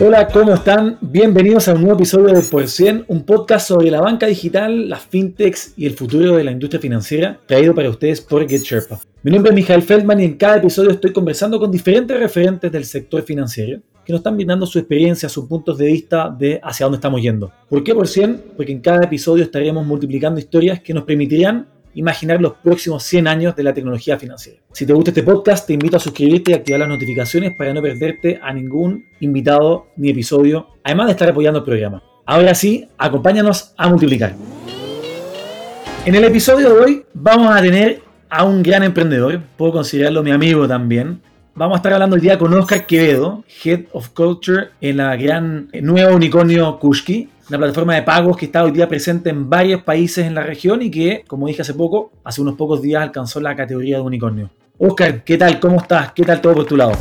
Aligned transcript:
Hola, 0.00 0.28
¿cómo 0.28 0.54
están? 0.54 0.96
Bienvenidos 1.00 1.66
a 1.66 1.74
un 1.74 1.80
nuevo 1.80 1.96
episodio 1.96 2.32
de 2.32 2.42
Por 2.42 2.68
100, 2.68 3.06
un 3.08 3.24
podcast 3.24 3.66
sobre 3.66 3.90
la 3.90 4.00
banca 4.00 4.26
digital, 4.26 4.88
las 4.88 5.02
fintechs 5.02 5.72
y 5.76 5.86
el 5.86 5.94
futuro 5.94 6.36
de 6.36 6.44
la 6.44 6.52
industria 6.52 6.80
financiera, 6.80 7.40
traído 7.46 7.74
para 7.74 7.90
ustedes 7.90 8.20
por 8.20 8.48
GetSherpa. 8.48 9.00
Mi 9.24 9.32
nombre 9.32 9.50
es 9.50 9.56
Michael 9.56 9.82
Feldman 9.82 10.20
y 10.20 10.24
en 10.24 10.36
cada 10.36 10.58
episodio 10.58 10.92
estoy 10.92 11.12
conversando 11.12 11.58
con 11.58 11.72
diferentes 11.72 12.16
referentes 12.16 12.70
del 12.70 12.84
sector 12.84 13.22
financiero 13.22 13.80
que 14.04 14.12
nos 14.12 14.20
están 14.20 14.36
brindando 14.36 14.66
su 14.66 14.78
experiencia, 14.78 15.28
sus 15.28 15.46
puntos 15.46 15.76
de 15.76 15.86
vista 15.86 16.30
de 16.30 16.60
hacia 16.62 16.86
dónde 16.86 16.98
estamos 16.98 17.20
yendo. 17.20 17.50
¿Por 17.68 17.82
qué 17.82 17.92
por 17.92 18.06
100? 18.06 18.52
Porque 18.56 18.70
en 18.70 18.80
cada 18.80 19.02
episodio 19.02 19.42
estaremos 19.42 19.84
multiplicando 19.84 20.38
historias 20.38 20.80
que 20.80 20.94
nos 20.94 21.02
permitirán 21.02 21.66
imaginar 21.98 22.40
los 22.40 22.54
próximos 22.54 23.02
100 23.02 23.26
años 23.26 23.56
de 23.56 23.64
la 23.64 23.74
tecnología 23.74 24.16
financiera. 24.16 24.60
Si 24.72 24.86
te 24.86 24.92
gusta 24.92 25.10
este 25.10 25.24
podcast, 25.24 25.66
te 25.66 25.72
invito 25.72 25.96
a 25.96 26.00
suscribirte 26.00 26.52
y 26.52 26.54
activar 26.54 26.78
las 26.78 26.88
notificaciones 26.88 27.56
para 27.56 27.74
no 27.74 27.82
perderte 27.82 28.38
a 28.40 28.52
ningún 28.52 29.04
invitado 29.18 29.88
ni 29.96 30.10
episodio, 30.10 30.68
además 30.84 31.06
de 31.06 31.12
estar 31.12 31.28
apoyando 31.28 31.58
el 31.58 31.64
programa. 31.64 32.00
Ahora 32.24 32.54
sí, 32.54 32.88
acompáñanos 32.96 33.74
a 33.76 33.88
multiplicar. 33.88 34.36
En 36.06 36.14
el 36.14 36.24
episodio 36.24 36.72
de 36.72 36.80
hoy 36.80 37.04
vamos 37.14 37.54
a 37.54 37.60
tener 37.60 38.00
a 38.30 38.44
un 38.44 38.62
gran 38.62 38.84
emprendedor, 38.84 39.40
puedo 39.56 39.72
considerarlo 39.72 40.22
mi 40.22 40.30
amigo 40.30 40.68
también, 40.68 41.20
Vamos 41.58 41.74
a 41.74 41.78
estar 41.78 41.92
hablando 41.92 42.14
hoy 42.14 42.22
día 42.22 42.38
con 42.38 42.54
Oscar 42.54 42.86
Quevedo, 42.86 43.42
Head 43.64 43.86
of 43.90 44.10
Culture 44.10 44.68
en 44.80 44.98
la 44.98 45.16
gran 45.16 45.68
nueva 45.82 46.14
unicornio 46.14 46.78
Kushki, 46.78 47.30
una 47.48 47.58
plataforma 47.58 47.94
de 47.94 48.02
pagos 48.02 48.36
que 48.36 48.46
está 48.46 48.62
hoy 48.62 48.72
día 48.72 48.88
presente 48.88 49.30
en 49.30 49.48
varios 49.48 49.82
países 49.82 50.26
en 50.26 50.34
la 50.34 50.42
región 50.42 50.82
y 50.82 50.90
que, 50.90 51.24
como 51.26 51.46
dije 51.46 51.62
hace 51.62 51.72
poco, 51.72 52.12
hace 52.22 52.42
unos 52.42 52.56
pocos 52.56 52.82
días 52.82 53.02
alcanzó 53.02 53.40
la 53.40 53.56
categoría 53.56 53.96
de 53.96 54.02
unicornio. 54.02 54.50
Oscar, 54.76 55.24
¿qué 55.24 55.38
tal? 55.38 55.58
¿Cómo 55.58 55.78
estás? 55.78 56.12
¿Qué 56.12 56.24
tal 56.24 56.40
todo 56.42 56.54
por 56.54 56.66
tu 56.66 56.76
lado? 56.76 56.92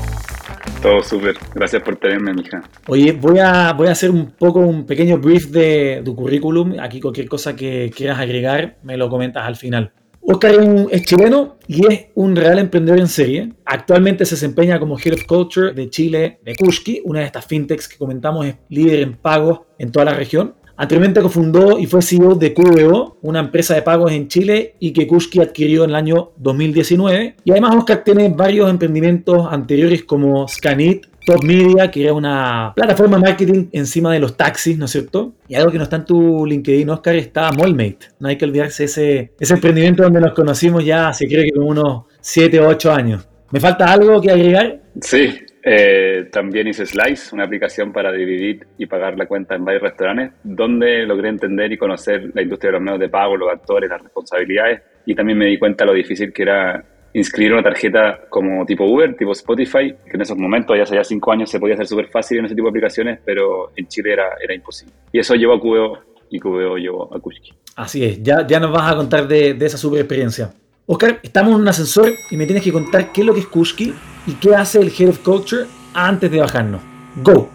Todo 0.81 1.03
súper. 1.03 1.35
Gracias 1.53 1.81
por 1.83 1.97
tenerme, 1.97 2.33
mija. 2.33 2.63
Oye, 2.87 3.11
voy 3.11 3.39
a, 3.39 3.73
voy 3.73 3.87
a 3.87 3.91
hacer 3.91 4.09
un 4.09 4.31
poco 4.31 4.59
un 4.59 4.85
pequeño 4.85 5.17
brief 5.17 5.47
de 5.47 6.01
tu 6.05 6.15
currículum. 6.15 6.79
Aquí 6.79 7.01
cualquier 7.01 7.27
cosa 7.27 7.55
que 7.55 7.91
quieras 7.93 8.19
agregar, 8.19 8.77
me 8.83 8.95
lo 8.95 9.09
comentas 9.09 9.45
al 9.45 9.57
final. 9.57 9.91
Oscar 10.29 10.55
es, 10.91 11.05
chileno 11.05 11.55
y 11.67 11.87
es 11.87 12.07
un 12.15 12.35
real 12.35 12.59
emprendedor 12.59 12.99
en 12.99 13.07
serie. 13.07 13.53
Actualmente 13.63 14.25
se 14.25 14.35
desempeña 14.35 14.77
como 14.77 14.99
Head 14.99 15.13
of 15.13 15.23
Culture 15.23 15.71
de 15.71 15.89
Chile 15.89 16.39
de 16.43 16.53
Kushki, 16.53 17.01
una 17.05 17.21
de 17.21 17.27
estas 17.27 17.45
fintechs 17.45 17.87
que 17.87 17.97
comentamos 17.97 18.45
es 18.45 18.55
líder 18.67 18.99
en 18.99 19.13
pagos 19.13 19.61
en 19.79 19.89
toda 19.89 20.03
la 20.03 20.13
región. 20.15 20.53
Anteriormente 20.75 21.21
cofundó 21.21 21.79
y 21.79 21.85
fue 21.85 22.01
CEO 22.01 22.35
de 22.35 22.53
QBO, 22.53 23.19
una 23.21 23.39
empresa 23.39 23.73
de 23.73 23.83
pagos 23.83 24.11
en 24.11 24.27
Chile 24.27 24.75
y 24.79 24.91
que 24.91 25.07
Kushki 25.07 25.39
adquirió 25.39 25.85
en 25.85 25.91
el 25.91 25.95
año 25.95 26.31
2019. 26.35 27.37
Y 27.45 27.51
además 27.51 27.77
Oscar 27.77 28.03
tiene 28.03 28.27
varios 28.27 28.69
emprendimientos 28.69 29.47
anteriores 29.49 30.03
como 30.03 30.45
Scanit, 30.45 31.05
Top 31.27 31.43
Media, 31.43 31.91
que 31.91 32.03
era 32.03 32.13
una 32.13 32.71
plataforma 32.73 33.17
de 33.17 33.23
marketing 33.23 33.65
encima 33.73 34.13
de 34.13 34.19
los 34.21 34.37
taxis, 34.37 34.77
¿no 34.77 34.85
es 34.85 34.91
cierto? 34.91 35.33
Y 35.49 35.55
algo 35.55 35.69
que 35.69 35.77
no 35.77 35.83
está 35.83 35.97
en 35.97 36.05
tu 36.05 36.45
LinkedIn, 36.45 36.89
Oscar, 36.89 37.15
está 37.17 37.51
Mallmate. 37.51 37.99
No 38.19 38.29
hay 38.29 38.37
que 38.37 38.45
olvidarse 38.45 38.85
ese, 38.85 39.33
ese 39.37 39.53
emprendimiento 39.53 40.03
donde 40.03 40.21
nos 40.21 40.33
conocimos 40.33 40.85
ya, 40.85 41.11
se 41.11 41.27
cree 41.27 41.43
que 41.43 41.51
como 41.51 41.67
unos 41.67 42.03
7 42.21 42.61
o 42.61 42.69
8 42.69 42.93
años. 42.93 43.27
¿Me 43.51 43.59
falta 43.59 43.91
algo 43.91 44.21
que 44.21 44.31
agregar? 44.31 44.79
Sí, 45.01 45.37
eh, 45.63 46.29
también 46.31 46.65
hice 46.69 46.85
Slice, 46.85 47.35
una 47.35 47.43
aplicación 47.43 47.91
para 47.91 48.09
dividir 48.13 48.65
y 48.77 48.85
pagar 48.85 49.17
la 49.17 49.25
cuenta 49.25 49.55
en 49.55 49.65
varios 49.65 49.83
restaurantes, 49.83 50.31
donde 50.41 51.05
logré 51.05 51.27
entender 51.27 51.73
y 51.73 51.77
conocer 51.77 52.31
la 52.33 52.41
industria 52.41 52.69
de 52.69 52.77
los 52.77 52.81
medios 52.81 53.01
de 53.01 53.09
pago, 53.09 53.35
los 53.35 53.51
actores, 53.51 53.89
las 53.89 54.01
responsabilidades, 54.01 54.81
y 55.05 55.13
también 55.13 55.37
me 55.37 55.47
di 55.47 55.59
cuenta 55.59 55.83
lo 55.83 55.91
difícil 55.91 56.31
que 56.31 56.43
era 56.43 56.85
inscribir 57.13 57.53
una 57.53 57.63
tarjeta 57.63 58.21
como 58.29 58.65
tipo 58.65 58.85
Uber, 58.85 59.15
tipo 59.15 59.31
Spotify, 59.31 59.93
que 60.05 60.15
en 60.15 60.21
esos 60.21 60.37
momentos, 60.37 60.75
ya 60.77 60.83
hace 60.83 60.95
ya 60.95 61.03
cinco 61.03 61.31
años, 61.31 61.49
se 61.49 61.59
podía 61.59 61.75
hacer 61.75 61.87
súper 61.87 62.07
fácil 62.07 62.39
en 62.39 62.45
ese 62.45 62.55
tipo 62.55 62.65
de 62.65 62.71
aplicaciones, 62.71 63.19
pero 63.23 63.71
en 63.75 63.87
Chile 63.87 64.13
era, 64.13 64.29
era 64.41 64.53
imposible. 64.53 64.93
Y 65.11 65.19
eso 65.19 65.35
llevó 65.35 65.53
a 65.53 65.59
QBO 65.59 65.99
y 66.29 66.39
QBO 66.39 66.77
llevó 66.77 67.13
a 67.13 67.19
Kushki. 67.19 67.53
Así 67.75 68.03
es, 68.03 68.21
ya, 68.21 68.45
ya 68.45 68.59
nos 68.59 68.71
vas 68.71 68.91
a 68.91 68.95
contar 68.95 69.27
de, 69.27 69.53
de 69.53 69.65
esa 69.65 69.77
super 69.77 69.99
experiencia. 69.99 70.51
Oscar, 70.85 71.19
estamos 71.21 71.53
en 71.53 71.61
un 71.61 71.67
ascensor 71.67 72.13
y 72.31 72.37
me 72.37 72.45
tienes 72.45 72.63
que 72.63 72.71
contar 72.71 73.11
qué 73.11 73.21
es 73.21 73.27
lo 73.27 73.33
que 73.33 73.41
es 73.41 73.47
Kushki 73.47 73.93
y 74.25 74.33
qué 74.35 74.55
hace 74.55 74.79
el 74.79 74.89
Head 74.89 75.09
of 75.09 75.19
Culture 75.19 75.65
antes 75.93 76.31
de 76.31 76.39
bajarnos. 76.39 76.81
Go. 77.17 77.49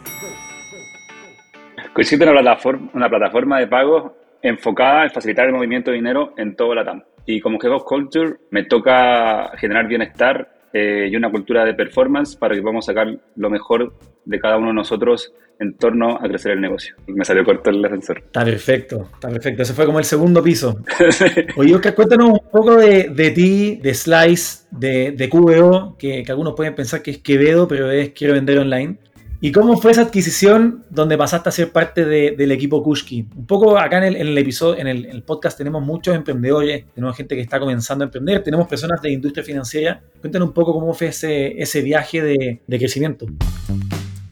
Kushki 1.94 2.14
es 2.14 2.20
una 2.20 2.32
plataforma, 2.32 2.90
una 2.94 3.08
plataforma 3.08 3.58
de 3.58 3.66
pagos 3.66 4.12
enfocada 4.42 5.04
en 5.04 5.10
facilitar 5.10 5.46
el 5.46 5.52
movimiento 5.52 5.90
de 5.90 5.96
dinero 5.96 6.34
en 6.36 6.56
todo 6.56 6.74
la 6.74 6.84
TAM. 6.84 7.02
Y 7.27 7.41
como 7.41 7.59
Head 7.62 7.72
of 7.72 7.84
Culture 7.84 8.37
me 8.50 8.65
toca 8.65 9.53
generar 9.56 9.87
bienestar 9.87 10.53
eh, 10.72 11.09
y 11.10 11.16
una 11.16 11.31
cultura 11.31 11.65
de 11.65 11.75
performance 11.75 12.37
para 12.37 12.55
que 12.55 12.62
podamos 12.62 12.87
sacar 12.87 13.15
lo 13.37 13.50
mejor 13.50 13.94
de 14.25 14.41
cada 14.41 14.56
uno 14.56 14.69
de 14.69 14.75
nosotros 14.75 15.32
en 15.59 15.75
torno 15.75 16.16
a 16.16 16.22
crecer 16.22 16.53
el 16.53 16.61
negocio. 16.61 16.97
Me 17.06 17.25
salió 17.25 17.44
corto 17.44 17.71
el 17.71 17.84
ascensor. 17.84 18.19
Está 18.19 18.44
perfecto, 18.44 19.09
está 19.15 19.28
perfecto. 19.28 19.62
Ese 19.62 19.75
fue 19.75 19.87
como 19.87 19.99
el 19.99 20.05
segundo 20.05 20.43
piso. 20.43 20.78
Oye, 21.56 21.75
Oscar, 21.75 21.94
cuéntanos 21.94 22.31
un 22.31 22.50
poco 22.50 22.77
de, 22.77 23.11
de 23.11 23.31
ti, 23.31 23.77
de 23.77 23.94
Slice, 23.94 24.66
de, 24.71 25.12
de 25.12 25.28
QBO, 25.28 25.97
que, 25.99 26.22
que, 26.22 26.32
algunos 26.32 26.55
pueden 26.55 26.75
pensar 26.75 27.03
que 27.03 27.12
es 27.12 27.19
Quevedo, 27.19 27.69
pero 27.69 27.91
es 27.91 28.11
Quiero 28.11 28.34
Vender 28.34 28.59
Online. 28.59 28.99
¿Y 29.44 29.50
cómo 29.50 29.76
fue 29.76 29.91
esa 29.91 30.03
adquisición 30.03 30.84
donde 30.88 31.19
pasaste 31.19 31.48
a 31.48 31.53
ser 31.53 31.72
parte 31.72 32.04
de, 32.04 32.36
del 32.38 32.53
equipo 32.53 32.80
Kushki? 32.80 33.26
Un 33.34 33.44
poco 33.44 33.76
acá 33.76 33.98
en 34.06 34.14
el, 34.14 34.38
episodio, 34.38 34.80
en 34.80 34.86
el, 34.86 35.22
podcast 35.25 35.58
tenemos 35.58 35.84
muchos 35.84 36.14
emprendedores, 36.14 36.84
tenemos 36.94 37.16
gente 37.16 37.34
que 37.34 37.41
está 37.41 37.58
comenzando 37.58 38.04
a 38.04 38.06
emprender, 38.06 38.44
tenemos 38.44 38.69
personas 38.69 39.02
de 39.02 39.10
industria 39.10 39.42
financiera. 39.42 40.00
Cuéntanos 40.20 40.47
un 40.47 40.54
poco 40.54 40.72
cómo 40.72 40.94
fue 40.94 41.08
ese, 41.08 41.82
viaje 41.82 42.22
de, 42.22 42.60
de 42.64 42.78
crecimiento. 42.78 43.26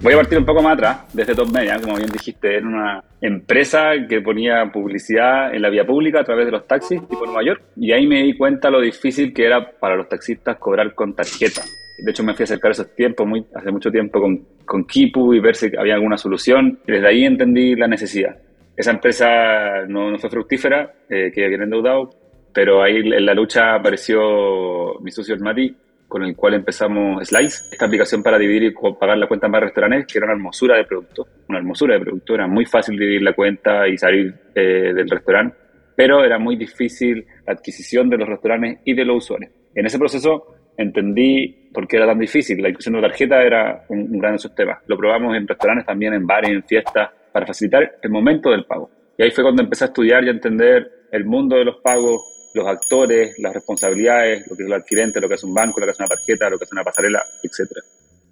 Voy 0.00 0.12
a 0.12 0.16
partir 0.16 0.38
un 0.38 0.47
poco 0.47 0.62
más 0.62 0.75
atrás, 0.75 0.99
desde 1.12 1.34
Top 1.34 1.50
Media, 1.50 1.81
como 1.81 1.97
bien 1.97 2.09
dijiste, 2.09 2.59
era 2.59 2.69
una 2.69 3.04
empresa 3.20 3.91
que 4.09 4.20
ponía 4.20 4.70
publicidad 4.72 5.53
en 5.53 5.60
la 5.60 5.70
vía 5.70 5.84
pública 5.84 6.20
a 6.20 6.25
través 6.25 6.47
de 6.47 6.53
los 6.53 6.69
taxis 6.69 7.00
tipo 7.09 7.26
Nueva 7.26 7.43
York, 7.43 7.62
y 7.75 7.91
ahí 7.91 8.06
me 8.06 8.22
di 8.22 8.37
cuenta 8.37 8.70
lo 8.70 8.81
difícil 8.81 9.34
que 9.34 9.44
era 9.44 9.72
para 9.72 9.97
los 9.97 10.09
taxistas 10.09 10.56
cobrar 10.56 10.94
con 10.94 11.16
tarjeta. 11.16 11.62
De 12.03 12.11
hecho, 12.11 12.22
me 12.22 12.34
fui 12.34 12.43
a 12.43 12.44
acercar 12.44 12.72
esos 12.72 12.94
tiempos, 12.94 13.27
muy, 13.27 13.44
hace 13.55 13.71
mucho 13.71 13.91
tiempo, 13.91 14.21
con, 14.21 14.47
con 14.65 14.84
Kipu 14.84 15.34
y 15.34 15.41
ver 15.41 15.56
si 15.56 15.71
había 15.77 15.94
alguna 15.94 16.16
solución. 16.16 16.81
Y 16.87 16.93
desde 16.93 17.09
ahí 17.09 17.25
entendí 17.25 17.75
la 17.77 17.87
necesidad. 17.87 18.37
Esa 18.77 18.93
empresa 18.93 19.84
no, 19.88 20.19
fue 20.19 20.31
fructífera, 20.31 20.94
eh, 21.09 21.31
quedé 21.34 21.49
bien 21.49 21.62
endeudado, 21.62 22.11
pero 22.53 22.83
ahí 22.83 22.97
en 22.97 23.27
la 23.27 23.34
lucha 23.34 23.75
apareció 23.75 24.99
mi 25.00 25.11
socio 25.11 25.34
el 25.34 25.41
Mati, 25.41 25.77
con 26.09 26.22
el 26.25 26.34
cual 26.34 26.55
empezamos 26.55 27.28
Slice, 27.28 27.65
esta 27.72 27.87
aplicación 27.87 28.22
para 28.22 28.38
dividir 28.38 28.62
y 28.65 28.71
pagar 28.99 29.19
la 29.19 29.28
cuenta 29.28 29.47
en 29.47 29.53
más 29.53 29.61
restaurantes, 29.62 30.06
que 30.06 30.19
era 30.19 30.27
una 30.27 30.34
hermosura 30.34 30.77
de 30.77 30.84
producto. 30.84 31.27
Una 31.49 31.59
hermosura 31.59 31.94
de 31.94 32.00
producto, 32.00 32.34
era 32.34 32.47
muy 32.47 32.65
fácil 32.65 32.99
dividir 32.99 33.22
la 33.22 33.32
cuenta 33.32 33.87
y 33.87 33.99
salir 33.99 34.34
eh, 34.55 34.93
del 34.94 35.09
restaurante, 35.09 35.56
pero 35.94 36.25
era 36.25 36.38
muy 36.38 36.56
difícil 36.56 37.25
la 37.47 37.53
adquisición 37.53 38.09
de 38.09 38.17
los 38.17 38.28
restaurantes 38.28 38.78
y 38.84 38.94
de 38.94 39.05
los 39.05 39.25
usuarios. 39.25 39.53
En 39.75 39.87
ese 39.87 39.99
proceso 39.99 40.55
entendí 40.76 41.70
por 41.72 41.86
qué 41.86 41.97
era 41.97 42.06
tan 42.06 42.19
difícil. 42.19 42.62
La 42.62 42.69
inclusión 42.69 42.94
de 42.94 43.03
tarjeta 43.03 43.42
era 43.42 43.84
un, 43.88 44.00
un 44.00 44.19
gran 44.19 44.38
sistema. 44.38 44.81
Lo 44.86 44.97
probamos 44.97 45.36
en 45.36 45.47
restaurantes, 45.47 45.86
también 45.86 46.14
en 46.14 46.26
bares, 46.26 46.50
en 46.50 46.62
fiestas, 46.64 47.10
para 47.32 47.47
facilitar 47.47 47.98
el 48.03 48.10
momento 48.10 48.50
del 48.50 48.64
pago. 48.64 48.91
Y 49.16 49.22
ahí 49.22 49.31
fue 49.31 49.44
cuando 49.44 49.62
empecé 49.62 49.84
a 49.84 49.88
estudiar 49.88 50.25
y 50.25 50.28
a 50.28 50.32
entender 50.32 51.06
el 51.12 51.25
mundo 51.25 51.56
de 51.56 51.64
los 51.64 51.76
pagos, 51.76 52.50
los 52.54 52.66
actores, 52.66 53.38
las 53.38 53.54
responsabilidades, 53.54 54.47
lo 54.48 54.56
que 54.56 54.62
es 54.62 54.66
el 54.66 54.72
adquirente, 54.72 55.20
lo 55.20 55.28
que 55.28 55.34
es 55.34 55.44
un 55.44 55.55
banco, 55.55 55.81
lo 55.81 55.87
que 55.87 55.93
es 55.93 55.99
una 55.99 56.08
tarjeta, 56.08 56.50
lo 56.50 56.58
que 56.58 56.64
es 56.64 56.73
una 56.73 56.82
pasarela, 56.82 57.23
etc. 57.43 57.70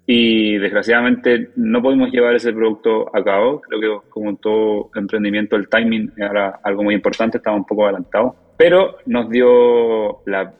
Y 0.05 0.57
desgraciadamente 0.57 1.51
no 1.55 1.81
pudimos 1.81 2.11
llevar 2.11 2.35
ese 2.35 2.51
producto 2.51 3.15
a 3.15 3.23
cabo. 3.23 3.61
Creo 3.61 3.79
que 3.79 4.09
como 4.09 4.31
en 4.31 4.37
todo 4.37 4.89
emprendimiento 4.95 5.55
el 5.55 5.69
timing 5.69 6.13
era 6.17 6.59
algo 6.63 6.83
muy 6.83 6.95
importante, 6.95 7.37
estaba 7.37 7.55
un 7.55 7.65
poco 7.65 7.83
adelantado. 7.83 8.35
Pero 8.57 8.97
nos 9.05 9.29
dio 9.29 10.21
la 10.25 10.53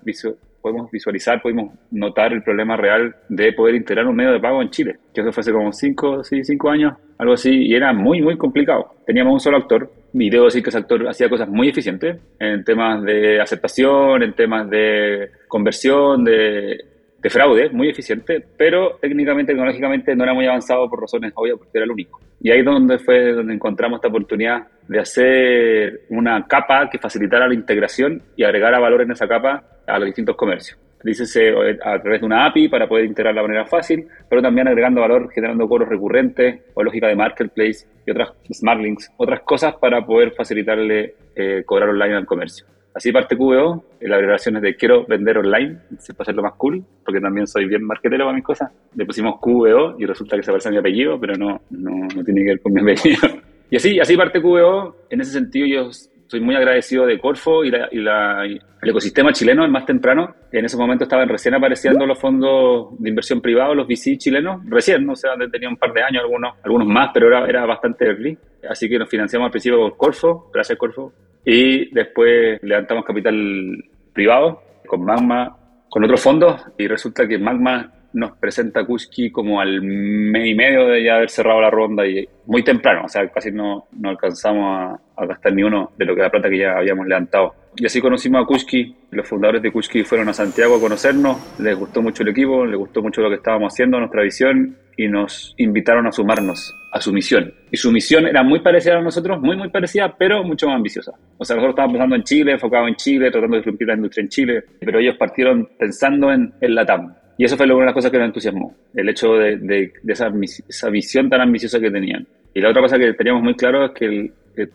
podemos 0.71 0.91
visualizar, 0.91 1.41
pudimos 1.41 1.73
notar 1.91 2.33
el 2.33 2.43
problema 2.43 2.77
real 2.77 3.15
de 3.29 3.53
poder 3.53 3.75
integrar 3.75 4.07
un 4.07 4.15
medio 4.15 4.31
de 4.31 4.39
pago 4.39 4.61
en 4.61 4.69
Chile, 4.69 4.97
que 5.13 5.21
eso 5.21 5.31
fue 5.31 5.41
hace 5.41 5.51
como 5.51 5.71
5 5.71 6.23
sí, 6.23 6.43
cinco 6.43 6.69
años, 6.69 6.93
algo 7.17 7.33
así, 7.33 7.49
y 7.51 7.75
era 7.75 7.93
muy, 7.93 8.21
muy 8.21 8.37
complicado. 8.37 8.95
Teníamos 9.05 9.33
un 9.33 9.39
solo 9.39 9.57
actor, 9.57 9.91
y 10.13 10.29
debo 10.29 10.45
decir 10.45 10.63
que 10.63 10.69
ese 10.69 10.79
actor 10.79 11.07
hacía 11.07 11.29
cosas 11.29 11.49
muy 11.49 11.69
eficientes 11.69 12.19
en 12.39 12.63
temas 12.63 13.03
de 13.03 13.39
aceptación, 13.41 14.23
en 14.23 14.33
temas 14.33 14.69
de 14.69 15.29
conversión, 15.47 16.23
de, 16.23 16.77
de 17.21 17.29
fraude, 17.29 17.69
muy 17.69 17.89
eficiente, 17.89 18.43
pero 18.57 18.97
técnicamente, 19.01 19.51
tecnológicamente 19.51 20.15
no 20.15 20.23
era 20.23 20.33
muy 20.33 20.45
avanzado 20.45 20.89
por 20.89 21.01
razones 21.01 21.33
obvias, 21.35 21.57
porque 21.57 21.77
era 21.77 21.85
el 21.85 21.91
único. 21.91 22.21
Y 22.41 22.51
ahí 22.51 22.63
donde 22.63 22.97
fue 22.99 23.33
donde 23.33 23.53
encontramos 23.53 23.97
esta 23.97 24.07
oportunidad 24.07 24.67
de 24.87 24.99
hacer 24.99 26.01
una 26.09 26.47
capa 26.47 26.89
que 26.89 26.97
facilitara 26.97 27.47
la 27.47 27.53
integración 27.53 28.21
y 28.35 28.43
agregara 28.43 28.79
valor 28.79 29.01
en 29.01 29.11
esa 29.11 29.27
capa 29.27 29.63
a 29.85 29.99
los 29.99 30.05
distintos 30.05 30.35
comercios. 30.35 30.79
dícese 31.03 31.53
a 31.83 32.01
través 32.01 32.21
de 32.21 32.25
una 32.25 32.45
API 32.45 32.67
para 32.67 32.87
poder 32.87 33.05
integrarla 33.05 33.41
de 33.41 33.47
manera 33.47 33.65
fácil, 33.65 34.07
pero 34.29 34.41
también 34.41 34.67
agregando 34.67 35.01
valor, 35.01 35.29
generando 35.31 35.67
cobros 35.67 35.89
recurrentes 35.89 36.61
o 36.73 36.83
lógica 36.83 37.07
de 37.07 37.15
marketplace 37.15 37.87
y 38.05 38.11
otras 38.11 38.33
smart 38.53 38.81
links, 38.81 39.11
otras 39.17 39.41
cosas 39.41 39.75
para 39.75 40.05
poder 40.05 40.31
facilitarle 40.31 41.15
eh, 41.35 41.63
cobrar 41.65 41.89
online 41.89 42.15
al 42.15 42.25
comercio. 42.25 42.65
Así 42.99 43.13
parte 43.13 43.37
QVO, 43.37 43.81
la 44.01 44.17
agregación 44.17 44.57
es 44.57 44.61
de 44.61 44.75
quiero 44.75 45.05
vender 45.05 45.37
online, 45.37 45.77
se 45.99 46.13
puede 46.13 46.23
hacerlo 46.23 46.43
más 46.43 46.55
cool, 46.57 46.83
porque 47.05 47.21
también 47.21 47.47
soy 47.47 47.65
bien 47.65 47.81
marketero 47.81 48.25
para 48.25 48.35
mis 48.35 48.43
cosas. 48.43 48.73
Le 48.93 49.05
pusimos 49.05 49.39
QVO 49.39 49.95
y 49.97 50.05
resulta 50.05 50.35
que 50.35 50.43
se 50.43 50.51
parece 50.51 50.67
a 50.67 50.71
mi 50.73 50.79
apellido, 50.79 51.17
pero 51.17 51.33
no, 51.35 51.61
no, 51.69 51.91
no 52.13 52.23
tiene 52.25 52.41
que 52.41 52.49
ver 52.49 52.61
con 52.61 52.73
mi 52.73 52.81
apellido. 52.91 53.21
Y 53.69 53.77
así, 53.77 53.97
así 54.01 54.17
parte 54.17 54.41
QVO, 54.41 55.05
en 55.11 55.21
ese 55.21 55.31
sentido 55.31 55.65
yo 55.65 55.89
soy 56.27 56.41
muy 56.41 56.55
agradecido 56.57 57.05
de 57.05 57.17
Corfo 57.21 57.63
y, 57.63 57.69
el 57.69 58.89
ecosistema 58.89 59.31
chileno, 59.31 59.63
el 59.63 59.71
más 59.71 59.85
temprano. 59.85 60.35
En 60.51 60.65
ese 60.65 60.75
momento 60.75 61.05
estaban 61.05 61.29
recién 61.29 61.55
apareciendo 61.55 62.05
los 62.05 62.19
fondos 62.19 62.99
de 62.99 63.07
inversión 63.07 63.39
privados, 63.39 63.77
los 63.77 63.87
VC 63.87 64.17
chilenos, 64.17 64.61
recién, 64.65 65.09
o 65.09 65.15
sea, 65.15 65.35
tenía 65.49 65.69
un 65.69 65.77
par 65.77 65.93
de 65.93 66.03
años 66.03 66.21
algunos, 66.21 66.53
algunos 66.65 66.85
más, 66.85 67.11
pero 67.13 67.27
era, 67.27 67.47
era 67.47 67.65
bastante 67.65 68.07
early. 68.07 68.37
Así 68.69 68.89
que 68.89 68.99
nos 68.99 69.09
financiamos 69.09 69.45
al 69.45 69.51
principio 69.51 69.79
con 69.79 69.91
Corfo, 69.91 70.49
gracias 70.53 70.77
Corfo, 70.77 71.13
y 71.45 71.93
después 71.93 72.59
levantamos 72.63 73.05
capital 73.05 73.83
privado 74.13 74.61
con 74.87 75.03
Magma, 75.03 75.55
con 75.89 76.03
otros 76.03 76.21
fondos, 76.21 76.61
y 76.77 76.87
resulta 76.87 77.27
que 77.27 77.37
Magma 77.37 77.91
nos 78.13 78.31
presenta 78.37 78.85
Kuski 78.85 79.31
como 79.31 79.59
al 79.59 79.81
mes 79.81 80.47
y 80.47 80.55
medio 80.55 80.87
de 80.87 81.03
ya 81.03 81.15
haber 81.15 81.29
cerrado 81.29 81.61
la 81.61 81.69
ronda 81.69 82.07
y 82.07 82.27
muy 82.45 82.63
temprano, 82.63 83.03
o 83.05 83.09
sea, 83.09 83.27
casi 83.29 83.51
no, 83.51 83.87
no 83.91 84.09
alcanzamos 84.09 84.99
a, 85.15 85.25
gastar 85.25 85.53
ni 85.53 85.63
uno 85.63 85.91
de 85.97 86.05
lo 86.05 86.15
que 86.15 86.21
la 86.21 86.29
plata 86.29 86.49
que 86.49 86.59
ya 86.59 86.77
habíamos 86.77 87.05
levantado. 87.05 87.53
Y 87.75 87.85
así 87.85 87.99
conocimos 87.99 88.41
a 88.41 88.45
Kuski, 88.45 88.95
los 89.11 89.27
fundadores 89.27 89.61
de 89.61 89.71
Kuski 89.71 90.03
fueron 90.03 90.29
a 90.29 90.33
Santiago 90.33 90.75
a 90.75 90.79
conocernos, 90.79 91.59
les 91.59 91.77
gustó 91.77 92.01
mucho 92.01 92.23
el 92.23 92.29
equipo, 92.29 92.65
les 92.65 92.77
gustó 92.77 93.01
mucho 93.01 93.21
lo 93.21 93.29
que 93.29 93.35
estábamos 93.35 93.73
haciendo, 93.73 93.99
nuestra 93.99 94.23
visión, 94.23 94.77
y 94.99 95.07
nos 95.07 95.53
invitaron 95.57 96.07
a 96.07 96.11
sumarnos 96.11 96.75
a 96.91 96.99
su 96.99 97.13
misión. 97.13 97.53
Y 97.71 97.77
su 97.77 97.89
misión 97.89 98.27
era 98.27 98.43
muy 98.43 98.59
parecida 98.59 98.97
a 98.97 99.01
nosotros, 99.01 99.39
muy, 99.39 99.55
muy 99.55 99.69
parecida, 99.69 100.13
pero 100.17 100.43
mucho 100.43 100.67
más 100.67 100.75
ambiciosa. 100.75 101.13
O 101.37 101.45
sea, 101.45 101.55
nosotros 101.55 101.71
estábamos 101.71 101.93
pensando 101.93 102.15
en 102.17 102.23
Chile, 102.23 102.51
enfocados 102.51 102.89
en 102.89 102.95
Chile, 102.95 103.31
tratando 103.31 103.55
de 103.55 103.59
disrumpir 103.61 103.87
la 103.87 103.93
industria 103.93 104.23
en 104.23 104.29
Chile, 104.29 104.63
pero 104.81 104.99
ellos 104.99 105.15
partieron 105.15 105.69
pensando 105.77 106.33
en, 106.33 106.53
en 106.59 106.75
la 106.75 106.85
TAM. 106.85 107.13
Y 107.39 107.45
eso 107.45 107.55
fue 107.55 107.65
una 107.67 107.75
de 107.79 107.85
las 107.85 107.93
cosas 107.93 108.11
que 108.11 108.17
nos 108.17 108.27
entusiasmó, 108.27 108.75
el 108.93 109.07
hecho 109.07 109.35
de, 109.35 109.93
esa, 110.05 110.29
esa, 110.67 110.89
visión 110.89 111.29
tan 111.29 111.39
ambiciosa 111.39 111.79
que 111.79 111.89
tenían. 111.89 112.27
Y 112.53 112.59
la 112.59 112.69
otra 112.69 112.81
cosa 112.81 112.99
que 112.99 113.13
teníamos 113.13 113.41
muy 113.41 113.55
claro 113.55 113.85
es 113.85 113.91
que, 113.91 114.29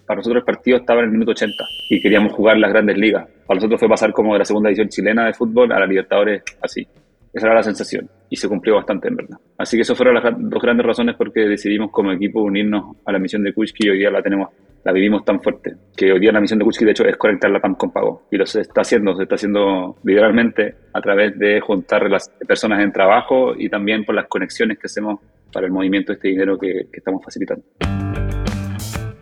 para 0.07 0.17
nosotros 0.17 0.41
el 0.41 0.47
partido 0.47 0.79
estaba 0.79 1.01
en 1.01 1.09
el 1.09 1.13
minuto 1.13 1.33
80 1.33 1.63
y 1.91 2.01
queríamos 2.01 2.33
jugar 2.33 2.57
las 2.57 2.73
grandes 2.73 2.97
ligas. 2.97 3.29
Para 3.47 3.57
nosotros 3.57 3.79
fue 3.79 3.87
pasar 3.87 4.15
como 4.15 4.33
de 4.33 4.39
la 4.39 4.45
segunda 4.47 4.71
edición 4.71 4.89
chilena 4.89 5.27
de 5.27 5.35
fútbol 5.35 5.73
a 5.73 5.81
la 5.81 5.87
Libertadores 5.87 6.43
así. 6.63 6.89
Esa 7.35 7.49
era 7.49 7.57
la 7.57 7.65
sensación 7.65 8.09
y 8.31 8.37
se 8.37 8.49
cumplió 8.49 8.77
bastante 8.77 9.09
en 9.09 9.17
verdad. 9.17 9.37
Así 9.59 9.77
que 9.77 9.83
esas 9.83 9.97
fueron 9.97 10.15
las 10.15 10.23
dos 10.39 10.63
grandes 10.63 10.87
razones 10.87 11.17
por 11.17 11.33
qué 11.33 11.41
decidimos 11.41 11.91
como 11.91 12.13
equipo 12.13 12.41
unirnos 12.41 12.97
a 13.05 13.11
la 13.11 13.19
misión 13.19 13.43
de 13.43 13.53
Kuchki 13.53 13.89
y 13.89 13.91
hoy 13.91 13.99
día 13.99 14.11
la 14.11 14.23
tenemos 14.23 14.51
la 14.85 14.93
vivimos 14.93 15.25
tan 15.25 15.41
fuerte, 15.41 15.75
que 15.97 16.13
hoy 16.13 16.21
día 16.21 16.31
la 16.31 16.41
misión 16.41 16.61
de 16.61 16.65
Kuchki 16.65 16.85
de 16.85 16.93
hecho 16.93 17.05
es 17.07 17.17
conectar 17.17 17.51
la 17.51 17.59
PAM 17.59 17.75
con 17.75 17.91
pago. 17.91 18.29
Y 18.31 18.37
lo 18.37 18.47
se 18.47 18.61
está 18.61 18.83
haciendo, 18.83 19.17
se 19.17 19.25
está 19.25 19.35
haciendo 19.35 19.97
literalmente 20.05 20.77
a 20.93 21.01
través 21.01 21.37
de 21.37 21.61
juntar 21.61 22.09
las 22.09 22.29
personas 22.47 22.85
en 22.85 22.93
trabajo 22.93 23.55
y 23.59 23.69
también 23.69 24.05
por 24.05 24.15
las 24.15 24.29
conexiones 24.29 24.79
que 24.79 24.87
hacemos 24.87 25.19
para 25.53 25.67
el 25.67 25.73
movimiento 25.73 26.13
de 26.13 26.17
este 26.17 26.29
dinero 26.29 26.57
que, 26.57 26.87
que 26.93 26.99
estamos 26.99 27.25
facilitando. 27.25 27.65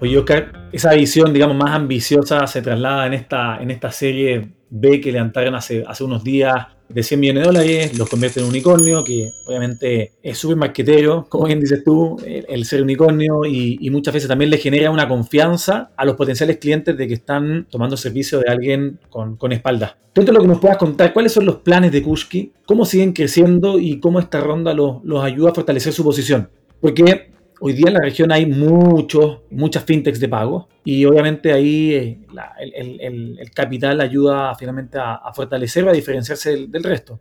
Oye, 0.01 0.19
Oscar, 0.19 0.69
esa 0.73 0.93
visión, 0.95 1.33
digamos, 1.33 1.57
más 1.57 1.71
ambiciosa 1.71 2.47
se 2.47 2.61
traslada 2.61 3.07
en 3.07 3.15
esta, 3.15 3.63
en 3.63 3.71
esta 3.71 3.91
serie 3.91 4.49
B 4.69 5.01
que 5.01 5.13
levantaron 5.13 5.55
hace, 5.55 5.85
hace 5.87 6.03
unos 6.03 6.25
días 6.25 6.67
de 6.93 7.03
100 7.03 7.21
millones 7.21 7.43
de 7.43 7.47
dólares, 7.47 7.99
los 7.99 8.09
convierte 8.09 8.41
en 8.41 8.45
un 8.47 8.51
unicornio, 8.51 9.05
que 9.05 9.31
obviamente 9.47 10.13
es 10.23 10.39
súper 10.39 10.57
marquetero, 10.57 11.27
como 11.29 11.47
bien 11.47 11.61
dices 11.61 11.83
tú, 11.85 12.17
el, 12.27 12.65
ser 12.65 12.83
unicornio, 12.83 13.45
y, 13.45 13.91
muchas 13.91 14.15
veces 14.15 14.29
también 14.29 14.51
le 14.51 14.59
genera 14.59 14.91
una 14.91 15.07
confianza 15.09 15.91
a 15.97 16.05
los 16.05 16.17
potenciales 16.17 16.57
clientes 16.57 16.97
de 16.97 17.07
que 17.07 17.15
están 17.15 17.67
tomando 17.71 17.97
servicio 17.97 18.41
de 18.41 18.51
alguien 18.51 18.99
con, 19.11 19.37
con 19.37 19.53
espalda. 19.53 19.99
Dentro 20.15 20.33
de 20.33 20.39
lo 20.39 20.43
que 20.43 20.49
nos 20.49 20.61
puedas 20.61 20.79
contar, 20.79 21.13
¿cuáles 21.13 21.33
son 21.33 21.45
los 21.45 21.57
planes 21.57 21.93
de 21.93 22.03
Kushki? 22.03 22.53
¿Cómo 22.67 22.85
siguen 22.85 23.13
creciendo 23.13 23.79
y 23.79 24.01
cómo 24.01 24.19
esta 24.19 24.41
ronda 24.41 24.75
los, 24.75 25.03
los 25.05 25.23
ayuda 25.23 25.51
a 25.51 25.55
fortalecer 25.55 25.93
su 25.93 26.05
posición? 26.05 26.49
Porque 26.81 27.33
Hoy 27.65 27.75
día 27.75 27.85
en 27.87 27.95
la 27.95 28.01
región 28.01 28.33
hay 28.33 28.45
muchos, 28.45 29.43
muchas 29.51 29.85
fintechs 29.85 30.19
de 30.19 30.29
pago 30.29 30.69
y 30.83 31.05
obviamente 31.05 31.53
ahí 31.53 31.95
eh, 31.95 32.19
el, 32.59 33.39
capital 33.55 34.01
ayuda 34.01 34.53
finalmente 34.57 34.99
a, 34.99 35.33
fortalecer, 35.33 35.89
a 35.89 35.93
diferenciarse 35.93 36.67
del, 36.67 36.83
resto. 36.83 37.21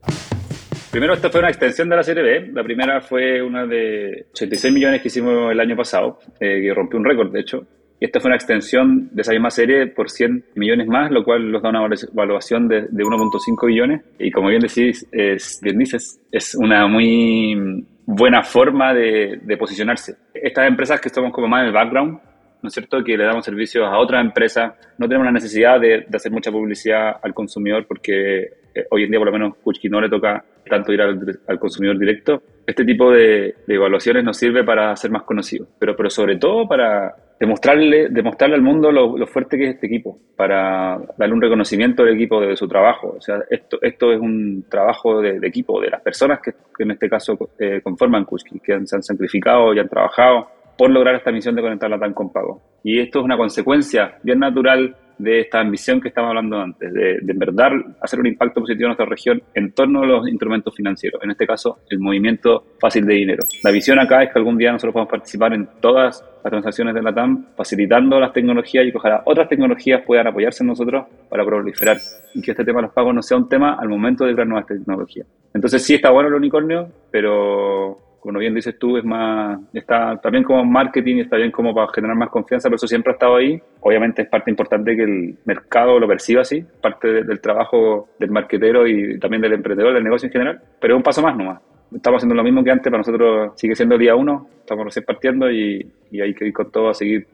Primero, 0.90 1.14
esta 1.14 1.30
fue 1.30 1.42
una 1.42 1.50
extensión 1.50 1.90
de 1.90 1.96
la 1.96 2.02
serie 2.02 2.24
B. 2.24 2.52
La 2.54 2.64
primera 2.64 3.02
fue 3.02 3.40
una 3.40 3.68
de 3.68 4.26
86 4.32 4.74
millones 4.74 5.04
que 5.04 5.10
hicimos 5.10 5.52
el 5.52 5.60
año 5.60 5.76
pasado, 5.76 6.18
eh, 6.40 6.60
que 6.60 6.74
rompió 6.74 6.98
un 6.98 7.06
récord, 7.06 7.32
de 7.32 7.40
hecho. 7.40 7.64
Y 8.00 8.06
esta 8.06 8.20
fue 8.20 8.30
una 8.30 8.36
extensión 8.38 9.10
de 9.12 9.22
esa 9.22 9.34
misma 9.34 9.52
serie 9.52 9.86
por 9.86 10.10
100 10.10 10.46
millones 10.56 10.88
más, 10.88 11.12
lo 11.12 11.24
cual 11.24 11.52
nos 11.52 11.62
da 11.62 11.70
una 11.70 11.86
evaluación 11.86 12.68
de, 12.68 12.88
de 12.90 13.04
1.5 13.04 13.68
billones. 13.68 14.02
Y 14.18 14.32
como 14.32 14.50
bien 14.50 14.62
decís, 14.62 15.08
es, 15.12 15.60
bien 15.62 15.78
dices, 15.78 16.20
es 16.32 16.56
una 16.56 16.88
muy 16.88 17.86
buena 18.06 18.44
forma 18.44 18.94
de, 18.94 19.40
posicionarse. 19.58 20.16
Estas 20.34 20.68
empresas 20.68 21.00
que 21.00 21.08
estamos 21.08 21.32
como 21.32 21.48
más 21.48 21.62
en 21.62 21.68
el 21.68 21.74
background, 21.74 22.20
¿no 22.62 22.68
es 22.68 22.74
cierto? 22.74 23.04
Que 23.04 23.18
le 23.18 23.24
damos 23.24 23.46
servicios 23.46 23.86
a 23.86 23.98
otras 23.98 24.24
empresas, 24.24 24.74
no 24.98 25.08
tenemos 25.08 25.26
la 25.26 25.32
necesidad 25.32 25.80
de, 25.80 26.06
hacer 26.14 26.32
mucha 26.32 26.52
publicidad 26.52 27.18
al 27.22 27.34
consumidor 27.34 27.86
porque 27.88 28.42
eh, 28.74 28.86
hoy 28.92 29.04
en 29.04 29.12
día 29.12 29.20
por 29.20 29.28
lo 29.28 29.34
menos 29.34 29.58
Kuchki 29.58 29.90
no 29.90 30.00
le 30.00 30.10
toca 30.10 30.44
tanto 30.70 30.94
ir 30.94 31.02
al, 31.02 31.60
consumidor 31.60 31.98
directo. 31.98 32.42
Este 32.66 32.86
tipo 32.86 33.12
de, 33.12 33.56
evaluaciones 33.68 34.24
nos 34.24 34.38
sirve 34.38 34.64
para 34.64 34.96
ser 34.96 35.12
más 35.12 35.24
conocidos, 35.24 35.68
pero, 35.80 35.96
pero 35.96 36.10
sobre 36.10 36.38
todo 36.38 36.68
para 36.68 37.16
demostrarle, 37.42 38.10
demostrarle 38.10 38.56
al 38.56 38.62
mundo 38.62 38.92
lo, 38.92 39.26
fuerte 39.26 39.58
que 39.58 39.64
es 39.64 39.74
este 39.74 39.88
equipo, 39.88 40.20
para 40.36 41.02
darle 41.18 41.34
un 41.34 41.42
reconocimiento 41.42 42.04
al 42.04 42.10
equipo 42.10 42.40
de 42.40 42.56
su 42.56 42.68
trabajo. 42.68 43.16
O 43.18 43.22
sea, 43.22 43.40
esto, 43.50 43.80
esto 43.82 44.14
es 44.14 44.20
un 44.20 44.66
trabajo 44.70 45.20
de, 45.20 45.40
equipo, 45.42 45.82
de 45.82 45.90
las 45.90 46.02
personas 46.02 46.40
que, 46.40 46.54
en 46.78 46.92
este 46.92 47.10
caso 47.10 47.36
eh, 47.58 47.82
conforman 47.82 48.26
Kushki, 48.26 48.60
que 48.60 48.86
se 48.86 48.96
han 48.96 49.02
sacrificado 49.02 49.74
y 49.74 49.80
han 49.80 49.90
trabajado 49.90 50.50
por 50.78 50.92
lograr 50.92 51.16
esta 51.16 51.32
misión 51.32 51.56
de 51.56 51.64
conectar 51.64 51.90
la 51.90 51.98
TAN 51.98 52.14
con 52.14 52.32
pago. 52.32 52.62
Y 52.84 53.00
esto 53.00 53.20
es 53.20 53.26
una 53.26 53.38
consecuencia 53.38 54.20
bien 54.22 54.38
natural 54.38 54.96
de 55.22 55.42
esta 55.42 55.60
ambición 55.60 56.02
que 56.02 56.10
estaba 56.10 56.30
hablando 56.30 56.60
antes, 56.60 56.94
de, 56.94 57.20
de, 57.22 57.32
en 57.32 57.40
verdad 57.40 57.72
hacer 58.02 58.20
un 58.20 58.28
impacto 58.28 58.62
positivo 58.62 58.86
en 58.86 58.90
nuestra 58.90 59.06
región 59.06 59.42
en 59.54 59.72
torno 59.74 60.04
a 60.04 60.06
los 60.06 60.28
instrumentos 60.28 60.76
financieros, 60.76 61.22
en 61.24 61.32
este 61.32 61.46
caso 61.46 61.80
el 61.90 62.00
movimiento 62.00 62.66
fácil 62.80 63.06
de 63.06 63.14
dinero. 63.14 63.44
La 63.64 63.72
visión 63.72 64.00
acá 64.00 64.24
es 64.24 64.32
que 64.32 64.40
algún 64.40 64.58
día 64.58 64.72
nosotros 64.72 64.94
podamos 64.94 65.12
participar 65.12 65.54
en 65.54 65.68
todas 65.80 66.24
las 66.44 66.52
transacciones 66.52 66.94
de 66.96 67.02
la 67.02 67.14
TAM, 67.14 67.46
facilitando 67.56 68.20
las 68.20 68.34
tecnologías 68.34 68.86
y 68.86 68.92
que 68.92 68.98
ojalá 68.98 69.22
otras 69.26 69.48
tecnologías 69.48 70.02
puedan 70.06 70.28
apoyarse 70.28 70.64
en 70.64 70.68
nosotros 70.68 71.06
para 71.30 71.46
proliferar 71.46 71.98
y 72.34 72.42
que 72.42 72.52
este 72.52 72.64
tema 72.64 72.80
de 72.80 72.88
los 72.88 72.94
pagos 72.94 73.14
no 73.14 73.22
sea 73.22 73.38
un 73.38 73.48
tema 73.48 73.76
al 73.80 73.90
momento 73.90 74.26
de 74.26 74.34
crear 74.34 74.48
nuevas 74.48 74.68
tecnologías. 74.68 75.28
Entonces 75.54 75.84
sí 75.84 75.96
está 75.96 76.10
bueno 76.12 76.30
el 76.30 76.36
unicornio, 76.36 76.90
pero 77.12 78.11
como 78.22 78.38
bien 78.38 78.54
dices 78.54 78.78
tú, 78.78 78.98
es 78.98 79.04
más, 79.04 79.60
está 79.74 80.16
también 80.22 80.44
como 80.44 80.64
marketing, 80.64 81.18
está 81.18 81.38
bien 81.38 81.52
como 81.52 81.74
para 81.74 81.92
generar 81.92 82.16
más 82.16 82.30
confianza, 82.30 82.70
pero 82.70 82.76
eso 82.76 82.86
siempre 82.86 83.12
ha 83.12 83.16
estado 83.16 83.36
ahí. 83.36 83.60
Obviamente 83.80 84.22
es 84.22 84.30
parte 84.30 84.52
importante 84.52 84.96
que 84.96 85.02
el 85.02 85.38
mercado 85.46 86.00
lo 86.00 86.08
perciba 86.08 86.42
así, 86.42 86.64
parte 86.82 87.24
del 87.24 87.42
trabajo 87.42 88.10
del 88.20 88.30
marketero 88.30 88.88
y 88.88 89.18
también 89.18 89.42
del 89.42 89.54
emprendedor, 89.54 89.96
del 89.96 90.04
negocio 90.04 90.28
en 90.28 90.34
general, 90.34 90.62
pero 90.80 90.94
es 90.94 90.98
un 90.98 91.04
paso 91.04 91.24
más 91.24 91.36
nomás. 91.36 91.62
Estamos 91.92 92.20
haciendo 92.20 92.36
lo 92.36 92.44
mismo 92.44 92.64
que 92.64 92.70
antes, 92.70 92.92
para 92.92 93.00
nosotros 93.00 93.54
sigue 93.56 93.76
siendo 93.76 93.96
el 93.96 94.02
día 94.02 94.16
uno, 94.16 94.48
estamos 94.60 94.86
recién 94.86 95.04
partiendo 95.04 95.52
y, 95.52 95.92
y 96.12 96.22
hay 96.22 96.36
que 96.36 96.46
ir 96.46 96.54
con 96.54 96.72
todo 96.72 96.90
a 96.90 96.94
seguir 96.94 97.26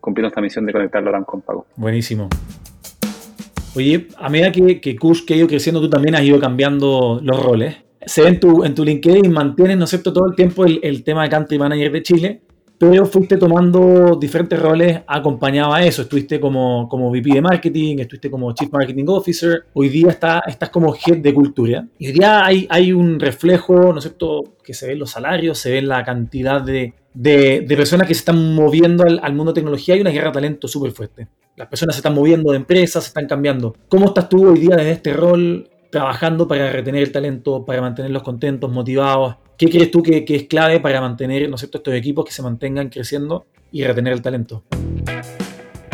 cumpliendo 0.00 0.28
esta 0.28 0.40
misión 0.40 0.64
de 0.64 0.72
conectar 0.72 1.02
la 1.02 1.22
con 1.24 1.42
pago. 1.42 1.66
Buenísimo. 1.74 2.28
Oye, 3.74 4.06
a 4.16 4.28
medida 4.28 4.52
que, 4.52 4.80
que 4.80 4.96
Kush 4.96 5.24
que 5.24 5.34
ha 5.34 5.36
ido 5.38 5.48
creciendo, 5.48 5.80
tú 5.80 5.90
también 5.90 6.14
has 6.14 6.22
ido 6.22 6.38
cambiando 6.38 7.20
los 7.20 7.44
roles 7.44 7.85
se 8.06 8.22
ve 8.22 8.28
en 8.28 8.40
tu, 8.40 8.64
en 8.64 8.74
tu 8.74 8.84
LinkedIn, 8.84 9.30
mantienes, 9.32 9.76
¿no 9.76 9.84
es 9.84 9.90
cierto?, 9.90 10.12
todo 10.12 10.28
el 10.28 10.36
tiempo 10.36 10.64
el, 10.64 11.02
tema 11.02 11.24
de 11.24 11.28
Country 11.28 11.58
Manager 11.58 11.90
de 11.90 12.02
Chile, 12.02 12.40
pero 12.78 13.04
fuiste 13.04 13.36
tomando 13.36 14.16
diferentes 14.20 14.58
roles 14.60 15.00
acompañado 15.06 15.74
a 15.74 15.82
eso. 15.82 16.02
Estuviste 16.02 16.38
como, 16.38 16.88
como 16.88 17.10
VP 17.10 17.34
de 17.34 17.40
Marketing, 17.40 17.98
estuviste 17.98 18.30
como 18.30 18.52
Chief 18.52 18.70
Marketing 18.70 19.06
Officer, 19.08 19.64
hoy 19.72 19.88
día 19.88 20.10
está, 20.10 20.42
estás 20.46 20.70
como 20.70 20.94
Head 20.94 21.18
de 21.18 21.34
Cultura. 21.34 21.88
Y 21.98 22.06
hoy 22.06 22.12
día 22.12 22.46
hay, 22.46 22.66
hay 22.70 22.92
un 22.92 23.18
reflejo, 23.18 23.92
¿no 23.92 23.98
es 23.98 24.04
cierto?, 24.04 24.56
que 24.62 24.72
se 24.72 24.86
ven 24.86 24.98
los 25.00 25.10
salarios, 25.10 25.58
se 25.58 25.72
ve 25.72 25.82
la 25.82 26.04
cantidad 26.04 26.60
de, 26.62 26.94
de, 27.12 27.64
personas 27.68 28.06
que 28.06 28.14
se 28.14 28.20
están 28.20 28.54
moviendo 28.54 29.02
al, 29.02 29.18
al 29.20 29.34
mundo 29.34 29.52
de 29.52 29.56
tecnología 29.56 29.96
y 29.96 30.00
una 30.00 30.10
guerra 30.10 30.28
de 30.28 30.34
talento 30.34 30.68
súper 30.68 30.92
fuerte. 30.92 31.26
Las 31.56 31.68
personas 31.68 31.96
se 31.96 32.00
están 32.00 32.14
moviendo 32.14 32.52
de 32.52 32.58
empresas, 32.58 33.02
se 33.02 33.08
están 33.08 33.26
cambiando. 33.26 33.74
¿Cómo 33.88 34.06
estás 34.06 34.28
tú 34.28 34.46
hoy 34.46 34.60
día 34.60 34.76
desde 34.76 34.92
este 34.92 35.12
rol? 35.14 35.70
Trabajando 35.96 36.46
para 36.46 36.70
retener 36.70 37.04
el 37.04 37.10
talento, 37.10 37.64
para 37.64 37.80
mantenerlos 37.80 38.22
contentos, 38.22 38.70
motivados? 38.70 39.36
¿Qué 39.56 39.70
crees 39.70 39.90
tú 39.90 40.02
que, 40.02 40.26
es 40.28 40.42
clave 40.42 40.78
para 40.78 41.00
mantener 41.00 41.48
¿no 41.48 41.56
estos 41.56 41.80
equipos 41.94 42.26
que 42.26 42.32
se 42.32 42.42
mantengan 42.42 42.90
creciendo 42.90 43.46
y 43.72 43.82
retener 43.82 44.12
el 44.12 44.20
talento? 44.20 44.62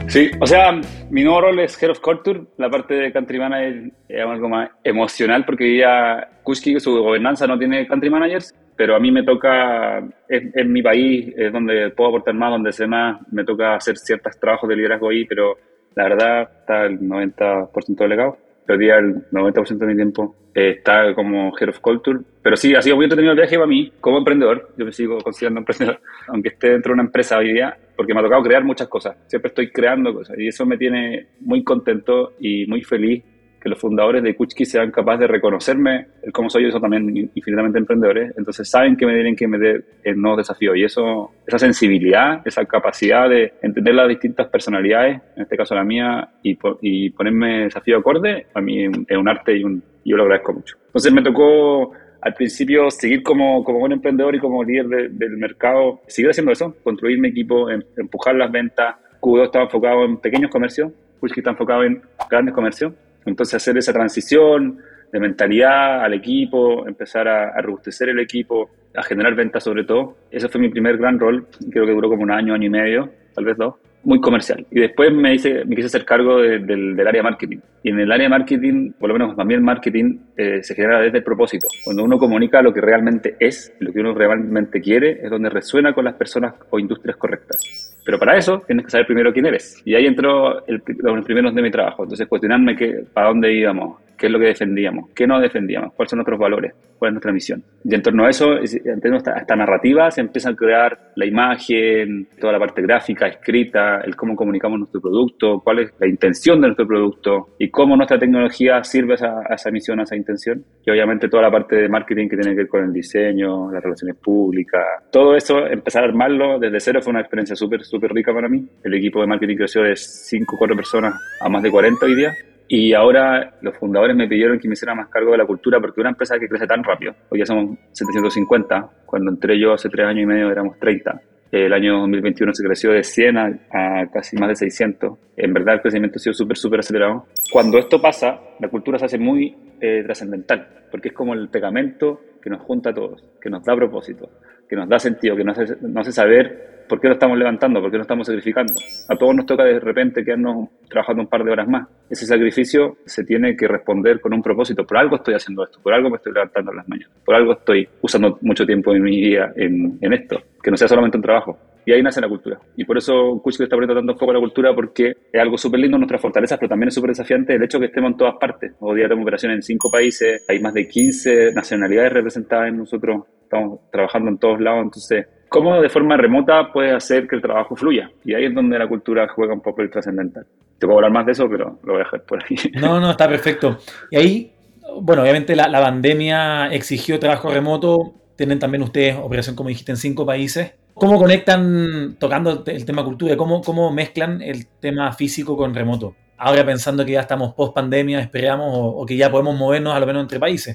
Sí, 0.09 0.29
o 0.41 0.47
sea, 0.49 0.73
mi 1.09 1.23
nuevo 1.23 1.43
rol 1.43 1.61
es 1.61 1.81
Head 1.81 1.91
of 1.91 2.01
Culture, 2.01 2.43
la 2.59 2.69
parte 2.69 2.95
de 2.95 3.13
Country 3.13 3.39
Manager 3.39 3.93
es 4.09 4.21
algo 4.21 4.49
más 4.49 4.71
emocional 4.83 5.45
porque 5.45 5.79
ya 5.79 6.29
Kushki, 6.43 6.81
su 6.81 7.01
gobernanza 7.01 7.47
no 7.47 7.57
tiene 7.57 7.87
Country 7.87 8.11
Managers, 8.11 8.53
pero 8.77 8.97
a 8.97 8.99
mí 8.99 9.13
me 9.13 9.23
toca, 9.23 9.99
en, 10.29 10.73
mi 10.73 10.83
país, 10.83 11.33
es 11.37 11.53
donde 11.53 11.91
puedo 11.91 12.09
aportar 12.09 12.35
más, 12.35 12.51
donde 12.51 12.73
sé 12.73 12.89
más, 12.89 13.21
me 13.31 13.45
toca 13.45 13.77
hacer 13.77 13.97
ciertos 13.97 14.37
trabajos 14.41 14.69
de 14.69 14.75
liderazgo 14.75 15.11
ahí, 15.11 15.25
pero 15.27 15.57
la 15.95 16.03
verdad 16.03 16.51
está 16.59 16.87
el 16.87 16.99
90% 16.99 17.97
delegado 17.99 18.37
día 18.79 18.97
el 18.97 19.31
90% 19.31 19.79
de 19.79 19.87
mi 19.87 19.97
tiempo 19.97 20.35
eh, 20.55 20.77
está 20.79 21.15
como 21.15 21.53
Head 21.59 21.71
of 21.71 21.81
Culture. 21.81 22.21
Pero 22.43 22.57
sí, 22.57 22.75
ha 22.75 22.83
sido 22.83 22.97
muy 22.97 23.05
entretenido 23.05 23.33
el 23.33 23.39
viaje 23.39 23.57
para 23.57 23.67
mí, 23.67 23.93
como 24.01 24.19
emprendedor. 24.19 24.73
Yo 24.77 24.85
me 24.85 24.93
sigo 24.93 25.19
considerando 25.19 25.61
emprendedor, 25.61 26.01
aunque 26.29 26.49
esté 26.51 26.71
dentro 26.71 26.91
de 26.91 26.95
una 26.95 27.05
empresa 27.05 27.39
hoy 27.39 27.53
día, 27.53 27.77
porque 27.97 28.15
me 28.15 28.21
ha 28.21 28.23
tocado 28.23 28.43
crear 28.43 28.65
muchas 28.65 28.89
cosas. 28.89 29.17
Siempre 29.27 29.49
estoy 29.49 29.71
creando 29.71 30.13
cosas 30.13 30.39
y 30.39 30.49
eso 30.49 30.67
me 30.67 30.77
tiene 30.77 31.29
muy 31.41 31.63
contento 31.63 32.35
y 32.41 32.67
muy 32.67 32.83
feliz 32.83 33.25
que 33.63 33.69
los 33.69 33.79
fundadores 33.79 34.23
de 34.23 34.35
Kuchki 34.35 34.65
sean 34.65 34.91
capaces 34.91 35.21
de 35.21 35.27
reconocerme 35.29 36.07
el 36.23 36.33
cómo 36.33 36.51
soy, 36.51 36.65
yo 36.65 36.73
soy 36.73 36.81
también 36.81 37.31
infinitamente 37.33 37.79
emprendedores, 37.79 38.35
entonces 38.37 38.69
saben 38.69 38.97
que 38.97 39.07
me 39.07 39.15
tienen 39.15 39.37
que 39.37 39.47
meter 39.47 39.85
en 40.03 40.21
nuevos 40.21 40.39
desafíos 40.39 40.77
y 40.77 40.83
eso, 40.83 41.31
esa 41.47 41.61
sensibilidad, 41.61 42.43
esa 42.45 42.65
capacidad 42.65 43.29
de 43.29 43.55
entender 43.63 43.95
las 43.95 44.09
distintas 44.09 44.49
personalidades, 44.49 45.21
en 45.37 45.43
este 45.43 45.57
caso 45.57 45.77
la 45.77 45.85
mía, 45.85 46.29
y, 46.43 46.59
y 46.81 47.11
ponerme 47.11 47.65
desafío 47.65 47.99
acorde, 47.99 48.47
a 48.53 48.61
mí 48.61 48.85
es 48.85 49.17
un 49.17 49.29
arte 49.29 49.57
y, 49.57 49.63
un, 49.63 49.83
yo 50.05 50.17
lo 50.17 50.25
agradezco 50.25 50.55
mucho. 50.55 50.77
Entonces 50.87 51.13
me 51.13 51.23
tocó 51.23 51.93
al 52.21 52.35
principio 52.35 52.91
seguir 52.91 53.23
como, 53.23 53.63
como 53.63 53.79
buen 53.79 53.93
emprendedor 53.93 54.35
y 54.35 54.41
como 54.41 54.65
líder 54.65 55.13
del 55.13 55.37
mercado, 55.37 56.01
seguir 56.09 56.31
haciendo 56.31 56.51
eso, 56.51 56.75
construir 56.83 57.19
mi 57.21 57.29
equipo, 57.29 57.71
em, 57.71 57.81
empujar 57.97 58.35
las 58.35 58.51
ventas. 58.51 58.97
q 59.21 59.41
estaba 59.41 59.67
enfocado 59.67 60.05
en 60.05 60.17
pequeños 60.17 60.51
comercios, 60.51 60.91
Kuchki 61.21 61.39
está 61.39 61.51
enfocado 61.51 61.85
en 61.85 62.03
grandes 62.29 62.53
comercios 62.53 62.93
entonces 63.27 63.55
hacer 63.55 63.77
esa 63.79 63.93
transición 63.93 64.79
de 65.13 65.21
mentalidad 65.21 66.03
al 66.03 66.15
equipo, 66.15 66.87
empezar 66.87 67.29
a, 67.29 67.51
a 67.51 67.61
robustecer 67.61 68.09
el 68.09 68.21
equipo, 68.21 68.71
a 68.95 69.03
generar 69.03 69.35
ventas 69.35 69.65
sobre 69.65 69.85
todo. 69.85 70.17
Ese 70.31 70.49
fue 70.49 70.61
mi 70.61 70.69
primer 70.69 70.97
gran 70.97 71.19
rol, 71.19 71.47
creo 71.71 71.87
que 71.87 71.93
duró 71.93 72.09
como 72.09 72.23
un 72.23 72.31
año, 72.31 72.55
año 72.55 72.67
y 72.67 72.71
medio, 72.71 73.11
tal 73.35 73.45
vez 73.45 73.57
dos 73.57 73.75
muy 74.05 74.21
comercial. 74.21 74.67
Y 74.71 74.81
después 74.81 75.13
me, 75.13 75.35
hice, 75.35 75.65
me 75.65 75.77
quise 75.77 75.87
hacer 75.87 76.05
cargo 76.05 76.39
del, 76.39 76.67
del, 76.97 77.07
área 77.07 77.23
marketing. 77.23 77.59
Y 77.83 77.91
en 77.91 78.01
el 78.01 78.11
área 78.11 78.29
marketing, 78.29 78.93
por 78.99 79.09
lo 79.09 79.15
menos 79.15 79.37
también 79.37 79.63
marketing, 79.63 80.19
eh, 80.37 80.63
se 80.63 80.75
genera 80.75 81.01
desde 81.01 81.19
el 81.19 81.25
propósito. 81.25 81.69
Cuando 81.85 82.05
uno 82.05 82.19
comunica 82.19 82.63
lo 82.63 82.73
que 82.73 82.81
realmente 82.81 83.37
es, 83.39 83.73
lo 83.79 83.93
que 83.93 84.01
uno 84.01 84.15
realmente 84.15 84.81
quiere, 84.81 85.21
es 85.23 85.31
donde 85.31 85.51
resuena 85.51 85.95
con 85.95 86.05
las 86.05 86.15
personas 86.15 86.55
o 86.71 86.79
industrias 86.79 87.17
correctas. 87.17 87.92
Pero 88.05 88.19
para 88.19 88.37
eso 88.37 88.63
tienes 88.67 88.87
que 88.87 88.91
saber 88.91 89.07
primero 89.07 89.33
quién 89.33 89.47
eres. 89.47 89.81
Y 89.85 89.95
ahí 89.95 90.07
entró 90.07 90.67
el, 90.67 90.83
los 91.03 91.25
primeros 91.25 91.55
de 91.55 91.63
mi 91.63 91.71
trabajo. 91.71 92.03
Entonces, 92.03 92.27
cuestionarme 92.27 92.77
que, 92.77 93.05
para 93.13 93.29
dónde 93.29 93.53
íbamos, 93.53 93.99
qué 94.23 94.27
es 94.27 94.33
lo 94.33 94.39
que 94.39 94.47
defendíamos, 94.47 95.11
qué 95.17 95.27
no 95.27 95.41
defendíamos, 95.41 95.95
cuáles 95.95 96.11
son 96.11 96.19
nuestros 96.19 96.39
valores, 96.39 96.73
cuál 96.97 97.09
es 97.09 97.15
nuestra 97.15 97.33
misión. 97.33 97.65
Y 97.83 97.93
en 97.93 98.03
torno 98.03 98.25
a 98.25 98.31
eso, 98.31 98.57
en 98.57 99.01
torno 99.01 99.17
a 99.17 99.39
esta, 99.41 99.57
narrativa, 99.57 100.09
se 100.13 100.21
empieza 100.21 100.51
a 100.51 100.55
crear 100.55 100.97
la 101.17 101.27
imagen, 101.27 102.29
toda 102.41 102.53
la 102.53 102.61
parte 102.61 102.83
gráfica, 102.83 103.27
escrita, 103.27 104.01
el 104.03 104.15
cómo 104.15 104.37
comunicamos 104.37 104.79
nuestro 104.79 105.01
producto, 105.01 105.61
cuál 105.65 105.81
es 105.81 105.93
la 105.99 106.07
intención 106.07 106.61
de 106.61 106.69
nuestro 106.69 106.87
producto 106.87 107.49
y 107.59 107.69
cómo 107.69 107.97
nuestra 107.97 108.17
tecnología 108.17 108.85
sirve 108.85 109.15
a 109.15 109.55
esa, 109.55 109.71
misión, 109.73 109.99
a 109.99 110.05
esa 110.05 110.15
intención. 110.15 110.65
Y 110.87 110.91
obviamente 110.93 111.29
toda 111.29 111.43
la 111.43 111.51
parte 111.51 111.75
de 111.75 111.89
marketing 111.89 112.29
que 112.29 112.37
tiene 112.37 112.53
que 112.53 112.63
ver 112.63 112.69
con 112.69 112.85
el 112.85 112.93
diseño, 112.93 113.73
las 113.73 113.83
relaciones 113.83 114.17
públicas, 114.19 114.85
todo 115.11 115.35
eso, 115.35 115.67
empezar 115.67 116.05
a 116.05 116.07
armarlo 116.07 116.61
desde 116.61 116.79
cero 116.79 117.01
fue 117.03 117.11
una 117.11 117.23
experiencia 117.23 117.57
súper, 117.57 117.83
súper 117.93 118.13
rica 118.13 118.33
para 118.33 118.49
mí. 118.49 118.67
El 118.83 118.95
equipo 118.95 119.21
de 119.21 119.27
marketing 119.27 119.57
creció 119.57 119.83
de 119.83 119.95
5 119.95 120.57
o 120.57 120.59
4 120.59 120.77
personas 120.77 121.15
a 121.41 121.49
más 121.49 121.63
de 121.63 121.71
40 121.71 122.07
hoy 122.07 122.15
día 122.15 122.35
y 122.69 122.95
ahora 122.95 123.59
los 123.61 123.77
fundadores 123.77 124.17
me 124.17 124.27
pidieron 124.27 124.59
que 124.59 124.67
me 124.67 124.73
hiciera 124.73 124.95
más 124.95 125.09
cargo 125.09 125.33
de 125.33 125.39
la 125.39 125.47
cultura 125.47 125.79
porque 125.79 126.01
una 126.01 126.11
empresa 126.11 126.39
que 126.39 126.49
crece 126.49 126.67
tan 126.67 126.83
rápido, 126.83 127.15
hoy 127.29 127.39
ya 127.39 127.45
somos 127.45 127.79
750, 127.93 128.91
cuando 129.05 129.31
entré 129.31 129.61
yo 129.61 129.75
hace 129.75 129.91
tres 129.91 130.07
años 130.07 130.23
y 130.23 130.27
medio 130.27 130.51
éramos 130.51 130.79
30. 130.79 131.21
El 131.51 131.71
año 131.75 131.99
2021 132.01 132.55
se 132.55 132.65
creció 132.65 132.93
de 132.93 133.05
100 133.05 133.37
a, 133.37 134.07
casi 134.11 134.39
más 134.39 134.49
de 134.49 134.57
600. 134.57 135.19
En 135.37 135.53
verdad 135.53 135.75
el 135.75 135.81
crecimiento 135.83 136.17
ha 136.17 136.19
sido 136.19 136.33
súper, 136.33 136.57
súper 136.57 136.81
acelerado. 136.81 137.27
Cuando 137.53 137.77
esto 137.77 138.01
pasa, 138.01 138.41
la 138.59 138.69
cultura 138.69 138.99
se 138.99 139.05
hace 139.05 139.19
muy 139.19 139.55
eh, 139.79 140.03
trascendental, 140.03 140.87
porque 140.91 141.09
es 141.09 141.15
como 141.15 141.35
el 141.35 141.51
pegamento 141.51 142.23
que 142.41 142.49
nos 142.49 142.63
junta 142.63 142.89
a 142.89 142.95
todos, 142.95 143.23
que 143.39 143.51
nos 143.51 143.63
da 143.65 143.77
propósito, 143.77 144.31
que 144.67 144.77
nos 144.77 144.89
da 144.89 144.99
sentido, 144.99 145.37
que 145.37 145.45
nos 145.45 145.59
hace, 145.59 145.77
nos 145.83 146.09
hace 146.09 146.13
saber 146.13 146.82
¿Por 146.93 147.01
qué 147.01 147.09
lo 147.09 147.15
estamos 147.15 147.39
levantando? 147.39 147.81
¿Por 147.81 147.91
qué 147.91 147.97
lo 147.97 148.03
estamos 148.03 148.27
sacrificando? 148.27 148.75
A 149.09 149.17
todos 149.17 149.35
nos 149.35 149.47
toca 149.47 149.65
de 149.65 149.81
repente 149.81 150.23
quedarnos 150.23 150.69
trabajando 150.91 151.23
un 151.23 151.27
par 151.27 151.43
de 151.43 151.51
horas 151.51 151.67
más. 151.67 151.89
Ese 152.11 152.27
sacrificio 152.27 152.99
se 153.07 153.25
tiene 153.25 153.57
que 153.57 153.67
responder 153.67 154.21
con 154.21 154.35
un 154.35 154.43
propósito. 154.43 154.85
Por 154.85 154.99
algo 154.99 155.17
estoy 155.17 155.33
haciendo 155.33 155.65
esto, 155.65 155.81
por 155.83 155.95
algo 155.95 156.11
me 156.11 156.17
estoy 156.17 156.35
levantando 156.35 156.71
las 156.71 156.87
mañanas, 156.87 157.17
por 157.25 157.35
algo 157.35 157.55
estoy 157.55 157.89
usando 158.03 158.39
mucho 158.43 158.67
tiempo 158.67 158.95
en 158.95 159.05
mi 159.05 159.23
día 159.23 159.55
en, 159.57 160.13
esto, 160.13 160.39
que 160.63 160.71
no 160.71 160.77
sea 160.77 160.87
solamente 160.87 161.17
un 161.17 161.23
trabajo. 161.23 161.59
Y 161.87 161.93
ahí 161.93 162.03
nace 162.03 162.21
la 162.21 162.29
cultura. 162.29 162.59
Y 162.77 162.85
por 162.85 162.99
eso 162.99 163.41
Kuchik 163.43 163.63
está 163.63 163.75
poniendo 163.75 163.95
tanto 163.95 164.15
foco 164.15 164.33
a 164.33 164.35
la 164.35 164.41
cultura 164.41 164.75
porque 164.75 165.17
es 165.33 165.41
algo 165.41 165.57
súper 165.57 165.81
lindo 165.81 165.97
nuestras 165.97 166.21
fortalezas, 166.21 166.59
pero 166.59 166.69
también 166.69 166.89
es 166.89 166.95
súper 166.95 167.13
desafiante 167.13 167.55
el 167.55 167.63
hecho 167.63 167.79
de 167.79 167.87
que 167.87 167.93
estemos 167.93 168.11
en 168.11 168.19
todas 168.19 168.35
partes. 168.39 168.75
Hoy 168.81 168.97
día 168.97 169.07
tenemos 169.07 169.23
operaciones 169.23 169.57
en 169.57 169.63
cinco 169.63 169.91
países, 169.91 170.45
hay 170.47 170.61
más 170.61 170.75
de 170.75 170.87
15 170.87 171.53
nacionalidades 171.55 172.13
representadas 172.13 172.69
en 172.69 172.77
nosotros, 172.77 173.25
estamos 173.45 173.81
trabajando 173.91 174.29
en 174.29 174.37
todos 174.37 174.61
lados, 174.61 174.83
entonces 174.85 175.27
cómo 175.53 175.81
de 175.81 175.89
forma 175.91 176.17
remota 176.17 176.73
puedes 176.73 176.95
hacer 176.95 177.29
que 177.29 177.37
el 177.37 177.43
trabajo 177.43 177.77
fluya. 177.77 178.11
Y 178.25 178.35
ahí 178.35 178.47
es 178.47 178.55
donde 178.55 178.79
la 178.79 178.89
cultura 178.89 179.29
juega 179.29 179.53
un 179.53 179.61
papel 179.61 179.91
trascendental. 179.91 180.47
Te 180.79 180.87
puedo 180.87 180.99
hablar 180.99 181.13
más 181.13 181.27
de 181.27 181.33
eso, 181.33 181.49
pero 181.49 181.79
lo 181.85 181.93
voy 181.93 182.01
a 182.01 182.05
dejar 182.05 182.23
por 182.23 182.43
ahí. 182.43 182.57
No, 182.81 182.99
no, 182.99 183.11
está 183.13 183.29
perfecto. 183.29 183.79
Y 184.11 184.17
ahí, 184.17 184.53
bueno, 185.01 185.23
obviamente 185.23 185.55
la, 185.55 185.71
pandemia 185.71 186.73
exigió 186.73 187.21
trabajo 187.21 187.51
remoto. 187.51 188.15
Tienen 188.35 188.59
también 188.59 188.83
ustedes 188.83 189.15
operación, 189.17 189.55
como 189.55 189.69
dijiste, 189.69 189.93
en 189.93 189.99
cinco 189.99 190.27
países. 190.27 190.73
¿Cómo 190.95 191.19
conectan, 191.19 192.17
tocando 192.19 192.65
el 192.67 192.85
tema 192.85 193.05
cultura, 193.05 193.37
cómo, 193.37 193.61
cómo 193.61 193.93
mezclan 193.93 194.43
el 194.43 194.67
tema 194.81 195.13
físico 195.13 195.57
con 195.57 195.75
remoto? 195.75 196.17
Ahora 196.39 196.65
pensando 196.65 197.05
que 197.05 197.13
ya 197.13 197.21
estamos 197.21 197.55
post 197.55 197.75
pandemia, 197.75 198.21
esperamos, 198.21 198.69
o, 198.73 199.05
que 199.07 199.17
ya 199.17 199.31
podemos 199.31 199.57
movernos 199.57 199.95
a 199.95 200.01
lo 200.01 200.07
menos 200.07 200.23
entre 200.23 200.41
países. 200.41 200.75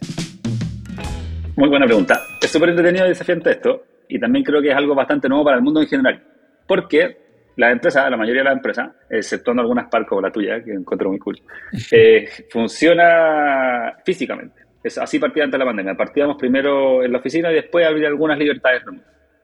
Muy 1.55 1.67
buena 1.67 1.85
pregunta. 1.85 2.19
Es 2.41 2.51
súper 2.51 2.69
entretenido 2.69 3.05
y 3.05 3.09
desafiante 3.09 3.51
esto 3.51 3.81
y 4.07 4.19
también 4.19 4.43
creo 4.43 4.61
que 4.61 4.69
es 4.69 4.75
algo 4.75 4.95
bastante 4.95 5.27
nuevo 5.27 5.43
para 5.45 5.57
el 5.57 5.63
mundo 5.63 5.81
en 5.81 5.87
general. 5.87 6.23
Porque 6.67 7.17
la 7.57 7.71
empresa, 7.71 8.09
la 8.09 8.17
mayoría 8.17 8.41
de 8.41 8.49
las 8.49 8.57
empresas, 8.57 8.89
exceptuando 9.09 9.61
algunas 9.61 9.89
parcos 9.89 10.09
como 10.09 10.21
la 10.21 10.31
tuya, 10.31 10.63
que 10.63 10.71
encuentro 10.71 11.09
muy 11.09 11.19
cool, 11.19 11.39
eh, 11.91 12.27
funciona 12.49 13.95
físicamente. 14.05 14.61
Es 14.83 14.97
así 14.97 15.19
partía 15.19 15.43
antes 15.43 15.53
de 15.53 15.59
la 15.59 15.69
pandemia. 15.69 15.95
Partíamos 15.95 16.37
primero 16.37 17.03
en 17.03 17.11
la 17.11 17.17
oficina 17.17 17.51
y 17.51 17.55
después 17.55 17.85
había 17.85 18.07
algunas 18.07 18.37
libertades 18.37 18.83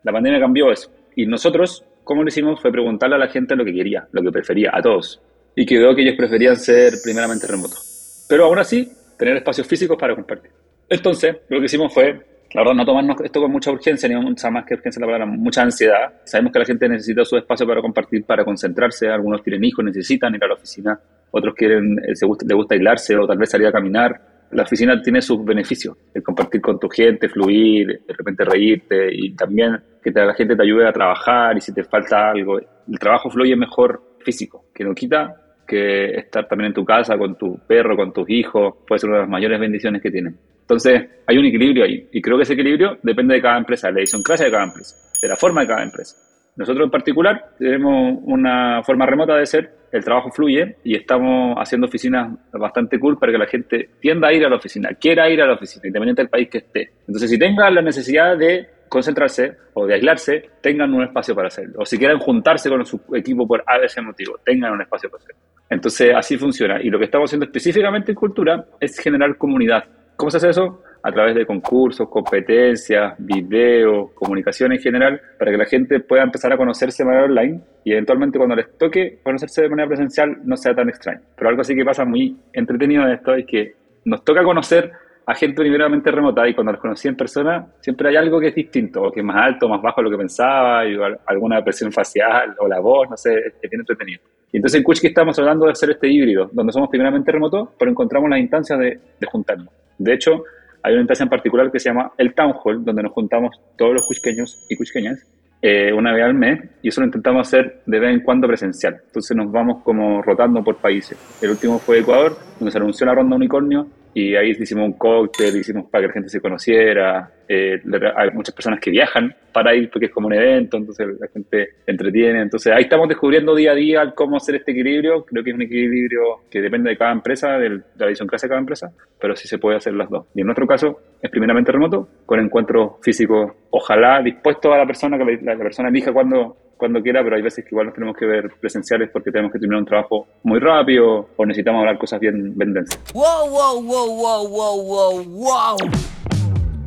La 0.03 0.11
pandemia 0.11 0.39
cambió 0.39 0.71
eso. 0.71 0.89
Y 1.15 1.25
nosotros, 1.25 1.85
¿cómo 2.03 2.21
lo 2.21 2.29
hicimos? 2.29 2.61
Fue 2.61 2.71
preguntarle 2.71 3.15
a 3.15 3.19
la 3.19 3.27
gente 3.27 3.55
lo 3.55 3.65
que 3.65 3.73
quería, 3.73 4.07
lo 4.11 4.21
que 4.21 4.31
prefería, 4.31 4.71
a 4.73 4.81
todos. 4.81 5.21
Y 5.55 5.65
quedó 5.65 5.93
que 5.95 6.03
ellos 6.03 6.15
preferían 6.15 6.55
ser 6.55 6.93
primeramente 7.03 7.47
remotos. 7.47 8.25
Pero 8.29 8.45
aún 8.45 8.59
así, 8.59 8.89
tener 9.17 9.37
espacios 9.37 9.67
físicos 9.67 9.97
para 9.97 10.15
compartir. 10.15 10.51
Entonces, 10.87 11.35
lo 11.49 11.59
que 11.59 11.65
hicimos 11.65 11.93
fue 11.93 12.32
la 12.53 12.61
verdad, 12.61 12.75
no 12.75 12.85
tomarnos 12.85 13.19
esto 13.21 13.41
con 13.41 13.51
mucha 13.51 13.71
urgencia, 13.71 14.07
ni 14.07 14.15
mucha 14.15 14.51
más 14.51 14.63
que 14.65 14.75
urgencia 14.75 14.99
la 14.99 15.07
palabra, 15.07 15.25
mucha 15.25 15.63
ansiedad. 15.63 16.13
Sabemos 16.23 16.53
que 16.53 16.59
la 16.59 16.65
gente 16.65 16.87
necesita 16.87 17.25
su 17.25 17.35
espacio 17.35 17.65
para 17.65 17.81
compartir, 17.81 18.25
para 18.25 18.45
concentrarse. 18.45 19.07
Algunos 19.07 19.41
tienen 19.41 19.63
hijos, 19.63 19.83
necesitan 19.83 20.35
ir 20.35 20.43
a 20.43 20.47
la 20.47 20.53
oficina. 20.53 20.99
Otros 21.31 21.55
quieren, 21.55 21.97
eh, 22.07 22.15
se 22.15 22.27
gusta, 22.27 22.45
gusta 22.53 22.75
aislarse 22.75 23.17
o 23.17 23.25
tal 23.25 23.39
vez 23.39 23.49
salir 23.49 23.67
a 23.67 23.71
caminar. 23.71 24.21
La 24.51 24.61
oficina 24.61 25.01
tiene 25.01 25.19
sus 25.19 25.43
beneficios, 25.43 25.97
el 26.13 26.21
compartir 26.21 26.61
con 26.61 26.79
tu 26.79 26.87
gente, 26.87 27.27
fluir, 27.27 27.87
de 27.87 28.13
repente 28.15 28.45
reírte 28.45 29.07
y 29.11 29.33
también 29.35 29.81
que 30.03 30.11
la 30.11 30.35
gente 30.35 30.55
te 30.55 30.61
ayude 30.61 30.87
a 30.87 30.93
trabajar 30.93 31.57
y 31.57 31.61
si 31.61 31.73
te 31.73 31.83
falta 31.83 32.29
algo. 32.29 32.59
El 32.59 32.99
trabajo 32.99 33.31
fluye 33.31 33.55
mejor 33.55 34.17
físico, 34.19 34.65
que 34.75 34.83
no 34.83 34.93
quita 34.93 35.35
que 35.67 36.19
estar 36.19 36.47
también 36.47 36.67
en 36.67 36.73
tu 36.75 36.85
casa 36.85 37.17
con 37.17 37.35
tu 37.35 37.57
perro, 37.65 37.95
con 37.95 38.13
tus 38.13 38.29
hijos, 38.29 38.75
puede 38.87 38.99
ser 38.99 39.09
una 39.09 39.19
de 39.19 39.23
las 39.23 39.31
mayores 39.31 39.59
bendiciones 39.59 40.03
que 40.03 40.11
tienen. 40.11 40.37
Entonces, 40.63 41.09
hay 41.27 41.37
un 41.37 41.45
equilibrio 41.45 41.83
ahí. 41.83 42.07
Y 42.11 42.21
creo 42.21 42.37
que 42.37 42.43
ese 42.43 42.53
equilibrio 42.53 42.97
depende 43.03 43.35
de 43.35 43.41
cada 43.41 43.57
empresa, 43.57 43.87
de 43.87 43.93
la 43.93 43.99
idiosincrasia 43.99 44.45
de 44.45 44.51
cada 44.51 44.63
empresa, 44.63 44.95
de 45.21 45.27
la 45.27 45.35
forma 45.35 45.61
de 45.61 45.67
cada 45.67 45.83
empresa. 45.83 46.15
Nosotros 46.55 46.85
en 46.85 46.91
particular 46.91 47.55
tenemos 47.57 48.19
una 48.23 48.83
forma 48.83 49.05
remota 49.05 49.35
de 49.35 49.45
ser, 49.45 49.71
el 49.91 50.03
trabajo 50.03 50.29
fluye 50.31 50.77
y 50.83 50.95
estamos 50.95 51.55
haciendo 51.57 51.87
oficinas 51.87 52.31
bastante 52.51 52.99
cool 52.99 53.17
para 53.17 53.31
que 53.31 53.37
la 53.39 53.47
gente 53.47 53.89
tienda 53.99 54.27
a 54.27 54.33
ir 54.33 54.45
a 54.45 54.49
la 54.49 54.57
oficina, 54.57 54.89
quiera 54.99 55.29
ir 55.29 55.41
a 55.41 55.47
la 55.47 55.53
oficina, 55.53 55.81
independientemente 55.87 56.21
del 56.21 56.29
país 56.29 56.49
que 56.49 56.57
esté. 56.59 56.91
Entonces, 57.07 57.29
si 57.29 57.39
tengan 57.39 57.73
la 57.73 57.81
necesidad 57.81 58.37
de 58.37 58.67
concentrarse 58.87 59.57
o 59.73 59.87
de 59.87 59.95
aislarse, 59.95 60.49
tengan 60.61 60.93
un 60.93 61.03
espacio 61.03 61.33
para 61.33 61.47
hacerlo. 61.47 61.79
O 61.79 61.85
si 61.85 61.97
quieren 61.97 62.19
juntarse 62.19 62.69
con 62.69 62.85
su 62.85 63.01
equipo 63.15 63.47
por 63.47 63.63
ese 63.83 64.01
motivo, 64.01 64.39
tengan 64.45 64.73
un 64.73 64.81
espacio 64.81 65.09
para 65.09 65.23
hacerlo. 65.23 65.41
Entonces, 65.69 66.11
así 66.15 66.37
funciona. 66.37 66.79
Y 66.79 66.89
lo 66.89 66.99
que 66.99 67.05
estamos 67.05 67.29
haciendo 67.29 67.45
específicamente 67.45 68.11
en 68.11 68.15
cultura 68.15 68.63
es 68.79 68.99
generar 68.99 69.35
comunidad 69.37 69.83
¿Cómo 70.15 70.29
se 70.29 70.37
hace 70.37 70.49
eso? 70.49 70.81
a 71.03 71.11
través 71.11 71.35
de 71.35 71.45
concursos, 71.45 72.07
competencias, 72.09 73.13
videos, 73.17 74.11
comunicación 74.13 74.71
en 74.71 74.79
general, 74.79 75.21
para 75.37 75.51
que 75.51 75.57
la 75.57 75.65
gente 75.65 75.99
pueda 75.99 76.23
empezar 76.23 76.53
a 76.53 76.57
conocerse 76.57 77.03
de 77.03 77.07
manera 77.07 77.25
online 77.25 77.59
y 77.83 77.91
eventualmente 77.91 78.37
cuando 78.37 78.55
les 78.55 78.77
toque 78.77 79.19
conocerse 79.21 79.63
de 79.63 79.69
manera 79.69 79.87
presencial 79.89 80.37
no 80.45 80.55
sea 80.55 80.73
tan 80.73 80.87
extraño. 80.87 81.19
Pero 81.35 81.49
algo 81.49 81.61
así 81.61 81.75
que 81.75 81.83
pasa 81.83 82.05
muy 82.05 82.37
entretenido 82.53 83.05
de 83.05 83.15
esto 83.15 83.35
es 83.35 83.45
que 83.45 83.73
nos 84.05 84.23
toca 84.23 84.43
conocer 84.43 84.91
a 85.25 85.35
gente 85.35 85.61
primeramente 85.61 86.09
remota 86.09 86.47
y 86.47 86.53
cuando 86.53 86.71
los 86.71 86.81
conocí 86.81 87.07
en 87.09 87.15
persona 87.15 87.67
siempre 87.81 88.09
hay 88.09 88.15
algo 88.15 88.39
que 88.39 88.47
es 88.47 88.55
distinto, 88.55 89.03
o 89.03 89.11
que 89.11 89.19
es 89.19 89.25
más 89.25 89.37
alto, 89.37 89.67
más 89.67 89.81
bajo 89.81 89.99
de 89.99 90.05
lo 90.05 90.11
que 90.11 90.17
pensaba, 90.17 90.85
y 90.85 90.97
alguna 91.25 91.57
expresión 91.57 91.91
facial 91.91 92.55
o 92.59 92.67
la 92.67 92.79
voz, 92.79 93.09
no 93.09 93.17
sé, 93.17 93.33
es 93.61 93.69
bien 93.69 93.81
entretenido. 93.81 94.21
Y 94.53 94.57
entonces 94.57 94.77
en 94.77 94.83
Kuchki 94.83 95.07
estamos 95.07 95.37
hablando 95.37 95.65
de 95.65 95.71
hacer 95.73 95.89
este 95.91 96.07
híbrido, 96.07 96.49
donde 96.53 96.71
somos 96.71 96.89
primeramente 96.89 97.29
remotos, 97.29 97.69
pero 97.77 97.91
encontramos 97.91 98.29
las 98.29 98.39
instancias 98.39 98.79
de 98.79 99.27
juntarnos. 99.29 99.82
De 99.97 100.13
hecho, 100.13 100.43
hay 100.81 100.93
una 100.93 101.01
instancia 101.01 101.23
en 101.23 101.29
particular 101.29 101.71
que 101.71 101.79
se 101.79 101.89
llama 101.89 102.11
el 102.17 102.33
Town 102.33 102.53
Hall, 102.63 102.83
donde 102.83 103.03
nos 103.03 103.13
juntamos 103.13 103.59
todos 103.77 103.93
los 103.93 104.05
cuchqueños 104.05 104.65
y 104.69 104.75
cuchqueñas 104.75 105.25
eh, 105.61 105.93
una 105.93 106.11
vez 106.11 106.25
al 106.25 106.33
mes 106.33 106.59
y 106.81 106.89
eso 106.89 106.99
lo 106.99 107.05
intentamos 107.05 107.47
hacer 107.47 107.83
de 107.85 107.99
vez 107.99 108.13
en 108.13 108.19
cuando 108.19 108.47
presencial. 108.47 109.01
Entonces 109.05 109.35
nos 109.37 109.49
vamos 109.49 109.81
como 109.83 110.21
rotando 110.21 110.61
por 110.61 110.75
países. 110.75 111.17
El 111.41 111.51
último 111.51 111.79
fue 111.79 111.99
Ecuador, 111.99 112.37
donde 112.59 112.71
se 112.71 112.77
anunció 112.77 113.05
la 113.05 113.15
ronda 113.15 113.37
unicornio 113.37 113.87
y 114.13 114.35
ahí 114.35 114.51
hicimos 114.51 114.85
un 114.85 114.93
cóctel, 114.93 115.55
hicimos 115.55 115.89
para 115.89 116.03
que 116.03 116.07
la 116.07 116.13
gente 116.13 116.29
se 116.29 116.39
conociera. 116.39 117.31
Eh, 117.47 117.81
hay 118.15 118.29
muchas 118.31 118.53
personas 118.53 118.79
que 118.79 118.91
viajan 118.91 119.35
para 119.51 119.75
ir 119.75 119.89
porque 119.89 120.05
es 120.05 120.11
como 120.11 120.27
un 120.27 120.33
evento, 120.33 120.77
entonces 120.77 121.07
la 121.19 121.27
gente 121.27 121.69
entretiene. 121.87 122.41
Entonces 122.41 122.73
ahí 122.73 122.83
estamos 122.83 123.07
descubriendo 123.07 123.55
día 123.55 123.71
a 123.71 123.75
día 123.75 124.13
cómo 124.15 124.37
hacer 124.37 124.55
este 124.55 124.71
equilibrio. 124.71 125.25
Creo 125.25 125.43
que 125.43 125.49
es 125.49 125.55
un 125.55 125.63
equilibrio 125.63 126.41
que 126.49 126.61
depende 126.61 126.91
de 126.91 126.97
cada 126.97 127.11
empresa, 127.11 127.57
de 127.57 127.81
la 127.97 128.07
visión 128.07 128.27
clase 128.27 128.45
de 128.45 128.49
cada 128.49 128.59
empresa, 128.59 128.91
pero 129.19 129.35
sí 129.35 129.47
se 129.47 129.57
puede 129.57 129.77
hacer 129.77 129.93
las 129.93 130.09
dos. 130.09 130.27
Y 130.35 130.41
en 130.41 130.47
nuestro 130.47 130.67
caso 130.67 130.99
es 131.21 131.31
primeramente 131.31 131.71
remoto, 131.71 132.07
con 132.25 132.39
encuentros 132.39 132.93
físicos, 133.01 133.51
ojalá 133.71 134.21
dispuesto 134.21 134.71
a 134.73 134.77
la 134.77 134.85
persona, 134.85 135.17
que 135.17 135.25
la, 135.25 135.55
la 135.55 135.63
persona 135.63 135.89
elija 135.89 136.13
cuando 136.13 136.57
cuando 136.83 137.01
quiera, 137.01 137.23
pero 137.23 137.37
hay 137.37 137.41
veces 137.41 137.63
que 137.63 137.69
igual 137.71 137.85
nos 137.85 137.95
tenemos 137.95 138.17
que 138.17 138.25
ver 138.25 138.51
presenciales 138.59 139.09
porque 139.09 139.31
tenemos 139.31 139.53
que 139.53 139.57
terminar 139.57 139.79
un 139.79 139.85
trabajo 139.85 140.27
muy 140.43 140.59
rápido 140.59 141.29
o 141.37 141.45
necesitamos 141.45 141.79
hablar 141.79 141.97
cosas 141.97 142.19
bien, 142.19 142.57
bien 142.57 142.73
densas. 142.73 142.99
Wow, 143.13 143.49
wow, 143.49 143.81
wow, 143.81 144.17
wow, 144.17 144.47
wow, 144.49 144.83
wow, 144.83 145.23
wow. 145.23 145.77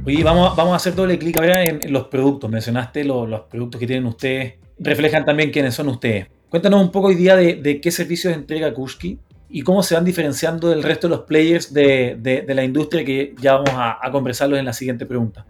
Oye, 0.05 0.23
vamos, 0.23 0.55
vamos 0.55 0.75
a 0.75 0.77
hacer 0.77 0.95
doble 0.95 1.19
clic 1.19 1.39
ahora 1.39 1.65
en, 1.65 1.81
en 1.83 1.91
los 1.95 2.09
productos. 2.09 2.51
Mencionaste 2.51 3.05
los, 3.05 3.27
los 3.27 3.41
productos 3.45 3.81
que 3.81 3.87
tienen 3.87 4.05
ustedes, 4.05 4.57
reflejan 4.79 5.25
también 5.25 5.51
quiénes 5.51 5.73
son 5.73 5.89
ustedes. 5.89 6.27
Cuéntanos 6.51 6.83
un 6.83 6.93
poco 6.93 7.07
hoy 7.07 7.15
día 7.15 7.35
de, 7.35 7.55
de 7.55 7.81
qué 7.81 7.91
servicios 7.91 8.35
entrega 8.35 8.75
Kushki 8.75 9.19
y 9.49 9.63
cómo 9.63 9.83
se 9.83 9.95
van 9.95 10.05
diferenciando 10.05 10.69
del 10.69 10.83
resto 10.83 11.09
de 11.09 11.17
los 11.17 11.25
players 11.25 11.73
de, 11.73 12.19
de, 12.21 12.43
de 12.43 12.55
la 12.55 12.65
industria 12.65 13.03
que 13.03 13.35
ya 13.41 13.55
vamos 13.55 13.73
a, 13.73 13.97
a 14.07 14.11
conversarlos 14.11 14.59
en 14.59 14.67
la 14.67 14.75
siguiente 14.75 15.07
pregunta. 15.07 15.47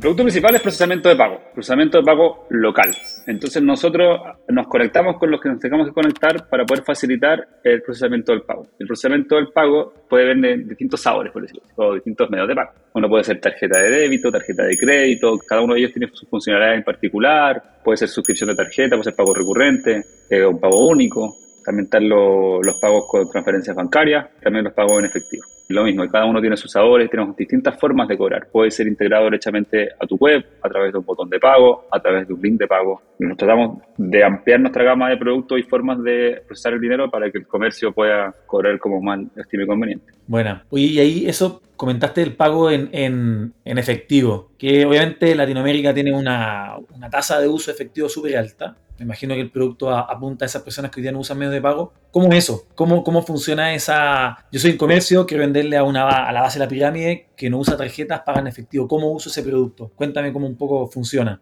Producto 0.00 0.22
principal 0.22 0.54
es 0.54 0.62
procesamiento 0.62 1.10
de 1.10 1.16
pago, 1.16 1.38
procesamiento 1.52 1.98
de 1.98 2.04
pago 2.04 2.46
local. 2.48 2.90
Entonces 3.26 3.62
nosotros 3.62 4.18
nos 4.48 4.66
conectamos 4.66 5.18
con 5.18 5.30
los 5.30 5.38
que 5.42 5.50
nos 5.50 5.60
tengamos 5.60 5.88
que 5.88 5.92
conectar 5.92 6.48
para 6.48 6.64
poder 6.64 6.82
facilitar 6.82 7.46
el 7.62 7.82
procesamiento 7.82 8.32
del 8.32 8.40
pago. 8.40 8.66
El 8.78 8.86
procesamiento 8.86 9.36
del 9.36 9.48
pago 9.48 9.92
puede 10.08 10.24
ver 10.24 10.38
de 10.38 10.56
distintos 10.64 11.02
sabores, 11.02 11.30
por 11.30 11.42
decirlo 11.42 11.64
o 11.76 11.94
distintos 11.94 12.30
medios 12.30 12.48
de 12.48 12.54
pago. 12.54 12.70
Uno 12.94 13.10
puede 13.10 13.24
ser 13.24 13.40
tarjeta 13.40 13.78
de 13.78 13.90
débito, 13.90 14.32
tarjeta 14.32 14.62
de 14.62 14.78
crédito, 14.78 15.36
cada 15.46 15.60
uno 15.60 15.74
de 15.74 15.80
ellos 15.80 15.92
tiene 15.92 16.08
sus 16.14 16.26
funcionalidades 16.30 16.78
en 16.78 16.84
particular, 16.84 17.62
puede 17.84 17.98
ser 17.98 18.08
suscripción 18.08 18.48
de 18.48 18.56
tarjeta, 18.56 18.96
puede 18.96 19.04
ser 19.04 19.14
pago 19.14 19.34
recurrente, 19.34 20.02
eh, 20.30 20.46
un 20.46 20.58
pago 20.58 20.88
único, 20.88 21.36
también 21.62 21.84
están 21.84 22.08
los 22.08 22.80
pagos 22.80 23.04
con 23.06 23.30
transferencias 23.30 23.76
bancarias, 23.76 24.28
también 24.40 24.64
los 24.64 24.72
pagos 24.72 24.98
en 24.98 25.04
efectivo. 25.04 25.44
Lo 25.70 25.84
mismo, 25.84 26.04
cada 26.08 26.26
uno 26.26 26.40
tiene 26.40 26.56
sus 26.56 26.72
sabores, 26.72 27.08
tenemos 27.08 27.36
distintas 27.36 27.78
formas 27.78 28.08
de 28.08 28.18
cobrar. 28.18 28.48
Puede 28.50 28.72
ser 28.72 28.88
integrado 28.88 29.26
derechamente 29.26 29.90
a 30.00 30.04
tu 30.04 30.16
web, 30.16 30.44
a 30.60 30.68
través 30.68 30.92
de 30.92 30.98
un 30.98 31.04
botón 31.04 31.30
de 31.30 31.38
pago, 31.38 31.86
a 31.92 32.00
través 32.00 32.26
de 32.26 32.34
un 32.34 32.42
link 32.42 32.58
de 32.58 32.66
pago. 32.66 33.00
Nos 33.20 33.36
tratamos 33.36 33.78
de 33.96 34.24
ampliar 34.24 34.58
nuestra 34.58 34.82
gama 34.82 35.08
de 35.08 35.16
productos 35.16 35.60
y 35.60 35.62
formas 35.62 36.02
de 36.02 36.42
procesar 36.44 36.72
el 36.72 36.80
dinero 36.80 37.08
para 37.08 37.30
que 37.30 37.38
el 37.38 37.46
comercio 37.46 37.92
pueda 37.92 38.34
cobrar 38.46 38.80
como 38.80 39.00
más 39.00 39.20
estime 39.36 39.64
conveniente. 39.64 40.12
Buena. 40.26 40.64
Oye, 40.70 40.86
y 40.86 40.98
ahí 40.98 41.28
eso 41.28 41.62
comentaste 41.76 42.20
el 42.22 42.34
pago 42.34 42.68
en, 42.70 42.88
en, 42.90 43.54
en 43.64 43.78
efectivo, 43.78 44.50
que 44.58 44.84
obviamente 44.84 45.36
Latinoamérica 45.36 45.94
tiene 45.94 46.12
una, 46.12 46.74
una 46.94 47.08
tasa 47.08 47.40
de 47.40 47.46
uso 47.46 47.70
efectivo 47.70 48.08
súper 48.08 48.36
alta. 48.36 48.76
Me 49.00 49.04
imagino 49.04 49.34
que 49.34 49.40
el 49.40 49.50
producto 49.50 49.88
apunta 49.88 50.44
a 50.44 50.46
esas 50.46 50.60
personas 50.60 50.90
que 50.90 51.00
hoy 51.00 51.02
día 51.02 51.10
no 51.10 51.20
usan 51.20 51.38
medios 51.38 51.54
de 51.54 51.62
pago. 51.62 51.94
¿Cómo 52.10 52.30
es 52.30 52.44
eso? 52.44 52.66
¿Cómo, 52.74 53.02
¿Cómo 53.02 53.22
funciona 53.22 53.72
esa...? 53.72 54.44
Yo 54.52 54.60
soy 54.60 54.72
un 54.72 54.76
comercio, 54.76 55.24
quiero 55.24 55.40
venderle 55.40 55.78
a, 55.78 55.84
una, 55.84 56.06
a 56.06 56.30
la 56.30 56.42
base 56.42 56.58
de 56.58 56.66
la 56.66 56.68
pirámide 56.68 57.28
que 57.34 57.48
no 57.48 57.56
usa 57.56 57.78
tarjetas, 57.78 58.20
paga 58.20 58.40
en 58.40 58.48
efectivo. 58.48 58.86
¿Cómo 58.86 59.10
uso 59.10 59.30
ese 59.30 59.42
producto? 59.42 59.90
Cuéntame 59.96 60.34
cómo 60.34 60.46
un 60.46 60.58
poco 60.58 60.86
funciona. 60.86 61.40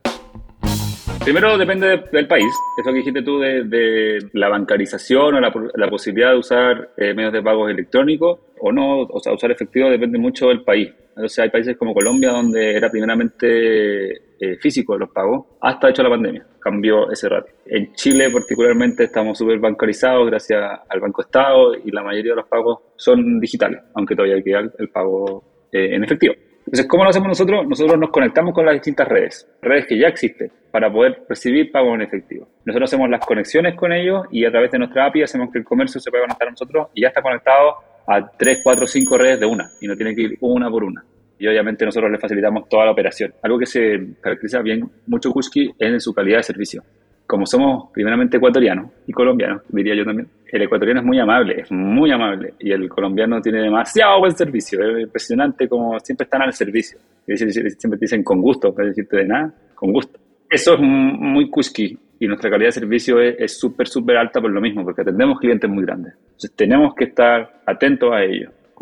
Primero 1.24 1.58
depende 1.58 2.04
del 2.12 2.28
país, 2.28 2.46
eso 2.80 2.90
que 2.92 2.96
dijiste 2.96 3.22
tú 3.22 3.40
de, 3.40 3.64
de 3.64 4.30
la 4.34 4.48
bancarización 4.48 5.34
o 5.34 5.40
la, 5.40 5.52
la, 5.74 5.90
posibilidad 5.90 6.30
de 6.30 6.38
usar 6.38 6.90
eh, 6.96 7.12
medios 7.12 7.32
de 7.32 7.42
pagos 7.42 7.72
electrónicos 7.72 8.38
o 8.60 8.70
no, 8.70 9.00
o 9.00 9.18
sea, 9.18 9.32
usar 9.32 9.50
efectivo 9.50 9.90
depende 9.90 10.16
mucho 10.16 10.46
del 10.46 10.62
país. 10.62 10.90
Entonces 11.08 11.40
hay 11.40 11.50
países 11.50 11.76
como 11.76 11.92
Colombia 11.92 12.30
donde 12.30 12.76
era 12.76 12.88
primeramente 12.88 14.27
eh, 14.40 14.56
físico 14.56 14.96
los 14.96 15.10
pagos, 15.10 15.46
hasta 15.60 15.90
hecho 15.90 16.02
la 16.02 16.10
pandemia, 16.10 16.46
cambió 16.60 17.10
ese 17.10 17.28
ratio. 17.28 17.54
En 17.66 17.92
Chile 17.94 18.30
particularmente 18.30 19.04
estamos 19.04 19.36
súper 19.36 19.58
bancarizados 19.58 20.26
gracias 20.26 20.80
al 20.88 21.00
Banco 21.00 21.22
Estado 21.22 21.74
y 21.74 21.90
la 21.90 22.02
mayoría 22.02 22.32
de 22.32 22.36
los 22.36 22.48
pagos 22.48 22.80
son 22.96 23.40
digitales, 23.40 23.80
aunque 23.94 24.14
todavía 24.14 24.42
queda 24.42 24.60
el, 24.60 24.72
el 24.78 24.88
pago 24.88 25.42
eh, 25.72 25.94
en 25.94 26.04
efectivo. 26.04 26.34
Entonces, 26.68 26.86
¿cómo 26.86 27.04
lo 27.04 27.10
hacemos 27.10 27.28
nosotros? 27.28 27.66
Nosotros 27.66 27.98
nos 27.98 28.10
conectamos 28.10 28.52
con 28.52 28.66
las 28.66 28.74
distintas 28.74 29.08
redes, 29.08 29.48
redes 29.62 29.86
que 29.86 29.98
ya 29.98 30.08
existen, 30.08 30.52
para 30.70 30.92
poder 30.92 31.22
recibir 31.26 31.72
pagos 31.72 31.94
en 31.94 32.02
efectivo. 32.02 32.46
Nosotros 32.66 32.90
hacemos 32.90 33.08
las 33.08 33.24
conexiones 33.24 33.74
con 33.74 33.90
ellos 33.90 34.26
y 34.30 34.44
a 34.44 34.50
través 34.50 34.70
de 34.70 34.78
nuestra 34.78 35.06
API 35.06 35.22
hacemos 35.22 35.50
que 35.50 35.60
el 35.60 35.64
comercio 35.64 35.98
se 35.98 36.10
pueda 36.10 36.24
conectar 36.24 36.48
a 36.48 36.50
nosotros 36.50 36.88
y 36.92 37.02
ya 37.02 37.08
está 37.08 37.22
conectado 37.22 37.76
a 38.06 38.30
3, 38.36 38.60
4, 38.62 38.86
5 38.86 39.16
redes 39.18 39.40
de 39.40 39.46
una 39.46 39.70
y 39.80 39.86
no 39.86 39.96
tiene 39.96 40.14
que 40.14 40.22
ir 40.22 40.36
una 40.40 40.70
por 40.70 40.84
una. 40.84 41.02
Y 41.38 41.46
obviamente 41.46 41.84
nosotros 41.84 42.10
le 42.10 42.18
facilitamos 42.18 42.68
toda 42.68 42.86
la 42.86 42.92
operación. 42.92 43.32
Algo 43.42 43.58
que 43.58 43.66
se 43.66 44.14
caracteriza 44.20 44.60
bien 44.62 44.90
mucho 45.06 45.30
Kushki 45.30 45.70
es 45.78 45.92
en 45.92 46.00
su 46.00 46.12
calidad 46.12 46.38
de 46.38 46.42
servicio. 46.42 46.82
Como 47.26 47.44
somos 47.46 47.90
primeramente 47.92 48.38
ecuatorianos 48.38 48.90
y 49.06 49.12
colombianos, 49.12 49.62
diría 49.68 49.94
yo 49.94 50.04
también, 50.04 50.28
el 50.50 50.62
ecuatoriano 50.62 51.00
es 51.00 51.06
muy 51.06 51.18
amable, 51.20 51.60
es 51.60 51.70
muy 51.70 52.10
amable, 52.10 52.54
y 52.58 52.72
el 52.72 52.88
colombiano 52.88 53.40
tiene 53.42 53.60
demasiado 53.60 54.20
buen 54.20 54.32
servicio, 54.32 54.80
es 54.82 55.02
impresionante 55.02 55.68
como 55.68 56.00
siempre 56.00 56.24
están 56.24 56.40
al 56.40 56.54
servicio. 56.54 56.98
Siempre 57.26 57.98
te 57.98 58.04
dicen 58.04 58.24
con 58.24 58.40
gusto, 58.40 58.74
para 58.74 58.88
decirte 58.88 59.18
de 59.18 59.26
nada, 59.26 59.54
con 59.74 59.92
gusto. 59.92 60.18
Eso 60.48 60.72
es 60.74 60.80
muy 60.80 61.50
Kushki, 61.50 61.98
y 62.18 62.26
nuestra 62.26 62.50
calidad 62.50 62.68
de 62.68 62.72
servicio 62.72 63.20
es 63.20 63.60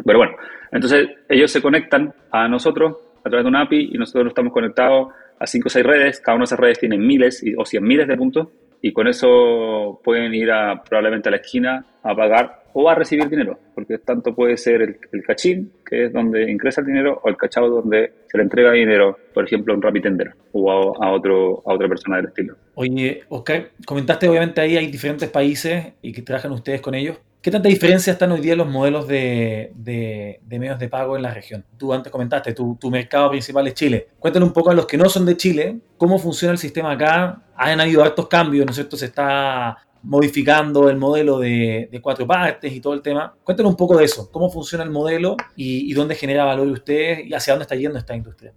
Pero 0.04 0.18
bueno, 0.18 0.36
entonces 0.72 1.08
ellos 1.28 1.50
se 1.50 1.62
conectan 1.62 2.12
a 2.30 2.48
nosotros 2.48 2.96
a 3.24 3.28
través 3.28 3.44
de 3.44 3.48
una 3.48 3.62
API 3.62 3.90
y 3.92 3.98
nosotros 3.98 4.28
estamos 4.28 4.52
conectados 4.52 5.08
a 5.38 5.46
5 5.46 5.66
o 5.66 5.70
6 5.70 5.84
redes, 5.84 6.20
cada 6.20 6.36
una 6.36 6.42
de 6.42 6.46
esas 6.46 6.60
redes 6.60 6.78
tiene 6.78 6.96
miles 6.96 7.44
o 7.56 7.64
cien 7.64 7.84
miles 7.84 8.06
de 8.08 8.16
puntos 8.16 8.48
y 8.80 8.92
con 8.92 9.08
eso 9.08 10.00
pueden 10.04 10.34
ir 10.34 10.50
a, 10.50 10.82
probablemente 10.82 11.28
a 11.28 11.32
la 11.32 11.38
esquina 11.38 11.84
a 12.02 12.14
pagar 12.14 12.62
o 12.72 12.88
a 12.90 12.94
recibir 12.94 13.28
dinero, 13.28 13.58
porque 13.74 13.98
tanto 13.98 14.34
puede 14.34 14.56
ser 14.58 14.82
el, 14.82 15.22
cachín, 15.26 15.72
que 15.84 16.04
es 16.04 16.12
donde 16.12 16.50
ingresa 16.50 16.82
el 16.82 16.88
dinero, 16.88 17.18
o 17.24 17.28
el 17.30 17.36
cachado 17.36 17.70
donde 17.70 18.12
se 18.26 18.36
le 18.36 18.44
entrega 18.44 18.70
dinero, 18.72 19.16
por 19.32 19.46
ejemplo, 19.46 19.72
a 19.72 19.76
un 19.76 19.82
rapitender 19.82 20.34
o 20.52 20.70
a, 20.70 21.06
a, 21.06 21.12
otro, 21.12 21.62
a 21.66 21.72
otra 21.72 21.88
persona 21.88 22.18
del 22.18 22.26
estilo. 22.26 22.54
Oye, 22.74 23.22
Oscar, 23.30 23.70
comentaste 23.86 24.28
obviamente 24.28 24.60
ahí 24.60 24.76
hay 24.76 24.88
diferentes 24.88 25.30
países 25.30 25.94
y 26.02 26.12
que 26.12 26.20
trabajan 26.20 26.52
ustedes 26.52 26.82
con 26.82 26.94
ellos. 26.94 27.16
¿Qué 27.46 27.52
tanta 27.52 27.68
diferencia 27.68 28.12
están 28.12 28.32
hoy 28.32 28.40
día 28.40 28.56
los 28.56 28.66
modelos 28.66 29.06
de, 29.06 29.70
de, 29.76 30.40
de, 30.42 30.58
medios 30.58 30.80
de 30.80 30.88
pago 30.88 31.14
en 31.14 31.22
la 31.22 31.32
región? 31.32 31.64
Tú 31.78 31.92
antes 31.92 32.10
comentaste, 32.10 32.52
tu, 32.52 32.74
tu, 32.74 32.90
mercado 32.90 33.30
principal 33.30 33.68
es 33.68 33.74
Chile. 33.74 34.08
Cuéntanos 34.18 34.48
un 34.48 34.52
poco 34.52 34.70
a 34.70 34.74
los 34.74 34.84
que 34.84 34.96
no 34.96 35.08
son 35.08 35.24
de 35.24 35.36
Chile, 35.36 35.78
cómo 35.96 36.18
funciona 36.18 36.50
el 36.50 36.58
sistema 36.58 36.90
acá. 36.90 37.42
Han 37.54 37.80
habido 37.80 38.02
hartos 38.02 38.26
cambios, 38.26 38.66
¿no 38.66 38.70
es 38.70 38.74
cierto? 38.74 38.96
Se 38.96 39.04
está 39.04 39.76
modificando 40.02 40.90
el 40.90 40.96
modelo 40.96 41.38
de, 41.38 41.88
de 41.88 42.00
cuatro 42.00 42.26
partes 42.26 42.72
y 42.72 42.80
todo 42.80 42.94
el 42.94 43.00
tema. 43.00 43.32
Cuéntanos 43.44 43.70
un 43.70 43.76
poco 43.76 43.96
de 43.96 44.06
eso, 44.06 44.28
cómo 44.32 44.50
funciona 44.50 44.82
el 44.82 44.90
modelo 44.90 45.36
y, 45.54 45.88
y 45.88 45.94
dónde 45.94 46.16
genera 46.16 46.44
valor 46.44 46.66
ustedes 46.66 47.28
y 47.28 47.32
hacia 47.32 47.52
dónde 47.52 47.62
está 47.62 47.76
yendo 47.76 47.96
esta 47.96 48.16
industria. 48.16 48.54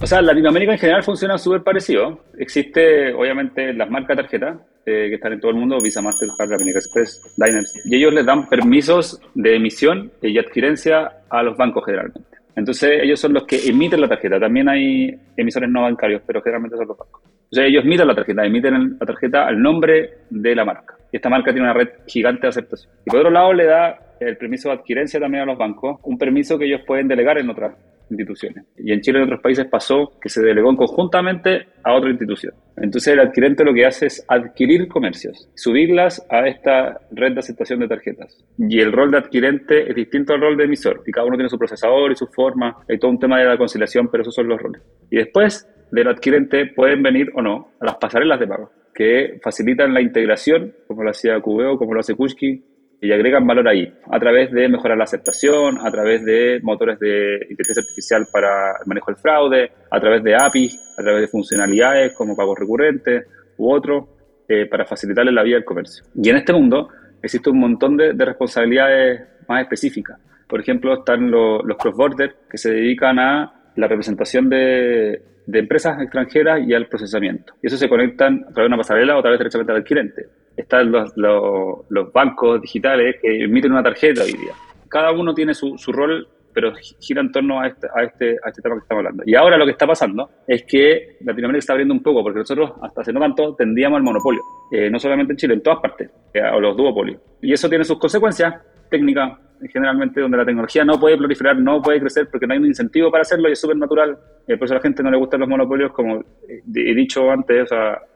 O 0.00 0.06
sea, 0.06 0.22
Latinoamérica 0.22 0.70
en 0.70 0.78
general 0.78 1.02
funciona 1.02 1.36
súper 1.36 1.64
parecido. 1.64 2.20
Existe, 2.38 3.12
obviamente, 3.12 3.72
las 3.72 3.90
marcas 3.90 4.18
tarjeta 4.18 4.60
eh, 4.86 5.08
que 5.08 5.14
están 5.14 5.34
en 5.34 5.40
todo 5.40 5.50
el 5.50 5.56
mundo, 5.56 5.78
Visa, 5.82 6.00
Mastercard, 6.00 6.52
American 6.52 6.76
Express, 6.76 7.34
Dynamics, 7.36 7.82
y 7.84 7.96
ellos 7.96 8.12
les 8.14 8.24
dan 8.24 8.48
permisos 8.48 9.20
de 9.34 9.56
emisión 9.56 10.10
y 10.22 10.38
adquirencia 10.38 11.12
a 11.28 11.42
los 11.42 11.56
bancos 11.56 11.84
generalmente. 11.84 12.30
Entonces, 12.56 13.00
ellos 13.02 13.20
son 13.20 13.32
los 13.32 13.44
que 13.44 13.68
emiten 13.68 14.00
la 14.00 14.08
tarjeta. 14.08 14.38
También 14.40 14.68
hay 14.68 15.18
emisores 15.36 15.70
no 15.70 15.82
bancarios, 15.82 16.22
pero 16.26 16.42
generalmente 16.42 16.76
son 16.76 16.88
los 16.88 16.98
bancos. 16.98 17.22
O 17.24 17.54
sea, 17.54 17.64
ellos 17.64 17.84
emiten 17.84 18.06
la 18.06 18.14
tarjeta, 18.14 18.44
emiten 18.44 18.96
la 18.98 19.06
tarjeta 19.06 19.46
al 19.46 19.60
nombre 19.60 20.10
de 20.28 20.54
la 20.54 20.64
marca. 20.64 20.96
Y 21.12 21.16
esta 21.16 21.28
marca 21.28 21.52
tiene 21.52 21.62
una 21.62 21.72
red 21.72 21.88
gigante 22.06 22.42
de 22.42 22.48
aceptación. 22.48 22.92
Y 23.06 23.10
por 23.10 23.20
otro 23.20 23.30
lado, 23.30 23.52
le 23.52 23.64
da 23.64 23.98
el 24.20 24.36
permiso 24.36 24.68
de 24.68 24.74
adquirencia 24.74 25.18
también 25.18 25.44
a 25.44 25.46
los 25.46 25.58
bancos, 25.58 25.98
un 26.02 26.18
permiso 26.18 26.58
que 26.58 26.66
ellos 26.66 26.82
pueden 26.86 27.08
delegar 27.08 27.38
en 27.38 27.50
otras 27.50 27.74
instituciones. 28.10 28.64
Y 28.76 28.92
en 28.92 29.00
Chile 29.00 29.18
y 29.18 29.22
en 29.22 29.28
otros 29.28 29.40
países 29.40 29.66
pasó 29.66 30.12
que 30.20 30.28
se 30.28 30.42
delegó 30.42 30.74
conjuntamente 30.76 31.68
a 31.82 31.94
otra 31.94 32.10
institución. 32.10 32.54
Entonces 32.76 33.12
el 33.12 33.20
adquirente 33.20 33.64
lo 33.64 33.74
que 33.74 33.86
hace 33.86 34.06
es 34.06 34.24
adquirir 34.28 34.88
comercios, 34.88 35.48
subirlas 35.54 36.26
a 36.30 36.46
esta 36.46 37.00
red 37.10 37.32
de 37.32 37.40
aceptación 37.40 37.80
de 37.80 37.88
tarjetas. 37.88 38.44
Y 38.58 38.80
el 38.80 38.92
rol 38.92 39.10
de 39.10 39.18
adquirente 39.18 39.88
es 39.88 39.94
distinto 39.94 40.34
al 40.34 40.40
rol 40.40 40.56
de 40.56 40.64
emisor. 40.64 41.02
Y 41.06 41.12
cada 41.12 41.26
uno 41.26 41.36
tiene 41.36 41.48
su 41.48 41.58
procesador 41.58 42.12
y 42.12 42.16
su 42.16 42.26
forma. 42.26 42.76
Hay 42.88 42.98
todo 42.98 43.10
un 43.10 43.18
tema 43.18 43.38
de 43.38 43.46
la 43.46 43.58
conciliación, 43.58 44.08
pero 44.10 44.22
esos 44.22 44.34
son 44.34 44.48
los 44.48 44.60
roles. 44.60 44.82
Y 45.10 45.16
después 45.16 45.68
del 45.90 46.08
adquirente 46.08 46.66
pueden 46.66 47.02
venir 47.02 47.30
o 47.34 47.42
no 47.42 47.72
a 47.80 47.86
las 47.86 47.96
pasarelas 47.96 48.38
de 48.38 48.46
pago, 48.46 48.70
que 48.94 49.38
facilitan 49.42 49.92
la 49.92 50.00
integración, 50.00 50.74
como 50.86 51.02
lo 51.02 51.10
hacía 51.10 51.40
Cubeo, 51.40 51.76
como 51.76 51.94
lo 51.94 52.00
hace 52.00 52.14
Kushki, 52.14 52.62
y 53.02 53.12
agregan 53.12 53.46
valor 53.46 53.66
ahí, 53.68 53.92
a 54.10 54.18
través 54.18 54.52
de 54.52 54.68
mejorar 54.68 54.98
la 54.98 55.04
aceptación, 55.04 55.78
a 55.78 55.90
través 55.90 56.24
de 56.24 56.60
motores 56.62 56.98
de 56.98 57.46
inteligencia 57.48 57.80
artificial 57.80 58.26
para 58.30 58.72
el 58.80 58.86
manejo 58.86 59.10
del 59.10 59.20
fraude, 59.20 59.72
a 59.90 60.00
través 60.00 60.22
de 60.22 60.34
APIs, 60.34 60.96
a 60.98 61.02
través 61.02 61.22
de 61.22 61.28
funcionalidades 61.28 62.12
como 62.12 62.36
pagos 62.36 62.58
recurrentes 62.58 63.26
u 63.56 63.72
otros, 63.72 64.04
eh, 64.48 64.66
para 64.66 64.84
facilitarle 64.84 65.32
la 65.32 65.42
vida 65.42 65.56
al 65.56 65.64
comercio. 65.64 66.04
Y 66.14 66.28
en 66.28 66.36
este 66.36 66.52
mundo 66.52 66.88
existe 67.22 67.48
un 67.50 67.60
montón 67.60 67.96
de, 67.96 68.12
responsabilidades 68.12 69.20
más 69.48 69.62
específicas. 69.62 70.18
Por 70.46 70.60
ejemplo, 70.60 70.94
están 70.94 71.30
los, 71.30 71.62
cross-border 71.78 72.34
que 72.50 72.58
se 72.58 72.72
dedican 72.72 73.18
a 73.18 73.70
la 73.76 73.86
representación 73.86 74.48
de, 74.48 75.22
de 75.46 75.58
empresas 75.58 76.02
extranjeras 76.02 76.60
y 76.66 76.74
al 76.74 76.86
procesamiento. 76.88 77.54
Y 77.62 77.68
eso 77.68 77.76
se 77.76 77.88
conectan 77.88 78.44
a 78.48 78.52
través 78.52 78.64
de 78.64 78.66
una 78.66 78.76
pasarela 78.76 79.16
o 79.16 79.20
a 79.20 79.22
través 79.22 79.38
directamente 79.38 79.72
al 79.72 79.78
adquirente. 79.78 80.26
Están 80.60 80.92
los, 80.92 82.12
bancos 82.12 82.60
digitales 82.60 83.16
que 83.20 83.44
emiten 83.44 83.72
una 83.72 83.82
tarjeta 83.82 84.22
hoy 84.22 84.32
día. 84.32 84.52
Cada 84.88 85.10
uno 85.12 85.32
tiene 85.34 85.54
su, 85.54 85.78
su 85.78 85.92
rol, 85.92 86.28
pero 86.52 86.72
gira 87.00 87.20
en 87.20 87.32
torno 87.32 87.60
a 87.60 87.68
este, 87.68 87.86
este, 88.04 88.36
a 88.44 88.48
este 88.48 88.60
tema 88.60 88.74
que 88.74 88.82
estamos 88.82 89.00
hablando. 89.00 89.22
Y 89.24 89.34
ahora 89.34 89.56
lo 89.56 89.64
que 89.64 89.72
está 89.72 89.86
pasando 89.86 90.28
es 90.46 90.64
que 90.64 91.16
Latinoamérica 91.20 91.60
está 91.60 91.72
abriendo 91.72 91.94
un 91.94 92.02
poco, 92.02 92.22
porque 92.22 92.40
nosotros 92.40 92.72
hasta 92.82 93.00
hace 93.00 93.12
no 93.12 93.20
tanto 93.20 93.54
tendíamos 93.54 93.96
al 93.96 94.02
monopolio. 94.02 94.42
Eh, 94.70 94.90
no 94.90 94.98
solamente 94.98 95.32
en 95.32 95.36
Chile, 95.38 95.54
en 95.54 95.62
todas 95.62 95.80
partes, 95.80 96.10
eh, 96.34 96.42
o 96.42 96.60
los 96.60 96.76
duopolios. 96.76 97.20
Y 97.40 97.52
eso 97.52 97.68
tiene 97.68 97.84
sus 97.84 97.98
consecuencias 97.98 98.54
técnicas, 98.90 99.38
generalmente 99.72 100.20
donde 100.20 100.36
la 100.36 100.44
tecnología 100.44 100.84
no 100.84 100.98
puede 100.98 101.16
proliferar, 101.16 101.56
no 101.58 101.80
puede 101.80 102.00
crecer 102.00 102.28
porque 102.30 102.46
no 102.46 102.54
hay 102.54 102.58
un 102.58 102.66
incentivo 102.66 103.10
para 103.10 103.22
hacerlo 103.22 103.48
y 103.48 103.52
es 103.52 103.60
súper 103.60 103.76
natural. 103.76 104.18
Eh, 104.46 104.56
por 104.56 104.66
eso 104.66 104.74
a 104.74 104.78
la 104.78 104.82
gente 104.82 105.02
no 105.02 105.10
le 105.10 105.16
gustan 105.16 105.40
los 105.40 105.48
monopolios, 105.48 105.92
como 105.92 106.22
he 106.48 106.94
dicho 106.94 107.30
antes, 107.30 107.70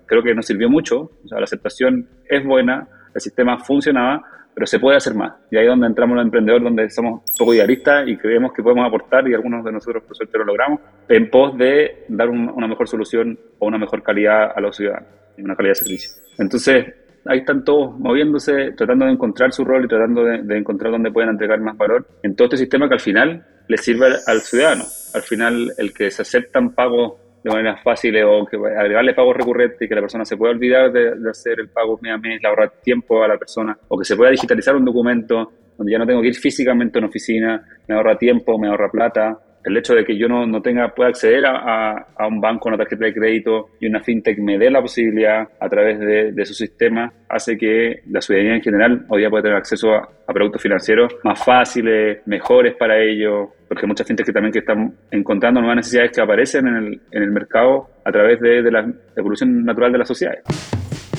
creo 0.07 0.23
que 0.23 0.35
nos 0.35 0.47
sirvió 0.47 0.69
mucho, 0.69 1.11
la 1.31 1.45
aceptación 1.45 2.09
es 2.29 2.45
buena, 2.45 2.89
el 3.15 3.21
sistema 3.21 3.59
funcionaba, 3.59 4.23
pero 4.55 4.67
se 4.67 4.79
puede 4.79 4.97
hacer 4.97 5.15
más. 5.15 5.35
Y 5.51 5.57
ahí 5.57 5.65
es 5.65 5.71
donde 5.71 5.87
entramos 5.87 6.17
los 6.17 6.25
emprendedores, 6.25 6.63
donde 6.63 6.89
somos 6.91 7.13
un 7.15 7.37
poco 7.39 7.55
idealistas 7.55 8.07
y 8.07 8.17
creemos 8.17 8.53
que 8.53 8.63
podemos 8.63 8.87
aportar, 8.87 9.29
y 9.29 9.35
algunos 9.35 9.65
de 9.65 9.73
nosotros 9.73 10.05
por 10.05 10.17
suerte 10.17 10.39
lo 10.39 10.45
logramos, 10.45 10.81
en 11.09 11.29
pos 11.29 11.57
de 11.59 12.05
dar 12.09 12.29
una 12.29 12.67
mejor 12.69 12.89
solución 12.89 13.39
o 13.59 13.67
una 13.67 13.79
mejor 13.79 14.03
calidad 14.03 14.53
a 14.55 14.61
los 14.61 14.77
ciudadanos, 14.77 15.09
una 15.39 15.57
calidad 15.57 15.73
de 15.73 15.75
servicio. 15.77 16.11
Entonces, 16.39 16.87
ahí 17.27 17.39
están 17.39 17.65
todos 17.65 17.99
moviéndose, 17.99 18.73
tratando 18.73 19.07
de 19.07 19.13
encontrar 19.13 19.53
su 19.53 19.65
rol 19.65 19.85
y 19.85 19.89
tratando 19.89 20.25
de, 20.25 20.57
encontrar 20.57 20.93
dónde 20.93 21.11
pueden 21.11 21.31
entregar 21.31 21.61
más 21.61 21.77
valor 21.77 22.07
en 22.23 22.37
todo 22.37 22.47
este 22.47 22.59
sistema 22.59 22.89
que 22.89 22.95
al 22.95 23.01
final 23.01 23.47
le 23.67 23.77
sirve 23.79 24.07
al, 24.27 24.41
ciudadano. 24.41 24.85
Al 25.15 25.23
final, 25.23 25.73
el 25.79 25.93
que 25.93 26.11
se 26.11 26.23
aceptan 26.23 26.75
pagos 26.75 27.15
de 27.45 27.51
manera 27.51 27.77
fácil 27.77 28.17
o 28.25 28.47
que 28.47 28.57
agregarle 28.57 29.13
pagos 29.13 29.37
recurrentes 29.37 29.83
y 29.83 29.87
que 29.87 29.95
la 29.95 30.01
persona 30.01 30.25
se 30.25 30.35
pueda 30.35 30.53
olvidar 30.53 30.91
de, 30.91 31.13
hacer 31.29 31.61
el 31.61 31.69
pago 31.69 31.99
mes 32.01 32.13
a 32.13 32.17
mes, 32.17 32.43
ahorrar 32.43 32.73
tiempo 32.83 33.23
a 33.23 33.29
la 33.29 33.37
persona, 33.37 33.77
o 33.89 33.99
que 33.99 34.05
se 34.07 34.17
pueda 34.17 34.31
digitalizar 34.31 34.75
un 34.75 34.85
documento 34.85 35.53
donde 35.77 35.93
ya 35.93 35.99
no 35.99 36.07
tengo 36.07 36.23
que 36.23 36.29
ir 36.29 36.37
físicamente 36.37 36.99
a 36.99 37.01
una 37.01 37.09
oficina, 37.09 37.63
me 37.87 37.95
ahorra 37.95 38.17
tiempo, 38.17 38.59
me 38.59 38.69
ahorra 38.69 38.91
plata, 38.91 39.39
el 39.65 39.77
hecho 39.79 39.95
de 39.95 40.05
que 40.05 40.17
yo 40.17 40.29
no, 40.29 40.47
no 40.47 40.61
tenga, 40.61 40.95
pueda 40.95 41.09
acceder 41.09 41.45
a, 41.47 42.07
a, 42.17 42.27
un 42.27 42.41
banco, 42.41 42.69
una 42.69 42.77
tarjeta 42.77 43.07
de 43.07 43.15
crédito 43.15 43.71
y 43.81 43.87
una 43.87 44.01
fintech 44.01 44.39
me 44.39 44.59
dé 44.59 44.71
la 44.71 44.83
posibilidad 44.83 45.49
a 45.59 45.69
través 45.69 45.99
de, 45.99 46.33
de, 46.33 46.45
su 46.45 46.53
sistema, 46.55 47.11
hace 47.29 47.57
que 47.57 48.03
la 48.11 48.21
ciudadanía 48.21 48.57
en 48.57 48.63
general 48.63 49.07
hoy 49.09 49.21
día 49.21 49.31
pueda 49.31 49.45
tener 49.45 49.57
acceso 49.57 49.95
a, 49.95 50.09
productos 50.27 50.63
financieros 50.63 51.15
más 51.23 51.43
fáciles, 51.43 52.19
mejores 52.27 52.75
para 52.77 52.99
ellos, 52.99 53.49
porque 53.69 53.87
muchas 53.87 54.07
fintechs 54.07 54.27
que 54.27 54.33
también 54.33 54.53
que 54.53 54.59
están 54.61 54.95
encontrando 55.11 55.61
nuevas 55.61 55.77
necesidades 55.77 56.13
que 56.13 56.21
aparecen 56.21 56.67
en 56.67 56.77
el, 56.77 57.01
en 57.11 57.23
el 57.23 57.31
mercado 57.31 57.89
a 58.05 58.13
través 58.13 58.41
de, 58.41 58.63
de 58.63 58.71
la 58.71 58.87
evolución 59.17 59.65
natural 59.65 59.93
de 59.93 59.99
las 59.99 60.09
sociedades. 60.09 60.43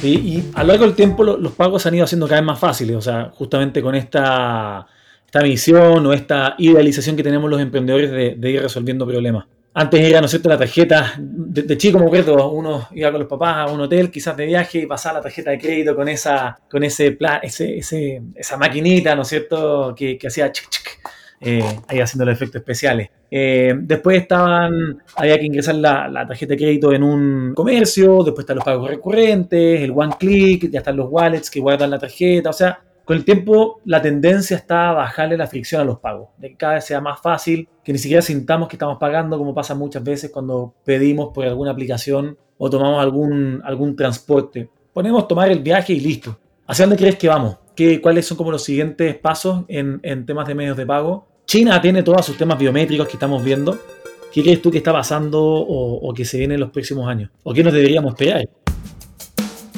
y 0.03 0.43
a 0.53 0.63
lo 0.63 0.69
largo 0.69 0.86
del 0.86 0.95
tiempo 0.95 1.23
los 1.23 1.51
pagos 1.53 1.86
han 1.86 1.95
ido 1.95 2.03
haciendo 2.03 2.27
cada 2.27 2.41
vez 2.41 2.47
más 2.47 2.60
fáciles, 2.60 2.95
o 2.95 3.01
sea, 3.01 3.29
justamente 3.29 3.81
con 3.81 3.95
esta 3.95 4.86
esta 5.36 5.43
visión 5.43 6.06
o 6.06 6.13
esta 6.13 6.56
idealización 6.58 7.17
que 7.17 7.24
tenemos 7.24 7.50
los 7.50 7.60
emprendedores 7.60 8.39
de, 8.39 8.50
ir 8.50 8.62
resolviendo 8.62 9.06
problemas. 9.06 9.45
Antes 9.74 10.00
era, 10.00 10.21
¿no 10.21 10.26
es 10.28 10.32
cierto?, 10.32 10.48
la 10.48 10.58
tarjeta, 10.58 11.13
de, 11.17 11.78
chico 11.78 12.00
me 12.00 12.06
acuerdo, 12.06 12.52
uno 12.52 12.88
iba 12.93 13.12
con 13.12 13.19
los 13.19 13.28
papás 13.28 13.58
a 13.58 13.65
un 13.65 13.82
hotel, 13.82 14.10
quizás 14.10 14.38
de 14.38 14.45
viaje, 14.45 14.80
y 14.80 14.86
pasaba 14.86 15.15
la 15.15 15.24
tarjeta 15.24 15.52
de 15.52 15.60
crédito 15.60 15.93
con 15.93 16.08
esa, 16.08 16.58
con 16.71 16.86
ese, 16.86 17.12
plan, 17.12 17.41
ese, 17.43 17.78
ese 17.78 18.21
esa 18.34 18.56
maquinita, 18.56 19.13
¿no 19.13 19.24
es 19.24 19.28
cierto?, 19.28 19.93
que, 19.93 20.17
hacía 20.26 20.50
chic, 20.54 20.69
chic, 20.69 21.00
eh, 21.41 21.62
ahí 21.89 22.00
haciendo 22.00 22.24
los 22.24 22.34
efectos 22.34 22.62
especiales. 22.62 23.10
Eh, 23.30 23.74
después 23.78 24.21
estaban, 24.21 25.04
había 25.17 25.38
que 25.38 25.48
ingresar 25.48 25.76
la, 25.76 26.26
tarjeta 26.26 26.54
de 26.54 26.58
crédito 26.58 26.93
en 26.93 27.04
un 27.04 27.54
comercio, 27.54 28.24
después 28.24 28.43
están 28.43 28.56
los 28.56 28.63
pagos 28.63 28.89
recurrentes, 28.89 29.82
el 29.82 29.91
one 29.91 30.15
click, 30.17 30.69
ya 30.71 30.80
están 30.80 30.95
los 30.95 31.08
wallets 31.10 31.52
que 31.52 31.60
guardan 31.60 31.89
la 31.89 32.00
tarjeta, 32.00 32.52
o 32.52 32.54
sea, 32.54 32.80
con 33.05 33.17
el 33.17 33.23
tiempo, 33.23 33.81
la 33.85 34.01
tendencia 34.01 34.57
está 34.57 34.89
a 34.89 34.93
bajarle 34.93 35.37
la 35.37 35.45
fricción 35.45 35.79
a 35.79 35.85
los 35.85 35.99
pagos, 35.99 36.29
de 36.37 36.49
que 36.49 36.55
cada 36.55 36.73
vez 36.73 36.85
sea 36.85 36.99
más 37.01 37.21
fácil, 37.21 37.69
que 37.83 37.93
ni 37.93 37.99
siquiera 37.99 38.23
sintamos 38.23 38.67
que 38.67 38.75
estamos 38.75 38.97
pagando, 38.97 39.37
como 39.37 39.53
pasa 39.53 39.75
muchas 39.75 40.03
veces 40.03 40.31
cuando 40.31 40.73
pedimos 40.83 41.29
por 41.31 41.45
alguna 41.45 41.69
aplicación 41.69 42.35
o 42.57 42.67
tomamos 42.67 43.01
algún, 43.01 43.61
algún 43.63 43.95
transporte. 43.95 44.69
Ponemos 44.91 45.27
tomar 45.27 45.51
el 45.51 45.59
viaje 45.59 45.93
y 45.93 45.99
listo. 45.99 46.39
¿Hacia 46.65 46.85
dónde 46.85 46.97
crees 46.97 47.15
que 47.15 47.27
vamos? 47.27 47.57
¿Qué, 47.75 48.01
¿Cuáles 48.01 48.25
son 48.25 48.37
como 48.37 48.51
los 48.51 48.63
siguientes 48.63 49.15
pasos 49.17 49.65
en, 49.67 50.25
temas 50.25 50.47
de 50.47 50.55
medios 50.55 50.75
de 50.75 50.87
pago? 50.87 51.27
China 51.45 51.79
tiene 51.79 52.01
todos 52.01 52.25
sus 52.25 52.37
temas 52.37 52.57
biométricos 52.57 53.07
que 53.07 53.13
estamos 53.13 53.43
viendo. 53.43 53.77
¿Qué 54.33 54.41
crees 54.41 54.63
tú 54.63 54.71
que 54.71 54.79
está 54.79 54.91
pasando 54.91 55.43
o, 55.43 56.09
o 56.09 56.13
que 56.13 56.25
se 56.25 56.39
viene 56.39 56.55
en 56.55 56.59
los 56.59 56.71
próximos 56.71 57.07
años? 57.07 57.29
¿O 57.43 57.53
qué 57.53 57.63
nos 57.63 57.71
deberíamos 57.71 58.13
esperar? 58.13 58.49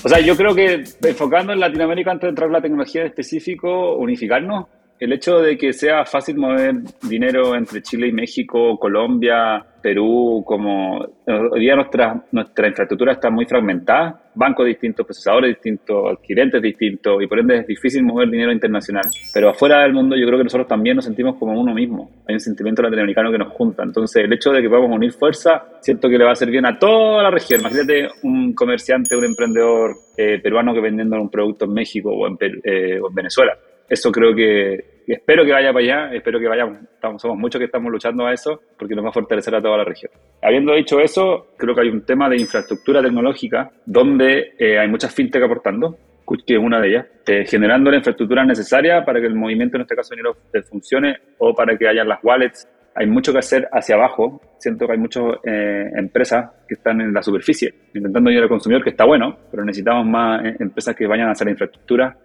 O 0.03 0.09
sea, 0.09 0.19
yo 0.19 0.35
creo 0.35 0.53
que 0.53 0.83
enfocando 1.03 1.53
en 1.53 1.59
Latinoamérica 1.59 2.11
antes 2.11 2.27
de 2.27 2.29
entrar 2.29 2.49
la 2.49 2.61
tecnología 2.61 3.01
en 3.01 3.07
específico, 3.07 3.95
unificarnos, 3.95 4.67
el 4.99 5.13
hecho 5.13 5.39
de 5.39 5.57
que 5.57 5.73
sea 5.73 6.05
fácil 6.05 6.37
mover 6.37 6.75
dinero 7.03 7.55
entre 7.55 7.81
Chile 7.81 8.07
y 8.07 8.11
México, 8.11 8.77
Colombia, 8.79 9.63
Perú, 9.81 10.43
como 10.45 10.97
hoy 10.97 11.59
día 11.59 11.75
nuestra, 11.75 12.23
nuestra 12.31 12.67
infraestructura 12.67 13.13
está 13.13 13.29
muy 13.29 13.45
fragmentada, 13.45 14.19
bancos 14.33 14.65
distintos, 14.65 15.05
procesadores 15.05 15.55
distintos, 15.55 16.11
adquirentes 16.11 16.61
distintos, 16.61 17.21
y 17.21 17.27
por 17.27 17.39
ende 17.39 17.59
es 17.59 17.67
difícil 17.67 18.03
mover 18.03 18.29
dinero 18.29 18.51
internacional. 18.51 19.05
Pero 19.33 19.49
afuera 19.49 19.83
del 19.83 19.93
mundo 19.93 20.15
yo 20.15 20.25
creo 20.25 20.39
que 20.39 20.45
nosotros 20.45 20.67
también 20.67 20.95
nos 20.95 21.05
sentimos 21.05 21.37
como 21.37 21.59
uno 21.59 21.73
mismo. 21.73 22.09
Hay 22.27 22.33
un 22.33 22.39
sentimiento 22.39 22.81
latinoamericano 22.81 23.31
que 23.31 23.37
nos 23.37 23.53
junta. 23.53 23.83
Entonces 23.83 24.23
el 24.23 24.33
hecho 24.33 24.51
de 24.51 24.61
que 24.61 24.67
podamos 24.67 24.91
unir 24.91 25.11
fuerza, 25.13 25.63
siento 25.79 26.09
que 26.09 26.17
le 26.17 26.23
va 26.23 26.31
a 26.31 26.33
hacer 26.33 26.49
bien 26.49 26.65
a 26.65 26.77
toda 26.77 27.23
la 27.23 27.31
región. 27.31 27.61
Imagínate 27.61 28.09
un 28.23 28.53
comerciante, 28.53 29.15
un 29.15 29.25
emprendedor 29.25 29.95
eh, 30.17 30.39
peruano 30.41 30.73
que 30.73 30.81
vendiendo 30.81 31.21
un 31.21 31.29
producto 31.29 31.65
en 31.65 31.73
México 31.73 32.09
o 32.09 32.27
en, 32.27 32.37
eh, 32.63 32.99
o 32.99 33.09
en 33.09 33.15
Venezuela 33.15 33.53
eso 33.89 34.11
creo 34.11 34.35
que, 34.35 35.03
espero 35.07 35.45
que 35.45 35.51
vaya 35.51 35.71
para 35.71 35.85
allá, 35.85 36.13
espero 36.13 36.39
que 36.39 36.47
vayamos, 36.47 36.79
estamos, 36.93 37.21
somos 37.21 37.37
muchos 37.37 37.59
que 37.59 37.65
estamos 37.65 37.91
luchando 37.91 38.25
a 38.25 38.33
eso, 38.33 38.61
porque 38.77 38.95
nos 38.95 39.05
va 39.05 39.09
a 39.09 39.13
fortalecer 39.13 39.55
a 39.55 39.61
toda 39.61 39.77
la 39.77 39.85
región. 39.85 40.11
Habiendo 40.41 40.73
dicho 40.73 40.99
eso, 40.99 41.47
creo 41.57 41.73
que 41.73 41.81
hay 41.81 41.89
un 41.89 42.05
tema 42.05 42.29
de 42.29 42.37
infraestructura 42.37 43.01
tecnológica 43.01 43.71
donde 43.85 44.53
eh, 44.57 44.77
hay 44.77 44.87
muchas 44.87 45.13
fintech 45.13 45.43
aportando, 45.43 45.97
que 46.45 46.55
es 46.55 46.59
una 46.59 46.81
de 46.81 46.89
ellas, 46.89 47.05
eh, 47.25 47.45
generando 47.45 47.89
la 47.89 47.97
infraestructura 47.97 48.43
necesaria 48.43 49.05
para 49.05 49.21
que 49.21 49.27
el 49.27 49.35
movimiento, 49.35 49.77
en 49.77 49.83
este 49.83 49.95
caso 49.95 50.13
dinero, 50.13 50.35
funcione 50.69 51.15
o 51.37 51.53
para 51.53 51.77
que 51.77 51.87
haya 51.87 52.03
las 52.03 52.19
wallets. 52.21 52.67
Hay 52.95 53.07
mucho 53.07 53.31
que 53.31 53.39
hacer 53.39 53.67
hacia 53.71 53.95
abajo. 53.95 54.41
Siento 54.57 54.87
que 54.87 54.93
hay 54.93 54.97
muchas 54.97 55.23
eh, 55.45 55.85
empresas 55.95 56.49
que 56.67 56.73
están 56.73 56.99
en 56.99 57.13
la 57.13 57.21
superficie, 57.21 57.73
intentando 57.93 58.29
llegar 58.29 58.43
al 58.43 58.49
consumidor, 58.49 58.83
que 58.83 58.89
está 58.89 59.05
bueno, 59.05 59.37
pero 59.51 59.63
necesitamos 59.63 60.05
más 60.05 60.43
empresas 60.59 60.95
que 60.95 61.07
vayan 61.07 61.29
a 61.29 61.31
hacer 61.31 61.45
la 61.45 61.51
infraestructura 61.51 62.17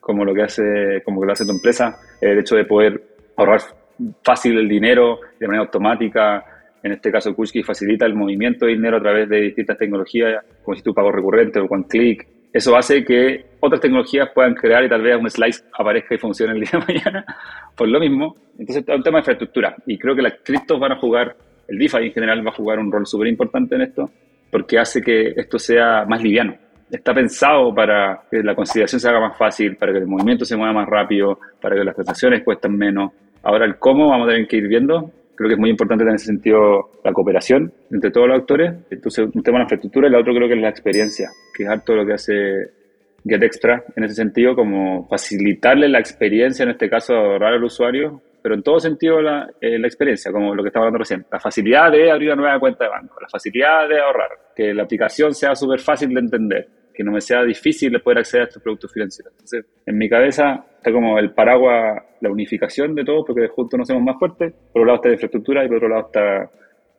como 0.00 0.24
lo 0.24 0.34
que 0.34 0.42
hace, 0.42 1.02
como 1.04 1.24
lo 1.24 1.32
hace 1.32 1.44
tu 1.44 1.52
empresa, 1.52 1.96
el 2.20 2.38
hecho 2.38 2.56
de 2.56 2.64
poder 2.64 3.02
ahorrar 3.36 3.60
fácil 4.22 4.58
el 4.58 4.68
dinero 4.68 5.20
de 5.38 5.46
manera 5.46 5.64
automática. 5.64 6.44
En 6.82 6.92
este 6.92 7.12
caso, 7.12 7.34
Kushki 7.34 7.62
facilita 7.62 8.06
el 8.06 8.14
movimiento 8.14 8.66
de 8.66 8.72
dinero 8.72 8.96
a 8.96 9.00
través 9.00 9.28
de 9.28 9.40
distintas 9.40 9.76
tecnologías, 9.78 10.44
como 10.62 10.76
si 10.76 10.82
tu 10.82 10.94
pago 10.94 11.12
recurrente 11.12 11.60
o 11.60 11.66
one 11.66 11.84
click. 11.88 12.26
Eso 12.52 12.76
hace 12.76 13.04
que 13.04 13.44
otras 13.60 13.80
tecnologías 13.80 14.30
puedan 14.34 14.54
crear 14.54 14.82
y 14.82 14.88
tal 14.88 15.02
vez 15.02 15.16
un 15.16 15.30
slice 15.30 15.62
aparezca 15.78 16.14
y 16.14 16.18
funcione 16.18 16.54
el 16.54 16.60
día 16.60 16.70
de 16.72 16.94
mañana 16.94 17.24
por 17.76 17.86
lo 17.88 18.00
mismo. 18.00 18.36
Entonces, 18.58 18.84
es 18.86 18.94
un 18.94 19.02
tema 19.02 19.18
de 19.18 19.20
infraestructura. 19.20 19.76
Y 19.86 19.98
creo 19.98 20.16
que 20.16 20.22
las 20.22 20.34
criptos 20.42 20.80
van 20.80 20.92
a 20.92 20.96
jugar, 20.96 21.36
el 21.68 21.78
DeFi 21.78 22.06
en 22.06 22.12
general 22.12 22.44
va 22.44 22.50
a 22.50 22.54
jugar 22.54 22.78
un 22.78 22.90
rol 22.90 23.06
súper 23.06 23.28
importante 23.28 23.74
en 23.74 23.82
esto. 23.82 24.10
porque 24.50 24.78
hace 24.78 25.00
que 25.00 25.32
esto 25.36 25.58
sea 25.58 26.04
más 26.06 26.22
liviano. 26.22 26.56
Está 26.90 27.14
pensado 27.14 27.72
para 27.74 28.22
que 28.30 28.42
la 28.42 28.54
conciliación 28.54 29.00
se 29.00 29.08
haga 29.08 29.20
más 29.20 29.36
fácil, 29.36 29.76
para 29.76 29.92
que 29.92 29.98
el 29.98 30.06
movimiento 30.06 30.44
se 30.44 30.56
mueva 30.56 30.72
más 30.72 30.88
rápido, 30.88 31.38
para 31.60 31.76
que 31.76 31.84
las 31.84 31.94
transacciones 31.94 32.42
cuesten 32.42 32.76
menos. 32.76 33.12
Ahora 33.42 33.64
el 33.64 33.76
cómo 33.76 34.08
vamos 34.08 34.26
a 34.26 34.32
tener 34.32 34.48
que 34.48 34.56
ir 34.56 34.68
viendo. 34.68 35.10
Creo 35.36 35.48
que 35.48 35.54
es 35.54 35.60
muy 35.60 35.70
importante 35.70 36.04
en 36.04 36.14
ese 36.14 36.26
sentido 36.26 36.90
la 37.04 37.12
cooperación 37.12 37.72
entre 37.90 38.10
todos 38.10 38.28
los 38.28 38.40
actores. 38.40 38.74
Entonces, 38.90 39.28
un 39.32 39.42
tema 39.42 39.58
de 39.58 39.60
la 39.60 39.64
infraestructura 39.64 40.08
y 40.08 40.10
el 40.10 40.16
otro 40.16 40.34
creo 40.34 40.48
que 40.48 40.54
es 40.54 40.60
la 40.60 40.68
experiencia, 40.68 41.28
que 41.56 41.62
es 41.62 41.68
harto 41.68 41.94
lo 41.94 42.04
que 42.04 42.12
hace 42.14 42.70
GetExtra 43.26 43.84
en 43.96 44.04
ese 44.04 44.14
sentido, 44.14 44.54
como 44.54 45.06
facilitarle 45.08 45.88
la 45.88 46.00
experiencia, 46.00 46.64
en 46.64 46.70
este 46.70 46.90
caso 46.90 47.14
ahorrar 47.14 47.54
al 47.54 47.64
usuario, 47.64 48.20
pero 48.42 48.54
en 48.54 48.62
todo 48.62 48.80
sentido 48.80 49.20
la, 49.20 49.48
eh, 49.60 49.78
la 49.78 49.86
experiencia, 49.86 50.32
como 50.32 50.54
lo 50.54 50.62
que 50.62 50.68
estaba 50.68 50.86
hablando 50.86 50.98
recién. 50.98 51.24
La 51.30 51.38
facilidad 51.38 51.90
de 51.90 52.10
abrir 52.10 52.28
una 52.28 52.42
nueva 52.42 52.58
cuenta 52.60 52.84
de 52.84 52.90
banco, 52.90 53.20
la 53.20 53.28
facilidad 53.28 53.88
de 53.88 54.00
ahorrar, 54.00 54.30
que 54.54 54.74
la 54.74 54.82
aplicación 54.82 55.34
sea 55.34 55.54
súper 55.54 55.80
fácil 55.80 56.12
de 56.12 56.20
entender, 56.20 56.68
que 56.92 57.04
no 57.04 57.12
me 57.12 57.20
sea 57.20 57.42
difícil 57.44 57.98
poder 58.00 58.18
acceder 58.18 58.42
a 58.42 58.48
estos 58.48 58.62
productos 58.62 58.92
financieros. 58.92 59.32
Entonces, 59.32 59.64
en 59.86 59.98
mi 59.98 60.08
cabeza 60.08 60.64
está 60.76 60.92
como 60.92 61.18
el 61.18 61.32
paraguas, 61.32 62.02
la 62.20 62.30
unificación 62.30 62.94
de 62.94 63.04
todo, 63.04 63.24
porque 63.24 63.48
juntos 63.48 63.78
nos 63.78 63.88
hacemos 63.88 64.02
más 64.02 64.18
fuertes. 64.18 64.52
Por 64.72 64.82
un 64.82 64.88
lado 64.88 64.96
está 64.96 65.08
la 65.08 65.14
infraestructura 65.14 65.64
y 65.64 65.68
por 65.68 65.76
otro 65.76 65.88
lado 65.88 66.06
está, 66.06 66.50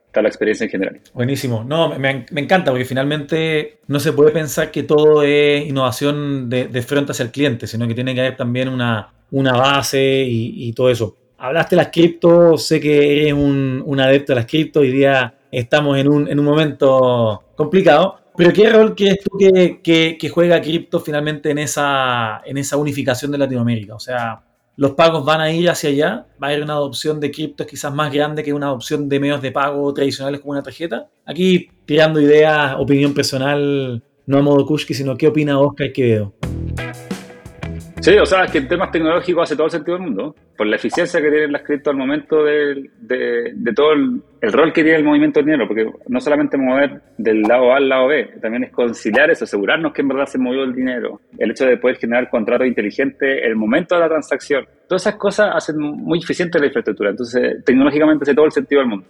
está 0.08 0.22
la 0.22 0.28
experiencia 0.28 0.66
en 0.66 0.70
general. 0.70 1.00
Buenísimo. 1.14 1.64
No, 1.64 1.98
me, 1.98 2.26
me 2.32 2.42
encanta 2.42 2.72
porque 2.72 2.86
finalmente 2.86 3.80
no 3.88 4.00
se 4.00 4.14
puede 4.14 4.32
pensar 4.32 4.72
que 4.72 4.84
todo 4.84 5.24
es 5.24 5.66
innovación 5.68 6.50
de, 6.50 6.68
de 6.68 6.82
frente 6.82 7.12
hacia 7.12 7.24
el 7.24 7.32
cliente, 7.32 7.68
sino 7.68 7.88
que 7.88 7.96
tiene 7.96 8.14
que 8.14 8.22
haber 8.22 8.38
también 8.38 8.70
una, 8.70 9.14
una 9.32 9.54
base 9.54 10.24
y, 10.28 10.68
y 10.68 10.74
todo 10.74 10.90
eso. 10.90 11.18
Hablaste 11.38 11.76
de 11.76 11.82
las 11.82 11.92
cripto, 11.92 12.56
sé 12.58 12.80
que 12.80 13.22
eres 13.22 13.34
un, 13.34 13.82
un 13.84 14.00
adepto 14.00 14.34
de 14.34 14.36
las 14.36 14.46
cripto, 14.46 14.82
hoy 14.82 14.92
día 14.92 15.34
estamos 15.52 15.98
en 15.98 16.08
un, 16.08 16.28
en 16.28 16.40
un 16.40 16.46
momento 16.46 17.46
complicado, 17.56 18.21
pero 18.36 18.54
¿qué 18.54 18.70
rol 18.70 18.96
crees 18.96 19.20
tú 19.24 19.38
que, 19.38 19.82
que, 19.84 20.18
que 20.20 20.30
juega 20.30 20.62
cripto 20.62 21.00
finalmente 21.00 21.52
en 21.52 21.58
esa, 21.58 22.42
en 22.46 22.58
esa 22.58 22.78
unificación 22.78 23.32
de 23.32 23.38
Latinoamérica? 23.38 23.96
O 23.96 24.00
sea, 24.00 24.44
los 24.78 24.92
pagos 24.92 25.26
van 25.26 25.42
a 25.42 25.52
ir 25.52 25.70
hacia 25.70 25.90
allá, 25.90 26.26
va 26.42 26.48
a 26.48 26.50
haber 26.52 26.64
una 26.64 26.74
adopción 26.74 27.20
de 27.20 27.30
criptos 27.30 27.68
quizás 27.68 27.94
más 27.94 28.12
grande 28.12 28.44
que 28.44 28.54
una 28.54 28.68
adopción 28.68 29.10
de 29.10 29.20
medios 29.20 29.42
de 29.42 29.52
pago 29.52 29.94
tradicionales 29.94 30.40
como 30.40 30.52
una 30.52 30.64
tarjeta. 30.64 31.10
Aquí 31.26 31.70
tirando 31.86 32.22
ideas, 32.22 32.76
opinión 32.80 33.14
personal, 33.14 34.02
no 34.26 34.38
a 34.38 34.42
modo 34.42 34.66
Kushki, 34.66 34.94
sino 34.94 35.18
qué 35.18 35.28
opina 35.28 35.60
Oscar 35.60 35.92
Quevedo. 35.92 36.34
Sí, 38.02 38.18
o 38.18 38.26
sea, 38.26 38.46
es 38.46 38.52
que 38.52 38.58
en 38.58 38.68
temas 38.68 38.90
tecnológicos 38.90 39.44
hace 39.44 39.56
todo 39.56 39.68
el 39.68 39.72
sentido 39.72 39.96
del 39.96 40.08
mundo, 40.08 40.36
por 40.58 40.66
la 40.66 40.76
eficiencia 40.76 41.22
que 41.22 41.30
tienen 41.30 41.52
las 41.52 41.62
criptos 41.62 41.92
al 41.92 42.00
momento 42.00 42.44
de, 42.44 42.90
de, 43.00 43.52
de 43.54 43.74
todo 43.74 43.94
el, 43.94 44.20
el, 44.42 44.52
rol 44.52 44.74
que 44.74 44.82
tiene 44.82 44.98
el 44.98 45.04
movimiento 45.04 45.40
del 45.40 45.46
dinero, 45.46 45.68
porque 45.68 45.88
no 46.08 46.20
solamente 46.20 46.58
mover 46.58 47.00
del 47.20 47.44
lado 47.44 47.72
A 47.72 47.78
al 47.78 47.88
lado 47.88 48.08
B, 48.08 48.40
también 48.42 48.64
es 48.64 48.72
conciliar 48.72 49.30
eso, 49.30 49.44
asegurarnos 49.44 49.94
que 49.94 50.02
en 50.02 50.08
verdad 50.08 50.26
se 50.26 50.40
movió 50.40 50.64
el 50.64 50.74
dinero, 50.74 51.22
el 51.38 51.52
hecho 51.52 51.68
de 51.68 51.78
poder 51.78 51.98
generar 51.98 52.28
contratos 52.28 52.66
inteligentes, 52.66 53.40
el 53.44 53.56
momento 53.56 53.94
de 53.94 54.02
la 54.02 54.10
transacción, 54.10 54.66
todas 54.88 55.04
esas 55.04 55.16
cosas 55.18 55.52
hacen 55.54 55.78
muy 55.78 56.18
eficiente 56.18 56.58
la 56.58 56.66
infraestructura, 56.66 57.12
entonces 57.12 57.64
tecnológicamente 57.64 58.24
hace 58.24 58.34
todo 58.34 58.46
el 58.46 58.52
sentido 58.52 58.82
del 58.82 58.90
mundo. 58.90 59.06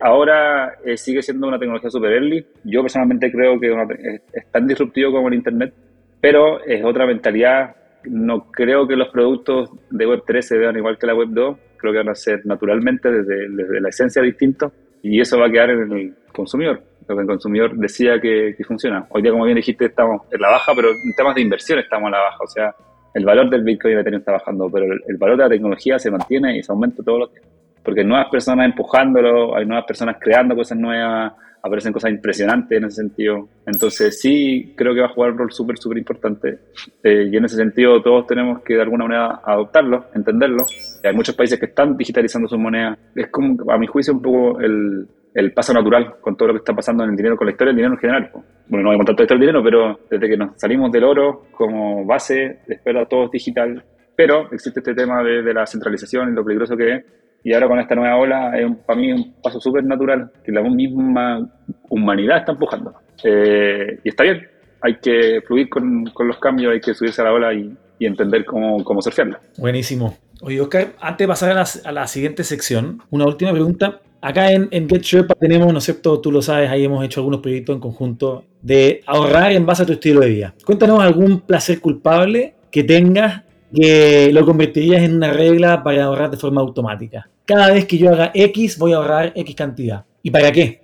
Ahora 0.00 0.74
eh, 0.84 0.98
sigue 0.98 1.22
siendo 1.22 1.48
una 1.48 1.58
tecnología 1.58 1.88
super 1.88 2.12
early, 2.12 2.46
yo 2.64 2.82
personalmente 2.82 3.32
creo 3.32 3.58
que 3.58 3.70
una, 3.70 3.84
es, 3.84 4.20
es 4.34 4.50
tan 4.50 4.66
disruptivo 4.66 5.12
como 5.12 5.28
el 5.28 5.34
Internet, 5.34 5.72
pero 6.20 6.62
es 6.62 6.84
otra 6.84 7.06
mentalidad 7.06 7.74
no 8.06 8.50
creo 8.50 8.86
que 8.86 8.96
los 8.96 9.08
productos 9.08 9.70
de 9.90 10.06
Web3 10.06 10.40
se 10.42 10.58
vean 10.58 10.76
igual 10.76 10.98
que 10.98 11.06
la 11.06 11.14
Web2, 11.14 11.56
creo 11.76 11.92
que 11.92 11.98
van 11.98 12.08
a 12.08 12.14
ser 12.14 12.44
naturalmente 12.44 13.10
desde, 13.10 13.48
desde 13.50 13.80
la 13.80 13.88
esencia 13.88 14.22
distintos 14.22 14.72
y 15.02 15.20
eso 15.20 15.38
va 15.38 15.46
a 15.46 15.50
quedar 15.50 15.70
en 15.70 15.92
el 15.92 16.14
consumidor, 16.32 16.82
lo 17.06 17.14
que 17.14 17.22
el 17.22 17.28
consumidor 17.28 17.76
decía 17.76 18.20
que, 18.20 18.56
funciona. 18.66 19.06
Hoy 19.10 19.22
día, 19.22 19.30
como 19.30 19.44
bien 19.44 19.56
dijiste, 19.56 19.86
estamos 19.86 20.22
en 20.30 20.40
la 20.40 20.50
baja, 20.50 20.72
pero 20.74 20.88
en 20.90 21.14
temas 21.14 21.34
de 21.34 21.42
inversión 21.42 21.78
estamos 21.78 22.06
en 22.06 22.12
la 22.12 22.20
baja, 22.20 22.38
o 22.42 22.46
sea, 22.46 22.74
el 23.12 23.24
valor 23.24 23.50
del 23.50 23.62
Bitcoin 23.62 23.98
y 23.98 24.16
está 24.16 24.32
bajando, 24.32 24.68
pero 24.70 24.86
el, 24.86 25.00
el 25.06 25.16
valor 25.16 25.36
de 25.36 25.42
la 25.44 25.48
tecnología 25.50 25.98
se 25.98 26.10
mantiene 26.10 26.58
y 26.58 26.62
se 26.62 26.72
aumenta 26.72 27.02
todos 27.02 27.20
los 27.20 27.32
días, 27.32 27.46
porque 27.84 28.00
hay 28.00 28.06
nuevas 28.06 28.28
personas 28.30 28.66
empujándolo, 28.66 29.54
hay 29.54 29.66
nuevas 29.66 29.84
personas 29.86 30.16
creando 30.18 30.56
cosas 30.56 30.78
nuevas, 30.78 31.34
aparecen 31.62 31.92
cosas 31.92 32.10
impresionantes 32.10 32.76
en 32.76 32.84
ese 32.84 32.96
sentido. 32.96 33.48
Entonces 33.66 34.20
sí 34.20 34.74
creo 34.76 34.94
que 34.94 35.00
va 35.00 35.06
a 35.06 35.14
jugar 35.14 35.32
un 35.32 35.38
rol 35.38 35.52
súper, 35.52 35.78
súper 35.78 35.98
importante. 35.98 36.58
Eh, 37.02 37.28
y 37.30 37.36
en 37.36 37.44
ese 37.44 37.56
sentido 37.56 38.02
todos 38.02 38.26
tenemos 38.26 38.62
que 38.62 38.74
de 38.74 38.82
alguna 38.82 39.04
manera 39.04 39.40
adoptarlo, 39.44 40.06
entenderlo. 40.14 40.64
Hay 41.02 41.14
muchos 41.14 41.34
países 41.34 41.58
que 41.58 41.66
están 41.66 41.96
digitalizando 41.96 42.48
sus 42.48 42.58
monedas. 42.58 42.98
Es 43.14 43.28
como, 43.28 43.70
a 43.70 43.78
mi 43.78 43.86
juicio, 43.86 44.12
un 44.12 44.20
poco 44.20 44.60
el, 44.60 45.06
el 45.34 45.52
paso 45.52 45.72
natural 45.72 46.16
con 46.20 46.36
todo 46.36 46.48
lo 46.48 46.54
que 46.54 46.58
está 46.58 46.74
pasando 46.74 47.02
en 47.04 47.10
el 47.10 47.16
dinero, 47.16 47.36
con 47.36 47.46
la 47.46 47.52
historia 47.52 47.70
del 47.70 47.76
dinero 47.76 47.94
en 47.94 48.00
general. 48.00 48.30
Bueno, 48.68 48.84
no 48.84 48.88
voy 48.90 48.94
a 48.94 48.98
contar 48.98 49.14
la 49.18 49.24
historia 49.24 49.40
del 49.40 49.46
dinero, 49.48 49.64
pero 49.64 50.00
desde 50.10 50.28
que 50.28 50.36
nos 50.36 50.60
salimos 50.60 50.92
del 50.92 51.04
oro 51.04 51.46
como 51.52 52.04
base, 52.04 52.60
después 52.66 52.94
todo 53.08 53.24
es 53.24 53.30
digital. 53.30 53.82
Pero 54.14 54.52
existe 54.52 54.80
este 54.80 54.94
tema 54.94 55.22
de, 55.22 55.42
de 55.42 55.54
la 55.54 55.66
centralización 55.66 56.30
y 56.30 56.34
lo 56.34 56.44
peligroso 56.44 56.76
que 56.76 56.92
es 56.92 57.04
y 57.44 57.52
ahora 57.52 57.68
con 57.68 57.78
esta 57.78 57.94
nueva 57.94 58.16
ola 58.16 58.58
es 58.58 58.64
un, 58.64 58.76
para 58.76 58.98
mí 58.98 59.12
un 59.12 59.34
paso 59.42 59.60
súper 59.60 59.84
natural 59.84 60.32
que 60.42 60.50
la 60.50 60.62
misma 60.62 61.46
humanidad 61.90 62.38
está 62.38 62.52
empujando. 62.52 62.94
Eh, 63.22 64.00
y 64.02 64.08
está 64.08 64.24
bien, 64.24 64.48
hay 64.80 64.96
que 64.96 65.42
fluir 65.46 65.68
con, 65.68 66.06
con, 66.06 66.26
los 66.26 66.38
cambios, 66.38 66.72
hay 66.72 66.80
que 66.80 66.94
subirse 66.94 67.20
a 67.20 67.24
la 67.24 67.32
ola 67.32 67.52
y, 67.52 67.76
y 67.98 68.06
entender 68.06 68.46
cómo, 68.46 68.82
cómo 68.82 69.02
surfearla. 69.02 69.40
Buenísimo. 69.58 70.16
Oye, 70.40 70.60
Oscar, 70.60 70.94
antes 71.00 71.24
de 71.24 71.28
pasar 71.28 71.50
a 71.50 71.54
la, 71.54 71.66
a 71.84 71.92
la 71.92 72.06
siguiente 72.06 72.44
sección, 72.44 73.02
una 73.10 73.26
última 73.26 73.52
pregunta. 73.52 74.00
Acá 74.22 74.50
en, 74.50 74.68
en 74.70 74.88
Get 74.88 75.04
tenemos, 75.38 75.70
¿no 75.70 75.78
es 75.78 75.84
cierto? 75.84 76.18
Tú 76.22 76.32
lo 76.32 76.40
sabes, 76.40 76.70
ahí 76.70 76.82
hemos 76.82 77.04
hecho 77.04 77.20
algunos 77.20 77.40
proyectos 77.40 77.74
en 77.74 77.80
conjunto 77.80 78.44
de 78.62 79.02
ahorrar 79.06 79.52
en 79.52 79.66
base 79.66 79.82
a 79.82 79.86
tu 79.86 79.92
estilo 79.92 80.20
de 80.20 80.30
vida. 80.30 80.54
Cuéntanos 80.64 81.02
algún 81.02 81.40
placer 81.40 81.78
culpable 81.78 82.54
que 82.70 82.84
tengas 82.84 83.42
que 83.74 84.30
lo 84.32 84.44
convertirías 84.46 85.02
en 85.02 85.16
una 85.16 85.32
regla 85.32 85.82
para 85.82 86.04
ahorrar 86.04 86.30
de 86.30 86.36
forma 86.36 86.60
automática. 86.60 87.28
Cada 87.44 87.72
vez 87.72 87.86
que 87.86 87.98
yo 87.98 88.10
haga 88.10 88.30
X, 88.32 88.78
voy 88.78 88.92
a 88.92 88.96
ahorrar 88.96 89.32
X 89.34 89.54
cantidad. 89.54 90.04
¿Y 90.22 90.30
para 90.30 90.50
qué? 90.52 90.80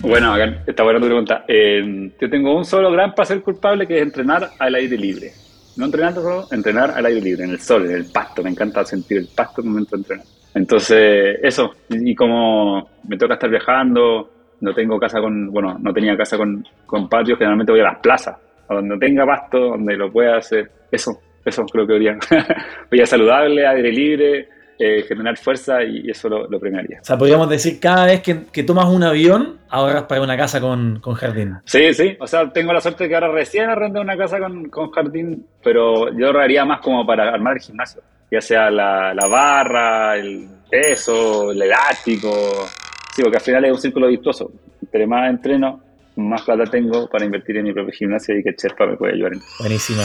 Bueno, 0.00 0.34
está 0.66 0.82
buena 0.82 0.98
tu 0.98 1.06
pregunta. 1.06 1.44
Eh, 1.46 2.10
yo 2.20 2.28
tengo 2.28 2.56
un 2.56 2.64
solo 2.64 2.90
gran 2.90 3.14
placer 3.14 3.40
culpable 3.40 3.86
que 3.86 3.98
es 3.98 4.02
entrenar 4.02 4.50
al 4.58 4.74
aire 4.74 4.98
libre. 4.98 5.30
No 5.76 5.86
entrenar 5.86 6.12
solo, 6.14 6.48
entrenar 6.50 6.90
al 6.90 7.06
aire 7.06 7.20
libre, 7.20 7.44
en 7.44 7.50
el 7.50 7.60
sol, 7.60 7.86
en 7.86 7.96
el 7.96 8.06
pasto. 8.06 8.42
Me 8.42 8.50
encanta 8.50 8.84
sentir 8.84 9.18
el 9.18 9.28
pasto 9.34 9.60
en 9.60 9.68
el 9.68 9.72
momento 9.72 9.96
de 9.96 10.02
entrenar. 10.02 10.26
Entonces, 10.54 11.38
eso. 11.42 11.70
Y 11.88 12.14
como 12.14 12.90
me 13.08 13.16
toca 13.16 13.34
estar 13.34 13.48
viajando, 13.48 14.28
no 14.60 14.74
tengo 14.74 14.98
casa 14.98 15.20
con, 15.20 15.50
bueno, 15.50 15.78
no 15.78 15.92
tenía 15.92 16.16
casa 16.16 16.36
con, 16.36 16.66
con 16.84 17.08
patio, 17.08 17.36
generalmente 17.36 17.72
voy 17.72 17.80
a 17.80 17.84
las 17.84 17.98
plazas, 18.00 18.36
a 18.68 18.74
donde 18.74 18.98
tenga 18.98 19.24
pasto, 19.24 19.58
donde 19.58 19.96
lo 19.96 20.12
pueda 20.12 20.36
hacer. 20.36 20.70
Eso, 20.90 21.20
eso 21.44 21.64
creo 21.66 21.86
que 21.86 21.92
habría. 21.94 22.18
Vida 22.90 23.06
saludable, 23.06 23.66
aire 23.66 23.92
libre, 23.92 24.48
eh, 24.78 25.04
generar 25.06 25.36
fuerza 25.36 25.82
y, 25.82 26.10
eso 26.10 26.28
lo, 26.28 26.48
lo, 26.48 26.58
premiaría. 26.58 27.00
O 27.00 27.04
sea, 27.04 27.16
podríamos 27.16 27.48
decir, 27.48 27.78
cada 27.78 28.06
vez 28.06 28.20
que, 28.20 28.46
que, 28.52 28.62
tomas 28.62 28.86
un 28.86 29.02
avión, 29.02 29.58
ahorras 29.68 30.04
para 30.04 30.22
una 30.22 30.36
casa 30.36 30.60
con, 30.60 30.98
con, 31.00 31.14
jardín. 31.14 31.56
Sí, 31.64 31.94
sí. 31.94 32.16
O 32.18 32.26
sea, 32.26 32.52
tengo 32.52 32.72
la 32.72 32.80
suerte 32.80 33.04
de 33.04 33.08
que 33.08 33.14
ahora 33.14 33.30
recién 33.30 33.70
arrendé 33.70 34.00
una 34.00 34.16
casa 34.16 34.38
con, 34.40 34.68
con 34.70 34.90
jardín, 34.90 35.46
pero 35.62 36.12
yo 36.18 36.26
ahorraría 36.26 36.64
más 36.64 36.80
como 36.80 37.06
para 37.06 37.32
armar 37.32 37.54
el 37.54 37.62
gimnasio. 37.62 38.02
Ya 38.30 38.40
sea 38.40 38.70
la, 38.70 39.12
la 39.14 39.26
barra, 39.28 40.16
el 40.16 40.48
peso, 40.70 41.52
el 41.52 41.62
elástico. 41.62 42.66
Sí, 43.14 43.22
porque 43.22 43.36
al 43.36 43.42
final 43.42 43.64
es 43.66 43.72
un 43.72 43.78
círculo 43.78 44.08
virtuoso. 44.08 44.50
Entre 44.80 45.06
más 45.06 45.28
entreno, 45.28 45.80
más 46.16 46.42
plata 46.42 46.64
tengo 46.64 47.08
para 47.08 47.24
invertir 47.24 47.58
en 47.58 47.64
mi 47.64 47.72
propio 47.72 47.92
gimnasio 47.92 48.38
y 48.38 48.42
que 48.42 48.54
Cherpa 48.56 48.86
me 48.86 48.96
puede 48.96 49.14
ayudar 49.14 49.34
en 49.34 49.38
eso. 49.38 49.56
Buenísimo. 49.60 50.02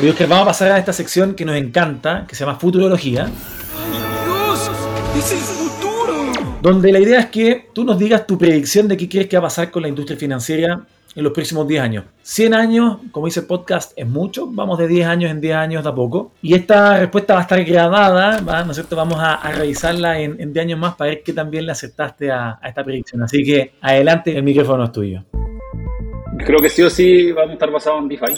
Oye, 0.00 0.10
Oscar, 0.10 0.28
vamos 0.28 0.42
a 0.42 0.46
pasar 0.46 0.70
a 0.70 0.78
esta 0.78 0.92
sección 0.92 1.34
que 1.34 1.44
nos 1.44 1.56
encanta, 1.56 2.24
que 2.28 2.36
se 2.36 2.44
llama 2.44 2.56
Futurología. 2.56 3.24
¡Ay, 3.24 4.26
Dios! 4.26 4.70
¡Es 5.16 5.32
el 5.32 5.38
futuro! 5.38 6.32
Donde 6.62 6.92
la 6.92 7.00
idea 7.00 7.18
es 7.18 7.26
que 7.26 7.66
tú 7.72 7.82
nos 7.82 7.98
digas 7.98 8.24
tu 8.24 8.38
predicción 8.38 8.86
de 8.86 8.96
qué 8.96 9.08
crees 9.08 9.26
que 9.26 9.36
va 9.36 9.40
a 9.40 9.46
pasar 9.46 9.72
con 9.72 9.82
la 9.82 9.88
industria 9.88 10.16
financiera 10.16 10.86
en 11.16 11.24
los 11.24 11.32
próximos 11.32 11.66
10 11.66 11.82
años. 11.82 12.04
100 12.22 12.54
años, 12.54 12.98
como 13.10 13.26
dice 13.26 13.40
el 13.40 13.46
podcast, 13.46 13.90
es 13.96 14.06
mucho. 14.06 14.46
Vamos 14.46 14.78
de 14.78 14.86
10 14.86 15.08
años 15.08 15.32
en 15.32 15.40
10 15.40 15.56
años 15.56 15.82
de 15.82 15.90
a 15.90 15.94
poco. 15.96 16.30
Y 16.42 16.54
esta 16.54 17.00
respuesta 17.00 17.34
va 17.34 17.40
a 17.40 17.42
estar 17.42 17.64
grabada, 17.64 18.40
¿va? 18.42 18.62
¿no 18.62 18.70
es 18.70 18.76
cierto? 18.76 18.94
Vamos 18.94 19.18
a, 19.18 19.34
a 19.34 19.50
revisarla 19.50 20.20
en, 20.20 20.40
en, 20.40 20.52
10 20.52 20.64
años 20.64 20.78
más 20.78 20.94
para 20.94 21.10
ver 21.10 21.24
qué 21.24 21.32
también 21.32 21.66
le 21.66 21.72
aceptaste 21.72 22.30
a, 22.30 22.60
a 22.62 22.68
esta 22.68 22.84
predicción. 22.84 23.24
Así 23.24 23.42
que 23.42 23.72
adelante, 23.80 24.36
el 24.36 24.44
micrófono 24.44 24.84
es 24.84 24.92
tuyo. 24.92 25.24
Creo 26.46 26.60
que 26.60 26.68
sí 26.68 26.84
o 26.84 26.90
sí 26.90 27.32
vamos 27.32 27.50
a 27.50 27.52
estar 27.54 27.72
basados 27.72 28.00
en 28.00 28.08
DeFi. 28.08 28.32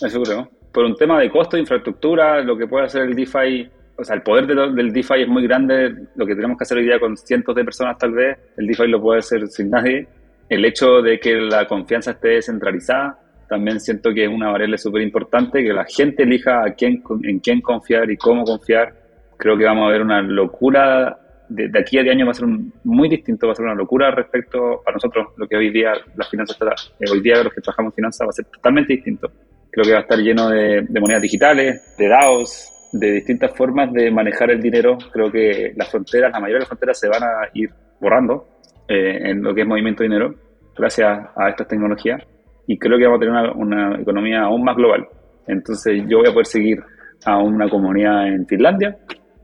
Eso 0.00 0.22
creo 0.22 0.61
por 0.72 0.84
un 0.84 0.96
tema 0.96 1.20
de 1.20 1.30
costo 1.30 1.56
de 1.56 1.62
infraestructura, 1.62 2.40
lo 2.40 2.56
que 2.56 2.66
puede 2.66 2.86
hacer 2.86 3.02
el 3.02 3.14
DeFi, 3.14 3.68
o 3.96 4.04
sea, 4.04 4.16
el 4.16 4.22
poder 4.22 4.46
de 4.46 4.54
del 4.72 4.92
DeFi 4.92 5.22
es 5.22 5.28
muy 5.28 5.42
grande, 5.42 5.94
lo 6.16 6.26
que 6.26 6.34
tenemos 6.34 6.56
que 6.56 6.64
hacer 6.64 6.78
hoy 6.78 6.84
día 6.84 6.98
con 6.98 7.16
cientos 7.16 7.54
de 7.54 7.64
personas 7.64 7.98
tal 7.98 8.12
vez, 8.12 8.38
el 8.56 8.66
DeFi 8.66 8.88
lo 8.88 9.00
puede 9.00 9.20
hacer 9.20 9.46
sin 9.48 9.70
nadie. 9.70 10.06
El 10.48 10.64
hecho 10.64 11.02
de 11.02 11.18
que 11.20 11.34
la 11.36 11.66
confianza 11.66 12.12
esté 12.12 12.28
descentralizada, 12.28 13.18
también 13.48 13.80
siento 13.80 14.12
que 14.14 14.24
es 14.24 14.30
una 14.30 14.50
variable 14.50 14.78
súper 14.78 15.02
importante, 15.02 15.62
que 15.62 15.72
la 15.72 15.84
gente 15.84 16.22
elija 16.22 16.64
a 16.64 16.72
quién, 16.74 17.02
en 17.22 17.38
quién 17.38 17.60
confiar 17.60 18.10
y 18.10 18.16
cómo 18.16 18.44
confiar. 18.44 18.94
Creo 19.36 19.56
que 19.56 19.64
vamos 19.64 19.88
a 19.88 19.92
ver 19.92 20.02
una 20.02 20.22
locura 20.22 21.18
de, 21.48 21.70
aquí 21.78 21.98
a 21.98 22.02
10 22.02 22.14
años 22.14 22.28
va 22.28 22.30
a 22.30 22.34
ser 22.34 22.48
muy 22.84 23.08
distinto, 23.08 23.46
va 23.46 23.52
a 23.52 23.56
ser 23.56 23.66
una 23.66 23.74
locura 23.74 24.10
respecto 24.10 24.82
a 24.86 24.92
nosotros, 24.92 25.28
lo 25.36 25.46
que 25.46 25.56
hoy 25.56 25.70
día 25.70 25.92
las 26.16 26.28
finanzas, 26.30 26.56
eh, 26.98 27.04
hoy 27.10 27.20
día 27.20 27.42
los 27.42 27.52
que 27.52 27.60
trabajamos 27.60 27.92
en 27.92 27.96
finanzas 27.96 28.26
va 28.26 28.30
a 28.30 28.32
ser 28.32 28.46
totalmente 28.46 28.94
distinto. 28.94 29.30
Creo 29.72 29.84
que 29.84 29.92
va 29.92 29.98
a 29.98 30.02
estar 30.02 30.18
lleno 30.18 30.50
de, 30.50 30.86
monedas 31.00 31.22
digitales, 31.22 31.96
de 31.96 32.08
DAOs, 32.08 32.90
de 32.92 33.10
distintas 33.10 33.56
formas 33.56 33.92
de 33.92 34.10
manejar 34.10 34.50
el 34.50 34.60
dinero. 34.60 34.98
Creo 35.12 35.32
que 35.32 35.72
las 35.74 35.90
fronteras, 35.90 36.30
la 36.30 36.38
mayoría 36.38 36.56
de 36.56 36.60
las 36.60 36.68
fronteras 36.68 37.00
se 37.00 37.08
van 37.08 37.22
a 37.22 37.48
ir 37.54 37.70
borrando 37.98 38.44
eh, 38.86 39.30
en 39.30 39.42
lo 39.42 39.54
que 39.54 39.62
es 39.62 39.66
movimiento 39.66 40.02
de 40.02 40.08
dinero 40.10 40.34
gracias 40.76 41.08
a 41.36 41.48
estas 41.48 41.68
tecnologías 41.68 42.22
y 42.66 42.78
creo 42.78 42.98
que 42.98 43.04
vamos 43.04 43.18
a 43.18 43.24
tener 43.24 43.50
una, 43.56 44.00
economía 44.00 44.42
aún 44.42 44.62
más 44.62 44.76
global. 44.76 45.06
Entonces 45.46 46.04
yo 46.08 46.18
voy 46.18 46.28
a 46.28 46.32
poder 46.32 46.46
seguir 46.46 46.78
a 47.24 47.38
una 47.38 47.68
comunidad 47.68 48.28
en 48.28 48.46
Finlandia, 48.46 48.96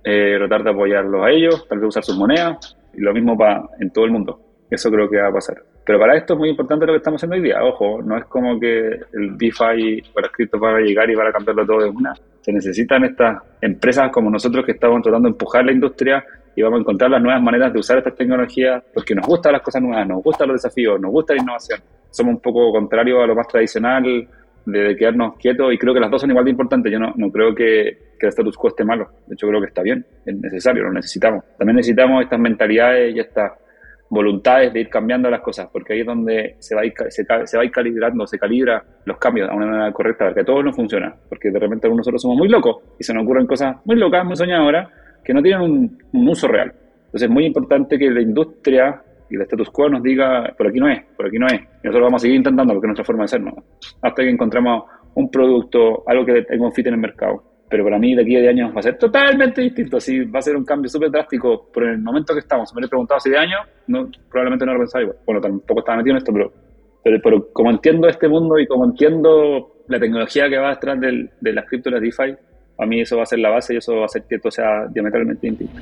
eh, 0.05 0.37
tratar 0.38 0.64
de 0.64 0.71
apoyarlos 0.71 1.25
a 1.25 1.31
ellos, 1.31 1.67
tal 1.69 1.79
vez 1.79 1.88
usar 1.88 2.05
sus 2.05 2.17
monedas, 2.17 2.77
y 2.95 3.01
lo 3.01 3.12
mismo 3.12 3.37
para 3.37 3.62
en 3.81 3.91
todo 3.91 4.05
el 4.05 4.12
mundo. 4.12 4.41
Eso 4.71 4.91
creo 4.91 5.09
que 5.09 5.21
va 5.21 5.29
a 5.29 5.33
pasar. 5.33 5.57
Pero 5.88 6.01
para 6.01 6.18
esto 6.18 6.35
es 6.35 6.38
muy 6.38 6.51
importante 6.51 6.85
lo 6.85 6.92
que 6.92 6.98
estamos 6.98 7.18
haciendo 7.18 7.37
hoy 7.37 7.42
día. 7.42 7.64
Ojo, 7.64 8.03
no 8.03 8.18
es 8.18 8.27
como 8.27 8.61
que 8.61 8.88
el 9.14 9.38
DeFi 9.38 10.03
para 10.12 10.27
escrito 10.27 10.61
para 10.61 10.81
llegar 10.81 11.09
y 11.09 11.16
para 11.16 11.33
cambiarlo 11.33 11.64
todo 11.64 11.85
de 11.85 11.88
una. 11.88 12.12
Se 12.42 12.53
necesitan 12.53 13.05
estas 13.05 13.42
empresas 13.62 14.11
como 14.12 14.29
nosotros 14.29 14.66
que 14.66 14.72
estamos 14.72 15.01
tratando 15.01 15.29
de 15.29 15.33
empujar 15.33 15.64
la 15.64 15.72
industria 15.72 16.22
y 16.55 16.61
vamos 16.61 16.77
a 16.77 16.81
encontrar 16.83 17.11
las 17.11 17.22
nuevas 17.22 17.42
maneras 17.42 17.72
de 17.72 17.79
usar 17.79 17.96
estas 17.96 18.14
tecnologías 18.16 18.85
porque 18.92 19.14
nos 19.14 19.27
gustan 19.27 19.55
las 19.55 19.62
cosas 19.62 19.81
nuevas, 19.81 20.07
nos 20.07 20.22
gustan 20.22 20.48
los 20.48 20.62
desafíos, 20.62 21.01
nos 21.01 21.11
gusta 21.11 21.33
la 21.33 21.40
innovación. 21.40 21.81
Somos 22.11 22.35
un 22.35 22.40
poco 22.42 22.70
contrarios 22.70 23.24
a 23.24 23.27
lo 23.27 23.35
más 23.35 23.48
tradicional 23.48 24.29
de 24.66 24.94
quedarnos 24.94 25.38
quietos 25.38 25.72
y 25.72 25.79
creo 25.79 25.94
que 25.94 26.01
las 26.01 26.11
dos 26.11 26.20
son 26.20 26.29
igual 26.29 26.44
de 26.44 26.51
importantes. 26.51 26.92
Yo 26.92 26.98
no, 26.98 27.14
no 27.16 27.31
creo 27.31 27.55
que, 27.55 28.12
que 28.20 28.27
el 28.27 28.29
status 28.29 28.59
quo 28.59 28.68
esté 28.68 28.85
malo. 28.85 29.09
De 29.27 29.33
hecho, 29.33 29.48
creo 29.48 29.62
que 29.62 29.68
está 29.68 29.81
bien, 29.81 30.05
es 30.27 30.37
necesario, 30.37 30.83
lo 30.83 30.92
necesitamos. 30.92 31.44
También 31.57 31.77
necesitamos 31.77 32.24
estas 32.24 32.38
mentalidades 32.38 33.16
y 33.16 33.20
estas 33.20 33.53
voluntades 34.11 34.73
de 34.73 34.81
ir 34.81 34.88
cambiando 34.88 35.31
las 35.31 35.40
cosas, 35.40 35.68
porque 35.73 35.92
ahí 35.92 36.01
es 36.01 36.07
donde 36.07 36.57
se 36.59 36.75
va 36.75 36.83
a 36.83 36.87
ir, 36.87 36.94
se, 37.09 37.25
va 37.25 37.64
a 37.64 37.71
calibrando, 37.71 38.27
se 38.27 38.38
calibra 38.38 38.83
los 39.05 39.18
cambios 39.18 39.49
de 39.49 39.55
una 39.55 39.66
manera 39.66 39.92
correcta, 39.92 40.27
porque 40.27 40.44
todo 40.44 40.62
no 40.62 40.73
funciona, 40.73 41.14
porque 41.29 41.51
de 41.51 41.59
repente 41.59 41.88
nosotros 41.88 42.23
somos 42.23 42.38
muy 42.38 42.49
locos 42.49 42.77
y 42.99 43.05
se 43.05 43.12
nos 43.12 43.25
ocurren 43.25 43.47
cosas 43.47 43.77
muy 43.85 43.97
locas, 43.97 44.25
muy 44.25 44.37
soñadoras, 44.37 44.88
que 45.23 45.35
no 45.35 45.42
tienen 45.42 45.61
un, 46.12 46.29
uso 46.29 46.49
real. 46.49 46.73
Entonces 47.07 47.23
es 47.23 47.31
muy 47.31 47.47
importante 47.47 47.99
que 47.99 48.11
la 48.11 48.21
industria 48.21 49.03
y 49.31 49.37
el 49.37 49.42
status 49.42 49.71
quo 49.71 49.88
nos 49.90 50.03
diga, 50.03 50.55
por 50.57 50.68
aquí 50.68 50.79
no 50.79 50.88
es, 50.88 51.03
por 51.16 51.27
aquí 51.27 51.38
no 51.38 51.47
es. 51.47 51.61
Y 51.61 51.87
nosotros 51.87 52.07
vamos 52.07 52.23
a 52.23 52.23
seguir 52.23 52.37
intentando 52.37 52.73
porque 52.73 52.87
es 52.87 52.88
nuestra 52.88 53.05
forma 53.05 53.25
de 53.25 53.29
ser, 53.29 53.40
¿no? 53.42 53.55
hasta 54.03 54.23
que 54.23 54.31
encontremos 54.31 54.85
un 55.14 55.31
producto, 55.31 56.03
algo 56.07 56.25
que 56.25 56.42
tenga 56.42 56.64
un 56.64 56.73
fit 56.73 56.87
en 56.87 56.94
el 56.94 57.01
mercado. 57.01 57.42
Pero 57.68 57.85
para 57.85 57.98
mí 57.98 58.14
de 58.14 58.22
aquí 58.22 58.37
a 58.37 58.40
10 58.40 58.50
años 58.50 58.74
va 58.74 58.81
a 58.81 58.83
ser 58.83 58.96
totalmente 58.96 59.61
distinto. 59.61 59.98
Así 59.98 60.24
va 60.24 60.38
a 60.38 60.42
ser 60.42 60.57
un 60.57 60.64
cambio 60.64 60.88
súper 60.88 61.11
drástico 61.11 61.68
por 61.72 61.85
el 61.85 61.98
momento 61.98 62.33
que 62.33 62.40
estamos. 62.40 62.70
Si 62.70 62.74
me 62.74 62.81
lo 62.81 62.87
he 62.87 62.90
preguntado 62.90 63.18
hace 63.18 63.31
10 63.31 63.42
años, 63.42 64.11
probablemente 64.31 64.64
no 64.64 64.72
lo 64.72 64.81
pensaba 64.81 65.02
igual. 65.02 65.18
Bueno, 65.26 65.40
tampoco 65.40 65.81
estaba 65.81 65.98
metido 65.98 66.12
en 66.12 66.18
esto, 66.18 66.33
pero, 66.33 66.52
pero, 67.22 67.52
como 67.52 67.70
entiendo 67.70 68.09
este 68.09 68.28
mundo 68.28 68.59
y 68.59 68.66
como 68.66 68.85
entiendo 68.85 69.83
la 69.88 70.00
tecnología 70.00 70.48
que 70.48 70.59
va 70.59 70.70
detrás 70.70 71.00
del, 71.00 71.31
de 71.40 71.52
las 71.52 71.66
cripto 71.66 71.90
las 71.90 72.00
DeFi, 72.00 72.37
a 72.78 72.87
mí 72.87 73.00
eso 73.00 73.16
va 73.16 73.24
a 73.24 73.26
ser 73.26 73.40
la 73.40 73.50
base 73.50 73.74
y 73.74 73.78
eso 73.78 73.96
va 73.96 74.02
a 74.02 74.07
hacer 74.07 74.22
que 74.28 74.37
esto 74.37 74.50
sea 74.50 74.87
diametralmente 74.88 75.48
distinto. 75.48 75.81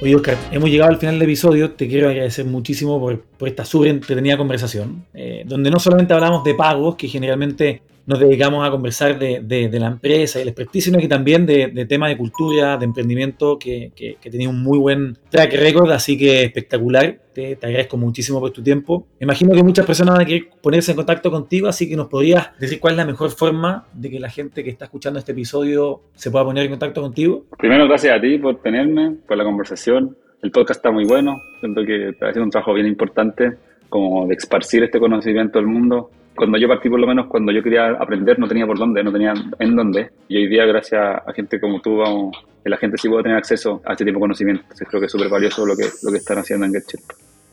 Oye, 0.00 0.14
Oscar, 0.14 0.36
hemos 0.52 0.70
llegado 0.70 0.92
al 0.92 0.98
final 0.98 1.18
del 1.18 1.22
episodio. 1.28 1.72
Te 1.72 1.88
quiero 1.88 2.08
agradecer 2.08 2.44
muchísimo 2.44 3.00
por, 3.00 3.20
por 3.20 3.48
esta 3.48 3.64
súper 3.64 3.88
entretenida 3.88 4.36
conversación, 4.36 5.04
eh, 5.12 5.42
donde 5.44 5.72
no 5.72 5.80
solamente 5.80 6.14
hablamos 6.14 6.44
de 6.44 6.54
pagos, 6.54 6.94
que 6.94 7.08
generalmente 7.08 7.82
nos 8.08 8.18
dedicamos 8.18 8.66
a 8.66 8.70
conversar 8.70 9.18
de, 9.18 9.42
de, 9.42 9.78
la 9.78 9.88
empresa 9.88 10.38
y 10.38 10.42
el 10.42 10.48
expertise, 10.48 10.84
sino 10.84 10.98
que 10.98 11.08
también 11.08 11.44
de, 11.44 11.66
de 11.66 11.84
temas 11.84 12.08
de 12.08 12.16
cultura, 12.16 12.78
de 12.78 12.86
emprendimiento, 12.86 13.58
que, 13.58 13.92
que, 13.94 14.30
tenía 14.30 14.48
un 14.48 14.62
muy 14.62 14.78
buen 14.78 15.18
track 15.28 15.52
record, 15.52 15.90
así 15.90 16.16
que 16.16 16.44
espectacular. 16.44 17.18
Te, 17.34 17.56
te, 17.56 17.66
agradezco 17.66 17.98
muchísimo 17.98 18.40
por 18.40 18.50
tu 18.50 18.62
tiempo. 18.62 19.06
Imagino 19.20 19.54
que 19.54 19.62
muchas 19.62 19.84
personas 19.84 20.14
van 20.14 20.22
a 20.22 20.24
querer 20.24 20.48
ponerse 20.62 20.92
en 20.92 20.96
contacto 20.96 21.30
contigo, 21.30 21.68
así 21.68 21.86
que 21.86 21.96
nos 21.96 22.08
podrías 22.08 22.58
decir 22.58 22.80
cuál 22.80 22.94
es 22.94 22.96
la 22.96 23.04
mejor 23.04 23.28
forma 23.28 23.86
de 23.92 24.08
que 24.08 24.18
la 24.18 24.30
gente 24.30 24.64
que 24.64 24.70
está 24.70 24.86
escuchando 24.86 25.18
este 25.18 25.32
episodio 25.32 26.00
se 26.14 26.30
pueda 26.30 26.46
poner 26.46 26.64
en 26.64 26.70
contacto 26.70 27.02
contigo. 27.02 27.44
Primero, 27.58 27.86
gracias 27.86 28.16
a 28.16 28.20
ti 28.22 28.38
por 28.38 28.62
tenerme, 28.62 29.16
por 29.28 29.36
la 29.36 29.44
conversación. 29.44 30.16
El 30.40 30.50
podcast 30.50 30.78
está 30.78 30.90
muy 30.90 31.04
bueno, 31.04 31.42
siento 31.60 31.84
que 31.84 32.08
está 32.08 32.28
haciendo 32.28 32.44
un 32.44 32.50
trabajo 32.50 32.72
bien 32.72 32.86
importante 32.86 33.52
como 33.90 34.26
de 34.26 34.34
esparcir 34.34 34.82
este 34.82 34.98
conocimiento 34.98 35.58
al 35.58 35.66
mundo 35.66 36.10
cuando 36.38 36.56
yo 36.56 36.68
partí, 36.68 36.88
por 36.88 37.00
lo 37.00 37.06
menos, 37.06 37.26
cuando 37.26 37.50
yo 37.50 37.62
quería 37.62 37.90
aprender, 37.90 38.38
no 38.38 38.46
tenía 38.46 38.64
por 38.64 38.78
dónde, 38.78 39.02
no 39.02 39.12
tenía 39.12 39.34
en 39.58 39.74
dónde. 39.74 40.10
Y 40.28 40.36
hoy 40.36 40.48
día, 40.48 40.64
gracias 40.66 41.00
a 41.26 41.32
gente 41.32 41.60
como 41.60 41.80
tú, 41.80 41.96
vamos, 41.96 42.36
la 42.64 42.76
gente 42.76 42.96
sí 42.96 43.08
puede 43.08 43.24
tener 43.24 43.38
acceso 43.38 43.82
a 43.84 43.92
este 43.92 44.04
tipo 44.04 44.18
de 44.18 44.20
conocimiento. 44.20 44.62
Entonces, 44.62 44.86
creo 44.88 45.00
que 45.00 45.06
es 45.06 45.12
súper 45.12 45.28
valioso 45.28 45.66
lo 45.66 45.74
que, 45.74 45.86
lo 46.02 46.12
que 46.12 46.18
están 46.18 46.38
haciendo 46.38 46.66
en 46.66 46.72
GetChip. 46.72 47.00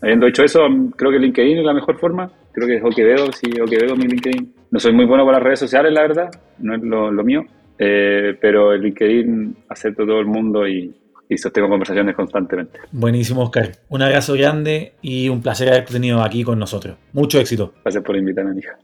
Habiendo 0.02 0.28
hecho 0.28 0.44
eso, 0.44 0.60
creo 0.96 1.12
que 1.12 1.20
LinkedIn 1.20 1.58
es 1.58 1.66
la 1.66 1.74
mejor 1.74 1.98
forma. 1.98 2.30
Creo 2.52 2.68
que 2.68 2.76
es 2.76 2.84
Oquevedo, 2.84 3.32
sí, 3.32 3.60
Oquevedo 3.60 3.96
mi 3.96 4.06
LinkedIn. 4.06 4.54
No 4.70 4.80
soy 4.80 4.94
muy 4.94 5.06
bueno 5.06 5.24
con 5.24 5.34
las 5.34 5.42
redes 5.42 5.60
sociales, 5.60 5.92
la 5.92 6.02
verdad, 6.02 6.30
no 6.60 6.76
es 6.76 6.84
lo, 6.84 7.12
lo 7.12 7.24
mío. 7.24 7.42
Eh, 7.80 8.38
pero 8.40 8.72
el 8.74 8.82
LinkedIn 8.82 9.56
acepto 9.70 10.06
todo 10.06 10.20
el 10.20 10.28
mundo 10.28 10.68
y, 10.68 10.94
y 11.30 11.38
sostengo 11.38 11.70
conversaciones 11.70 12.16
constantemente. 12.16 12.80
Buenísimo, 12.92 13.44
Oscar. 13.44 13.72
Un 13.90 14.02
abrazo 14.02 14.34
grande 14.34 14.94
y 15.02 15.30
un 15.30 15.42
placer 15.42 15.70
haberte 15.70 15.94
tenido 15.94 16.22
aquí 16.22 16.44
con 16.44 16.60
nosotros. 16.60 16.98
Mucho 17.14 17.40
éxito. 17.40 17.74
Gracias 17.84 18.04
por 18.04 18.16
invitarme, 18.16 18.60
hija. 18.60 18.78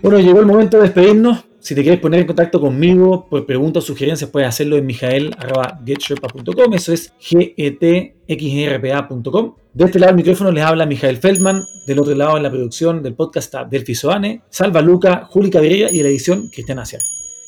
Bueno, 0.00 0.20
llegó 0.20 0.40
el 0.40 0.46
momento 0.46 0.76
de 0.76 0.84
despedirnos. 0.84 1.47
Si 1.68 1.74
te 1.74 1.82
quieres 1.82 2.00
poner 2.00 2.20
en 2.20 2.26
contacto 2.26 2.62
conmigo 2.62 3.28
por 3.28 3.44
preguntas 3.44 3.84
o 3.84 3.88
sugerencias, 3.88 4.30
puedes 4.30 4.48
hacerlo 4.48 4.78
en 4.78 4.86
mijael.getsherpa.com. 4.86 6.72
Eso 6.72 6.94
es 6.94 7.12
getxrpa.com. 7.18 9.54
De 9.74 9.84
este 9.84 9.98
lado 9.98 10.12
del 10.12 10.16
micrófono 10.16 10.50
les 10.50 10.64
habla 10.64 10.86
Mijael 10.86 11.18
Feldman. 11.18 11.62
Del 11.86 11.98
otro 11.98 12.14
lado 12.14 12.38
en 12.38 12.44
la 12.44 12.50
producción 12.50 13.02
del 13.02 13.12
podcast 13.12 13.48
está 13.48 13.66
Delfi 13.66 13.94
Soane, 13.94 14.40
Salva 14.48 14.80
Luca, 14.80 15.26
Juli 15.28 15.50
Cabrera 15.50 15.90
y 15.90 16.02
la 16.02 16.08
edición 16.08 16.48
Cristian 16.48 16.78
Asia. 16.78 17.00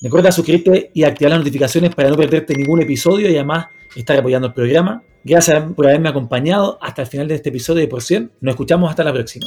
Recuerda 0.03 0.31
suscribirte 0.31 0.91
y 0.93 1.05
activar 1.05 1.31
las 1.31 1.39
notificaciones 1.39 1.95
para 1.95 2.11
no 2.11 2.17
perderte 2.17 2.55
ningún 2.55 2.83
episodio 2.83 3.31
y 3.31 3.37
además 3.37 3.69
estar 3.97 4.19
apoyando 4.19 4.49
el 4.49 4.53
programa. 4.53 5.03
Gracias 5.25 5.65
por 5.75 5.87
haberme 5.87 6.11
acompañado 6.11 6.77
hasta 6.83 7.01
el 7.01 7.09
final 7.09 7.27
de 7.27 7.37
este 7.37 7.49
episodio 7.49 7.81
de 7.81 7.89
Por 7.89 8.03
100. 8.03 8.33
Nos 8.43 8.53
escuchamos 8.53 8.91
hasta 8.91 9.03
la 9.03 9.15
próxima. 9.15 9.47